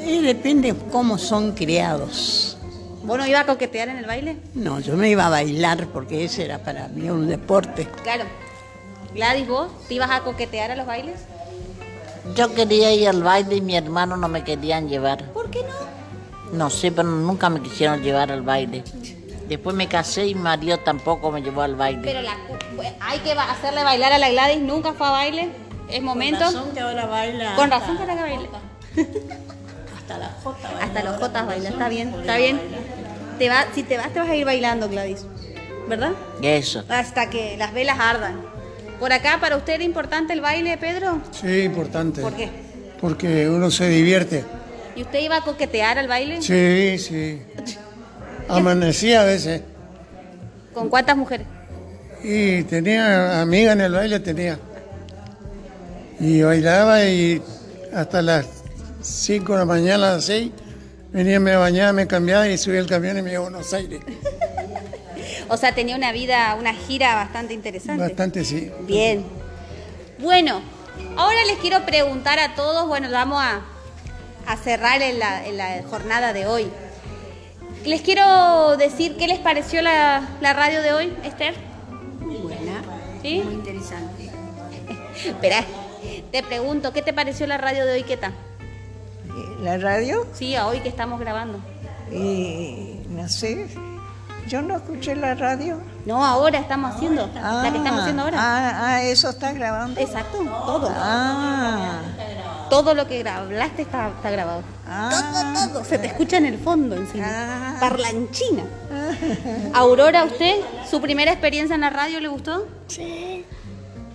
Y 0.04 0.18
depende 0.20 0.74
cómo 0.90 1.18
son 1.18 1.52
criados. 1.52 2.56
¿Vos 3.02 3.16
no 3.18 3.26
ibas 3.26 3.42
a 3.42 3.46
coquetear 3.46 3.88
en 3.88 3.96
el 3.96 4.04
baile? 4.04 4.36
No, 4.54 4.78
yo 4.80 4.96
me 4.96 5.08
iba 5.08 5.26
a 5.26 5.30
bailar 5.30 5.86
porque 5.86 6.24
ese 6.24 6.44
era 6.44 6.58
para 6.58 6.88
mí 6.88 7.08
un 7.08 7.26
deporte. 7.26 7.88
Claro. 8.02 8.24
Gladys, 9.14 9.48
¿vos 9.48 9.70
te 9.88 9.94
ibas 9.94 10.10
a 10.10 10.20
coquetear 10.20 10.70
a 10.70 10.76
los 10.76 10.86
bailes? 10.86 11.20
Yo 12.36 12.54
quería 12.54 12.92
ir 12.92 13.08
al 13.08 13.22
baile 13.22 13.56
y 13.56 13.60
mi 13.60 13.76
hermano 13.76 14.16
no 14.16 14.28
me 14.28 14.44
querían 14.44 14.88
llevar. 14.88 15.24
¿Por 15.32 15.50
qué 15.50 15.60
no? 15.62 16.56
No 16.56 16.70
sé, 16.70 16.92
pero 16.92 17.08
nunca 17.08 17.48
me 17.48 17.60
quisieron 17.60 18.02
llevar 18.02 18.30
al 18.30 18.42
baile. 18.42 18.84
Después 19.48 19.74
me 19.74 19.88
casé 19.88 20.26
y 20.26 20.34
mi 20.34 20.42
marido 20.42 20.78
tampoco 20.78 21.32
me 21.32 21.42
llevó 21.42 21.62
al 21.62 21.74
baile. 21.74 22.02
Pero 22.04 22.22
la, 22.22 22.36
hay 23.00 23.18
que 23.20 23.32
hacerle 23.32 23.82
bailar 23.82 24.12
a 24.12 24.18
la 24.18 24.30
Gladys, 24.30 24.60
nunca 24.60 24.92
fue 24.92 25.06
a 25.06 25.10
baile. 25.10 25.48
Es 25.88 26.02
momento. 26.02 26.44
Con 26.44 26.54
razón 26.54 26.72
que 26.72 26.80
ahora 26.80 27.06
baila. 27.06 27.56
Con 27.56 27.70
razón 27.70 27.96
para 27.96 28.14
que 28.14 28.20
baile. 28.20 28.48
Hasta 30.10 30.18
la 30.18 30.28
Jota 30.42 30.68
baila 30.68 30.84
Hasta 30.84 31.00
los 31.02 31.14
ahora. 31.14 31.26
jotas 31.26 31.46
baila, 31.46 31.68
está 31.68 31.88
bien, 31.88 32.08
está 32.20 32.36
bien. 32.36 32.60
Te 33.38 33.48
va, 33.48 33.66
si 33.74 33.82
te 33.84 33.96
vas, 33.96 34.12
te 34.12 34.18
vas 34.18 34.28
a 34.28 34.34
ir 34.34 34.44
bailando, 34.44 34.88
Gladys. 34.88 35.24
¿Verdad? 35.88 36.12
Eso. 36.42 36.84
Hasta 36.88 37.30
que 37.30 37.56
las 37.56 37.72
velas 37.72 37.98
ardan. 37.98 38.40
Por 38.98 39.12
acá, 39.12 39.38
¿para 39.40 39.56
usted 39.56 39.74
era 39.74 39.84
importante 39.84 40.32
el 40.32 40.40
baile, 40.40 40.76
Pedro? 40.78 41.20
Sí, 41.32 41.60
importante. 41.62 42.20
¿Por 42.20 42.34
qué? 42.34 42.48
Porque 43.00 43.48
uno 43.48 43.70
se 43.70 43.88
divierte. 43.88 44.44
¿Y 44.94 45.02
usted 45.02 45.20
iba 45.20 45.36
a 45.36 45.40
coquetear 45.40 45.98
al 45.98 46.06
baile? 46.08 46.42
Sí, 46.42 46.98
sí. 46.98 47.40
Amanecía 48.48 49.22
a 49.22 49.24
veces. 49.24 49.62
¿Con 50.74 50.88
cuántas 50.88 51.16
mujeres? 51.16 51.46
Y 52.22 52.62
tenía 52.64 53.40
amiga 53.40 53.72
en 53.72 53.80
el 53.80 53.92
baile, 53.92 54.20
tenía. 54.20 54.58
Y 56.18 56.42
bailaba 56.42 57.02
y 57.04 57.40
hasta 57.94 58.20
las 58.20 58.46
5 59.00 59.52
de 59.52 59.58
la 59.58 59.64
mañana, 59.64 60.12
a 60.12 60.14
las 60.16 60.24
6, 60.24 60.50
venía, 61.12 61.40
me 61.40 61.56
bañaba, 61.56 61.92
me 61.92 62.06
cambiaba 62.06 62.48
y 62.48 62.58
subía 62.58 62.80
el 62.80 62.86
camión 62.86 63.18
y 63.18 63.22
me 63.22 63.30
iba 63.32 63.40
a 63.40 63.42
Buenos 63.42 63.72
Aires. 63.72 64.00
O 65.52 65.56
sea, 65.56 65.74
tenía 65.74 65.96
una 65.96 66.12
vida, 66.12 66.54
una 66.56 66.72
gira 66.72 67.16
bastante 67.16 67.52
interesante. 67.54 68.00
Bastante, 68.00 68.44
sí. 68.44 68.70
Bien. 68.82 69.24
Bueno, 70.20 70.62
ahora 71.16 71.44
les 71.44 71.58
quiero 71.58 71.84
preguntar 71.84 72.38
a 72.38 72.54
todos, 72.54 72.86
bueno, 72.86 73.08
vamos 73.10 73.42
a, 73.42 73.60
a 74.46 74.56
cerrar 74.58 75.02
en 75.02 75.18
la, 75.18 75.44
en 75.44 75.56
la 75.56 75.82
jornada 75.90 76.32
de 76.32 76.46
hoy. 76.46 76.70
Les 77.84 78.00
quiero 78.00 78.76
decir 78.76 79.16
qué 79.16 79.26
les 79.26 79.40
pareció 79.40 79.82
la, 79.82 80.22
la 80.40 80.52
radio 80.52 80.82
de 80.82 80.92
hoy, 80.92 81.12
Esther. 81.24 81.54
Muy 82.20 82.36
buena. 82.36 82.82
¿Sí? 83.20 83.42
Muy 83.44 83.54
interesante. 83.54 84.30
Espera, 85.26 85.64
te 86.30 86.42
pregunto, 86.44 86.92
¿qué 86.92 87.02
te 87.02 87.12
pareció 87.12 87.48
la 87.48 87.58
radio 87.58 87.86
de 87.86 87.94
hoy? 87.94 88.02
¿Qué 88.04 88.16
tal? 88.16 88.34
¿La 89.62 89.76
radio? 89.78 90.26
Sí, 90.32 90.54
a 90.56 90.66
hoy 90.66 90.80
que 90.80 90.88
estamos 90.88 91.20
grabando. 91.20 91.58
Y 92.10 93.00
no 93.10 93.28
sé, 93.28 93.68
yo 94.48 94.62
no 94.62 94.76
escuché 94.76 95.14
la 95.14 95.34
radio. 95.34 95.80
No, 96.06 96.24
ahora 96.24 96.58
estamos 96.58 96.94
haciendo, 96.96 97.28
la 97.34 97.68
que 97.70 97.78
estamos 97.78 98.00
haciendo 98.00 98.22
ahora. 98.22 98.36
Ah, 98.40 98.72
ah, 98.96 99.02
eso 99.02 99.30
está 99.30 99.52
grabando. 99.52 100.00
Exacto, 100.00 100.38
todo. 100.38 100.90
Ah, 100.94 102.00
Todo 102.70 102.94
lo 102.94 103.06
que 103.06 103.28
hablaste 103.28 103.82
está, 103.82 104.08
está 104.08 104.30
grabado. 104.30 104.62
ah. 104.88 105.10
Todo, 105.10 105.72
todo. 105.72 105.84
Se 105.84 105.98
te 105.98 106.06
escucha 106.08 106.38
en 106.38 106.46
el 106.46 106.58
fondo 106.58 106.96
encima. 106.96 107.76
Parlanchina. 107.78 108.62
Aurora, 109.74 110.24
¿usted? 110.24 110.56
¿Su 110.90 111.00
primera 111.00 111.32
experiencia 111.32 111.74
en 111.74 111.82
la 111.82 111.90
radio 111.90 112.18
le 112.20 112.28
gustó? 112.28 112.66
Sí, 112.88 113.44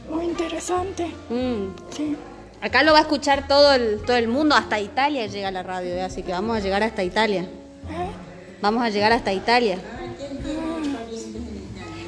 muy 0.10 0.26
interesante. 0.26 1.06
Mm. 1.30 1.68
Sí. 1.96 2.18
Acá 2.66 2.82
lo 2.82 2.94
va 2.94 2.98
a 2.98 3.02
escuchar 3.02 3.48
todo 3.48 3.74
el, 3.74 4.02
todo 4.08 4.18
el 4.18 4.28
mundo, 4.28 4.56
hasta 4.56 4.80
Italia 4.80 5.28
llega 5.28 5.52
la 5.52 5.62
radio, 5.62 5.94
¿eh? 5.94 6.02
así 6.02 6.24
que 6.24 6.32
vamos 6.32 6.58
a 6.58 6.60
llegar 6.62 6.82
hasta 6.82 7.04
Italia. 7.04 7.48
Vamos 8.60 8.82
a 8.82 8.90
llegar 8.90 9.12
hasta 9.12 9.32
Italia. 9.32 9.78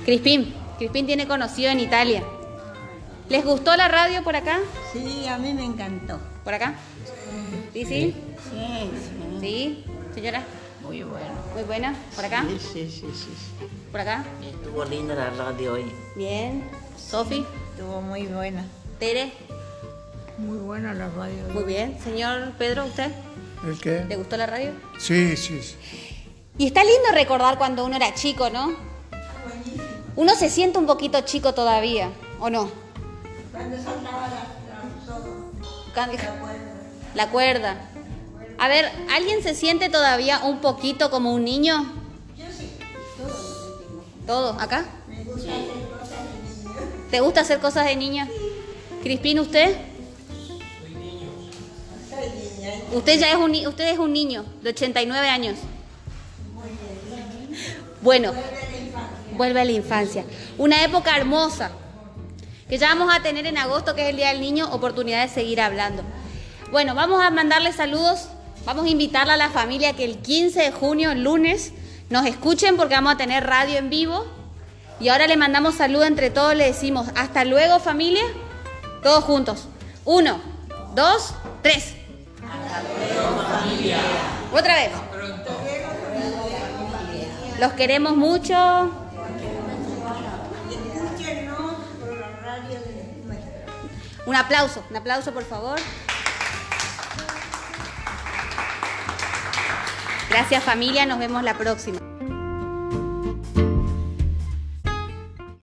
Crispín, 0.04 0.56
Crispín 0.80 1.06
tiene 1.06 1.28
conocido 1.28 1.70
en 1.70 1.80
Italia. 1.80 2.24
¿Les 3.30 3.46
gustó 3.46 3.78
la 3.78 3.88
radio 3.88 4.24
por 4.24 4.36
acá? 4.36 4.58
Sí, 4.92 5.28
a 5.28 5.38
mí 5.38 5.54
me 5.54 5.64
encantó. 5.64 6.20
¿Por 6.44 6.56
acá? 6.56 6.74
¿Sí, 7.72 7.86
sí? 7.86 8.16
Sí, 8.50 8.92
¿Sí? 9.40 9.84
¿Señora? 10.16 10.44
Muy 10.82 11.04
bueno. 11.04 11.36
Muy 11.54 11.64
buena. 11.66 11.94
¿Por 12.16 12.26
acá? 12.26 12.44
Sí, 12.50 12.58
sí, 12.58 12.90
sí, 12.90 13.06
sí. 13.14 13.68
¿Por 13.92 14.02
acá? 14.02 14.26
Estuvo 14.42 14.84
linda 14.86 15.14
la 15.14 15.30
radio 15.30 15.74
hoy. 15.74 15.86
Bien. 16.16 16.68
¿Sofi? 16.98 17.46
Estuvo 17.74 18.02
muy 18.02 18.26
buena. 18.26 18.66
¿Tere? 18.98 19.32
Muy 20.38 20.58
buena 20.58 20.94
la 20.94 21.10
radio. 21.10 21.44
Muy 21.54 21.64
bien. 21.64 21.98
Señor 22.04 22.52
Pedro, 22.58 22.86
¿usted? 22.86 23.12
¿El 23.66 23.80
qué? 23.80 24.06
¿Le 24.08 24.16
gustó 24.18 24.38
la 24.38 24.46
radio? 24.46 24.72
Sí, 25.00 25.36
sí, 25.36 25.62
sí. 25.62 25.76
Y 26.58 26.68
está 26.68 26.84
lindo 26.84 27.10
recordar 27.14 27.58
cuando 27.58 27.86
uno 27.86 27.96
era 27.96 28.14
chico, 28.14 28.50
¿no? 28.50 28.76
Uno 30.16 30.36
se 30.36 30.50
siente 30.50 30.78
un 30.80 30.86
poquito 30.86 31.22
chico 31.22 31.54
todavía, 31.54 32.10
¿o 32.40 32.50
no? 32.50 32.70
Cuando 33.52 33.78
saltaba 33.78 34.28
la, 34.28 34.48
Cuando- 35.94 36.18
La 37.16 37.30
cuerda. 37.30 37.78
A 38.60 38.68
ver, 38.68 38.92
¿alguien 39.12 39.42
se 39.44 39.54
siente 39.56 39.90
todavía 39.90 40.40
un 40.44 40.60
poquito 40.62 41.10
como 41.12 41.34
un 41.34 41.44
niño? 41.44 41.94
¿Todo? 44.26 44.52
¿Acá? 44.60 44.86
¿Te 47.12 47.22
gusta 47.22 47.42
hacer 47.42 47.60
cosas 47.60 47.86
de 47.86 47.96
niño? 47.96 48.28
Crispín, 49.02 49.40
¿usted? 49.40 49.76
Usted 52.92 53.20
ya 53.20 53.32
es 53.32 53.36
un, 53.36 53.52
usted 53.68 53.90
es 53.90 54.00
un 54.00 54.14
niño 54.14 54.46
de 54.62 54.70
89 54.70 55.28
años. 55.28 55.58
Bueno, 58.02 58.32
vuelve 59.34 59.62
a 59.62 59.66
la 59.66 59.72
infancia. 59.72 60.24
Una 60.58 60.84
época 60.84 61.16
hermosa 61.18 61.72
que 62.70 62.78
ya 62.78 62.90
vamos 62.90 63.14
a 63.14 63.22
tener 63.22 63.46
en 63.46 63.58
agosto, 63.58 63.96
que 63.96 64.04
es 64.04 64.10
el 64.10 64.18
Día 64.18 64.30
del 64.30 64.42
Niño, 64.42 64.70
oportunidad 64.72 65.22
de 65.22 65.34
seguir 65.34 65.62
hablando. 65.62 66.04
Bueno, 66.72 66.96
vamos 66.96 67.24
a 67.24 67.32
mandarle 67.32 67.72
saludos, 67.72 68.28
vamos 68.66 68.86
a 68.86 68.90
invitarla 68.90 69.34
a 69.34 69.38
la 69.38 69.50
familia 69.50 69.94
que 69.94 70.04
el 70.04 70.18
15 70.18 70.62
de 70.62 70.72
junio, 70.72 71.12
el 71.12 71.24
lunes, 71.24 71.74
nos 72.10 72.26
escuchen 72.26 72.78
porque 72.78 72.96
vamos 72.96 73.14
a 73.14 73.18
tener 73.18 73.46
radio 73.46 73.78
en 73.78 73.90
vivo. 73.90 74.26
Y 75.00 75.10
ahora 75.10 75.28
le 75.28 75.38
mandamos 75.38 75.76
saludos 75.76 76.08
entre 76.08 76.30
todos, 76.30 76.56
le 76.56 76.66
decimos, 76.66 77.08
hasta 77.16 77.46
luego 77.46 77.80
familia, 77.80 78.24
todos 79.04 79.24
juntos. 79.24 79.66
Uno, 80.06 80.42
dos, 80.96 81.34
tres. 81.62 81.97
Otra 84.52 84.76
vez. 84.76 84.92
Los 87.60 87.74
queremos 87.74 88.16
mucho. 88.16 88.92
Un 94.26 94.36
aplauso, 94.36 94.84
un 94.90 94.96
aplauso 94.96 95.34
por 95.34 95.46
favor. 95.46 95.80
Gracias 100.30 100.64
familia, 100.64 101.06
nos 101.06 101.18
vemos 101.18 101.44
la 101.44 101.58
próxima. 101.58 102.07